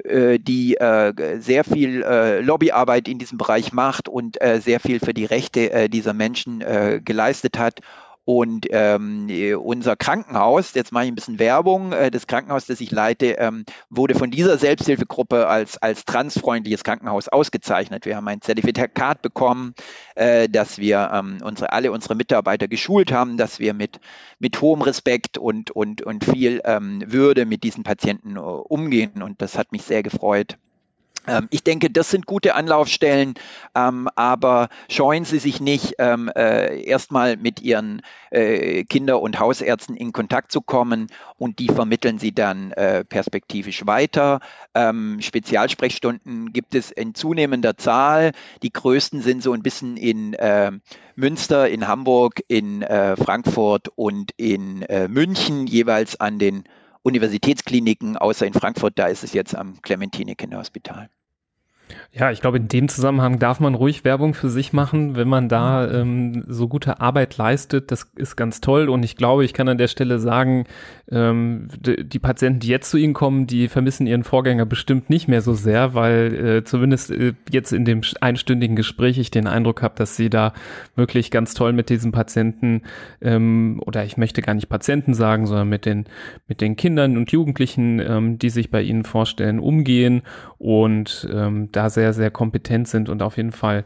Äh, 0.05 0.39
die 0.39 0.77
äh, 0.77 1.41
sehr 1.41 1.65
viel 1.65 2.03
äh, 2.03 2.41
Lobbyarbeit 2.41 3.09
in 3.09 3.19
diesem 3.19 3.39
Bereich 3.39 3.73
macht 3.73 4.09
und 4.09 4.39
sehr 4.59 4.81
viel 4.81 5.01
für 5.01 5.15
die 5.15 5.25
Rechte 5.25 5.89
dieser 5.89 6.13
Menschen 6.13 6.63
geleistet 7.05 7.59
hat. 7.59 7.81
Und 8.27 8.67
ähm, 8.71 9.29
unser 9.63 9.95
Krankenhaus, 9.95 10.75
jetzt 10.75 10.91
mache 10.91 11.05
ich 11.05 11.13
ein 11.13 11.15
bisschen 11.15 11.39
Werbung, 11.39 11.93
äh, 11.93 12.11
das 12.11 12.27
Krankenhaus, 12.27 12.67
das 12.67 12.81
ich 12.81 12.91
leite, 12.91 13.37
ähm, 13.39 13.65
wurde 13.89 14.17
von 14.17 14.33
dieser 14.33 14.59
Selbsthilfegruppe 14.59 15.47
als, 15.47 15.79
als 15.79 16.05
transfreundliches 16.05 16.83
Krankenhaus 16.83 17.29
ausgezeichnet. 17.29 18.05
Wir 18.05 18.17
haben 18.17 18.27
ein 18.27 18.41
Zertifikat 18.41 19.23
bekommen, 19.23 19.77
äh, 20.17 20.49
dass 20.49 20.79
wir 20.79 21.09
ähm, 21.15 21.39
unsere, 21.45 21.73
alle 21.73 21.93
unsere 21.93 22.17
Mitarbeiter 22.17 22.67
geschult 22.67 23.13
haben, 23.13 23.37
dass 23.37 23.61
wir 23.61 23.75
mit, 23.75 24.01
mit 24.41 24.61
hohem 24.61 24.83
Respekt 24.83 25.39
und, 25.39 25.71
und, 25.71 26.03
und 26.03 26.25
viel 26.25 26.61
ähm, 26.65 27.05
Würde 27.07 27.47
mit 27.47 27.63
diesen 27.63 27.85
Patienten 27.85 28.37
uh, 28.39 28.57
umgehen. 28.57 29.23
Und 29.23 29.41
das 29.41 29.57
hat 29.57 29.71
mich 29.71 29.85
sehr 29.85 30.03
gefreut. 30.03 30.59
Ähm, 31.27 31.49
ich 31.51 31.63
denke, 31.63 31.91
das 31.91 32.11
sind 32.11 32.27
gute 32.27 32.55
Anlaufstellen, 32.55 33.35
ähm, 33.75 34.09
aber 34.15 34.69
scheuen 34.89 35.25
Sie 35.25 35.39
sich 35.39 35.61
nicht, 35.61 35.95
ähm, 35.99 36.31
äh, 36.35 36.83
erstmal 36.83 37.37
mit 37.37 37.61
Ihren 37.61 38.03
äh, 38.31 38.85
Kinder- 38.85 39.21
und 39.21 39.41
Hausärzten 39.41 39.97
in 39.97 40.13
Kontakt 40.13 40.53
zu 40.53 40.61
kommen 40.61 41.09
und 41.37 41.59
die 41.59 41.69
vermitteln 41.69 42.19
Sie 42.19 42.33
dann 42.33 42.73
äh, 42.73 43.05
perspektivisch 43.05 43.87
weiter. 43.87 44.41
Spezialsprechstunden 45.21 46.53
gibt 46.53 46.75
es 46.75 46.91
in 46.91 47.15
zunehmender 47.15 47.77
Zahl. 47.77 48.33
Die 48.63 48.73
größten 48.73 49.23
sind 49.23 49.43
so 49.43 49.53
ein 49.53 49.63
bisschen 49.63 49.97
in 49.97 50.37
Münster, 51.15 51.69
in 51.69 51.89
Hamburg, 51.89 52.43
in 52.49 52.83
Frankfurt 52.83 53.89
und 53.97 54.33
in 54.37 54.85
München, 55.09 55.67
jeweils 55.67 56.21
an 56.21 56.39
den 56.39 56.65
Universitätskliniken, 57.03 58.17
außer 58.17 58.47
in 58.47 58.53
Frankfurt, 58.53 58.99
da 58.99 59.07
ist 59.07 59.23
es 59.23 59.33
jetzt 59.33 59.55
am 59.55 59.81
Clementine 59.81 60.35
Kinderhospital. 60.35 61.09
Ja, 62.13 62.31
ich 62.31 62.41
glaube, 62.41 62.57
in 62.57 62.69
dem 62.69 62.89
Zusammenhang 62.89 63.39
darf 63.39 63.61
man 63.61 63.75
ruhig 63.75 64.05
Werbung 64.05 64.33
für 64.33 64.49
sich 64.49 64.73
machen, 64.73 65.17
wenn 65.17 65.29
man 65.29 65.49
da 65.49 65.91
ähm, 65.91 66.45
so 66.49 66.67
gute 66.67 67.01
Arbeit 67.01 67.37
leistet. 67.37 67.91
Das 67.91 68.11
ist 68.17 68.37
ganz 68.37 68.61
toll. 68.61 68.89
Und 68.89 69.03
ich 69.03 69.17
glaube, 69.17 69.45
ich 69.45 69.53
kann 69.53 69.69
an 69.69 69.77
der 69.77 69.89
Stelle 69.89 70.19
sagen, 70.19 70.65
ähm, 71.11 71.69
die 71.85 72.19
Patienten, 72.19 72.61
die 72.61 72.69
jetzt 72.69 72.91
zu 72.91 72.97
Ihnen 72.97 73.13
kommen, 73.13 73.47
die 73.47 73.69
vermissen 73.69 74.07
ihren 74.07 74.25
Vorgänger 74.25 74.67
bestimmt 74.67 75.11
nicht 75.11 75.29
mehr 75.29 75.43
so 75.43 75.53
sehr, 75.53 75.95
weil 75.95 76.35
äh, 76.35 76.65
zumindest 76.65 77.11
äh, 77.11 77.35
jetzt 77.51 77.73
in 77.73 77.85
dem 77.85 78.01
einstündigen 78.21 78.77
Gespräch 78.77 79.19
ich 79.19 79.31
den 79.31 79.47
Eindruck 79.47 79.83
habe, 79.83 79.95
dass 79.97 80.17
Sie 80.17 80.31
da 80.31 80.55
wirklich 80.97 81.31
ganz 81.31 81.55
toll 81.55 81.73
mit 81.73 81.91
diesen 81.91 82.13
Patienten 82.13 82.83
ähm, 83.21 83.81
oder 83.85 84.05
ich 84.05 84.17
möchte 84.17 84.43
gar 84.43 84.55
nicht 84.55 84.69
Patienten 84.69 85.15
sagen, 85.15 85.47
sondern 85.47 85.69
mit 85.69 85.85
den 85.85 86.07
mit 86.49 86.61
den 86.61 86.77
Kindern 86.77 87.17
und 87.17 87.31
Jugendlichen, 87.31 88.01
ähm, 88.01 88.39
die 88.39 88.51
sich 88.51 88.71
bei 88.71 88.83
Ihnen 88.83 89.05
vorstellen, 89.05 89.61
umgehen 89.61 90.23
und 90.59 91.29
ähm, 91.33 91.71
da 91.73 91.91
sehr, 91.91 92.13
sehr 92.13 92.31
kompetent 92.31 92.89
sind 92.89 93.09
und 93.09 93.23
auf 93.23 93.37
jeden 93.37 93.53
Fall, 93.53 93.85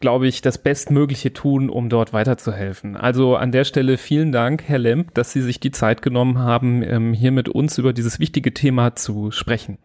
glaube 0.00 0.26
ich, 0.26 0.42
das 0.42 0.58
Bestmögliche 0.58 1.32
tun, 1.32 1.70
um 1.70 1.88
dort 1.88 2.12
weiterzuhelfen. 2.12 2.96
Also 2.96 3.36
an 3.36 3.52
der 3.52 3.64
Stelle 3.64 3.98
vielen 3.98 4.32
Dank, 4.32 4.64
Herr 4.66 4.78
Lemp, 4.78 5.14
dass 5.14 5.32
Sie 5.32 5.42
sich 5.42 5.60
die 5.60 5.70
Zeit 5.70 6.02
genommen 6.02 6.38
haben, 6.38 6.82
ähm, 6.82 7.12
hier 7.12 7.32
mit 7.32 7.48
uns 7.48 7.78
über 7.78 7.92
dieses 7.92 8.18
wichtige 8.18 8.52
Thema 8.54 8.94
zu 8.96 9.30
sprechen. 9.30 9.78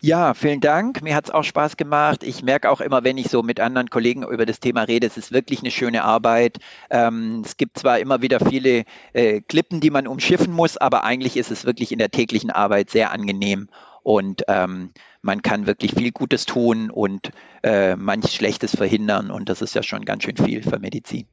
Ja, 0.00 0.34
vielen 0.34 0.60
Dank. 0.60 1.00
Mir 1.00 1.14
hat 1.14 1.24
es 1.24 1.30
auch 1.30 1.44
Spaß 1.44 1.78
gemacht. 1.78 2.24
Ich 2.24 2.42
merke 2.42 2.68
auch 2.68 2.82
immer, 2.82 3.04
wenn 3.04 3.16
ich 3.16 3.28
so 3.28 3.42
mit 3.42 3.58
anderen 3.58 3.88
Kollegen 3.88 4.22
über 4.22 4.44
das 4.44 4.60
Thema 4.60 4.82
rede, 4.82 5.06
es 5.06 5.16
ist 5.16 5.32
wirklich 5.32 5.60
eine 5.60 5.70
schöne 5.70 6.04
Arbeit. 6.04 6.58
Ähm, 6.90 7.40
es 7.42 7.56
gibt 7.56 7.78
zwar 7.78 7.98
immer 7.98 8.20
wieder 8.20 8.38
viele 8.38 8.84
äh, 9.14 9.40
Klippen, 9.40 9.80
die 9.80 9.88
man 9.88 10.06
umschiffen 10.06 10.52
muss, 10.52 10.76
aber 10.76 11.04
eigentlich 11.04 11.38
ist 11.38 11.50
es 11.50 11.64
wirklich 11.64 11.90
in 11.90 11.98
der 11.98 12.10
täglichen 12.10 12.50
Arbeit 12.50 12.90
sehr 12.90 13.12
angenehm 13.12 13.68
und 14.04 14.42
ähm, 14.46 14.90
man 15.22 15.42
kann 15.42 15.66
wirklich 15.66 15.94
viel 15.94 16.12
Gutes 16.12 16.46
tun 16.46 16.90
und 16.90 17.30
äh, 17.64 17.96
manch 17.96 18.32
Schlechtes 18.32 18.76
verhindern 18.76 19.32
und 19.32 19.48
das 19.48 19.62
ist 19.62 19.74
ja 19.74 19.82
schon 19.82 20.04
ganz 20.04 20.22
schön 20.22 20.36
viel 20.36 20.62
für 20.62 20.78
Medizin. 20.78 21.26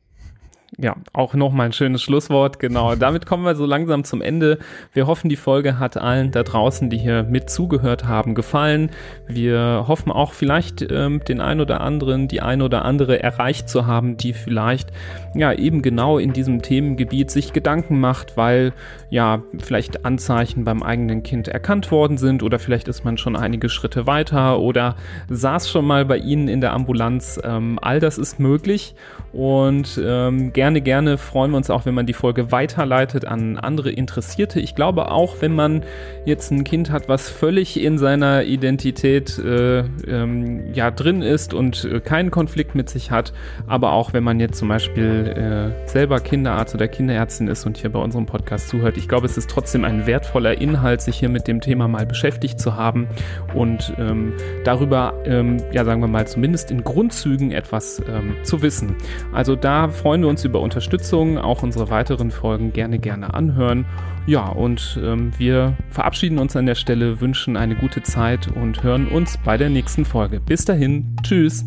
Ja, 0.77 0.95
auch 1.11 1.33
nochmal 1.33 1.65
ein 1.65 1.73
schönes 1.73 2.01
Schlusswort. 2.01 2.59
Genau. 2.59 2.95
Damit 2.95 3.25
kommen 3.25 3.43
wir 3.43 3.55
so 3.55 3.65
langsam 3.65 4.05
zum 4.05 4.21
Ende. 4.21 4.57
Wir 4.93 5.05
hoffen, 5.05 5.27
die 5.27 5.35
Folge 5.35 5.79
hat 5.79 5.97
allen 5.97 6.31
da 6.31 6.43
draußen, 6.43 6.89
die 6.89 6.97
hier 6.97 7.23
mit 7.23 7.49
zugehört 7.49 8.05
haben, 8.05 8.35
gefallen. 8.35 8.89
Wir 9.27 9.85
hoffen 9.87 10.13
auch 10.13 10.31
vielleicht 10.31 10.81
ähm, 10.89 11.21
den 11.27 11.41
ein 11.41 11.59
oder 11.59 11.81
anderen, 11.81 12.29
die 12.29 12.41
ein 12.41 12.61
oder 12.61 12.85
andere 12.85 13.21
erreicht 13.21 13.67
zu 13.67 13.85
haben, 13.85 14.15
die 14.15 14.31
vielleicht 14.31 14.91
ja 15.33 15.53
eben 15.53 15.81
genau 15.81 16.17
in 16.17 16.33
diesem 16.33 16.61
Themengebiet 16.61 17.31
sich 17.31 17.53
Gedanken 17.53 17.99
macht, 17.99 18.35
weil 18.35 18.73
ja 19.09 19.43
vielleicht 19.59 20.05
Anzeichen 20.05 20.63
beim 20.63 20.83
eigenen 20.83 21.23
Kind 21.23 21.47
erkannt 21.47 21.91
worden 21.91 22.17
sind 22.17 22.43
oder 22.43 22.59
vielleicht 22.59 22.87
ist 22.87 23.05
man 23.05 23.17
schon 23.17 23.35
einige 23.35 23.69
Schritte 23.69 24.07
weiter 24.07 24.59
oder 24.59 24.95
saß 25.29 25.69
schon 25.69 25.85
mal 25.85 26.05
bei 26.05 26.17
Ihnen 26.17 26.47
in 26.47 26.61
der 26.61 26.73
Ambulanz. 26.73 27.39
Ähm, 27.43 27.79
all 27.81 27.99
das 27.99 28.17
ist 28.17 28.39
möglich 28.39 28.95
und 29.31 29.99
ähm, 30.03 30.51
gerne, 30.51 30.81
gerne 30.81 31.17
freuen 31.17 31.51
wir 31.51 31.57
uns 31.57 31.69
auch, 31.69 31.85
wenn 31.85 31.93
man 31.93 32.05
die 32.05 32.13
Folge 32.13 32.51
weiterleitet 32.51 33.25
an 33.25 33.57
andere 33.57 33.91
Interessierte. 33.91 34.59
Ich 34.59 34.75
glaube 34.75 35.11
auch, 35.11 35.37
wenn 35.39 35.55
man 35.55 35.83
jetzt 36.25 36.51
ein 36.51 36.63
Kind 36.63 36.91
hat, 36.91 37.07
was 37.07 37.29
völlig 37.29 37.81
in 37.81 37.97
seiner 37.97 38.43
Identität 38.43 39.39
äh, 39.39 39.79
ähm, 40.07 40.73
ja 40.73 40.91
drin 40.91 41.21
ist 41.21 41.53
und 41.53 41.85
äh, 41.85 42.01
keinen 42.01 42.31
Konflikt 42.31 42.75
mit 42.75 42.89
sich 42.89 43.11
hat, 43.11 43.31
aber 43.67 43.93
auch 43.93 44.13
wenn 44.13 44.23
man 44.23 44.39
jetzt 44.39 44.57
zum 44.57 44.67
Beispiel 44.67 45.20
äh, 45.21 45.87
selber 45.87 46.19
Kinderarzt 46.19 46.75
oder 46.75 46.87
Kinderärztin 46.87 47.47
ist 47.47 47.65
und 47.65 47.77
hier 47.77 47.91
bei 47.91 47.99
unserem 47.99 48.25
Podcast 48.25 48.69
zuhört, 48.69 48.97
ich 48.97 49.07
glaube, 49.07 49.25
es 49.25 49.37
ist 49.37 49.49
trotzdem 49.49 49.83
ein 49.83 50.05
wertvoller 50.05 50.59
Inhalt, 50.59 51.01
sich 51.01 51.17
hier 51.17 51.29
mit 51.29 51.47
dem 51.47 51.61
Thema 51.61 51.87
mal 51.87 52.05
beschäftigt 52.05 52.59
zu 52.59 52.75
haben 52.75 53.07
und 53.53 53.93
ähm, 53.97 54.33
darüber, 54.63 55.13
ähm, 55.25 55.57
ja 55.71 55.85
sagen 55.85 56.01
wir 56.01 56.07
mal, 56.07 56.27
zumindest 56.27 56.71
in 56.71 56.83
Grundzügen 56.83 57.51
etwas 57.51 58.01
ähm, 58.07 58.35
zu 58.43 58.61
wissen. 58.61 58.95
Also 59.33 59.55
da 59.55 59.89
freuen 59.89 60.21
wir 60.21 60.29
uns 60.29 60.43
über 60.43 60.59
Unterstützung, 60.59 61.37
auch 61.37 61.63
unsere 61.63 61.89
weiteren 61.89 62.31
Folgen 62.31 62.73
gerne, 62.73 62.99
gerne 62.99 63.33
anhören. 63.33 63.85
Ja, 64.27 64.47
und 64.47 64.99
ähm, 65.03 65.31
wir 65.37 65.75
verabschieden 65.89 66.37
uns 66.37 66.55
an 66.55 66.65
der 66.65 66.75
Stelle, 66.75 67.21
wünschen 67.21 67.57
eine 67.57 67.75
gute 67.75 68.03
Zeit 68.03 68.47
und 68.47 68.83
hören 68.83 69.07
uns 69.07 69.37
bei 69.37 69.57
der 69.57 69.69
nächsten 69.69 70.05
Folge. 70.05 70.39
Bis 70.39 70.65
dahin, 70.65 71.15
tschüss. 71.23 71.65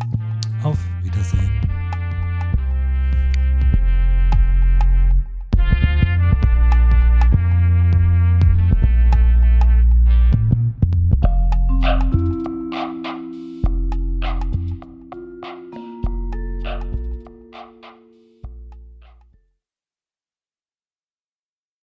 Auf 0.63 0.77
Wiedersehen. 1.03 1.74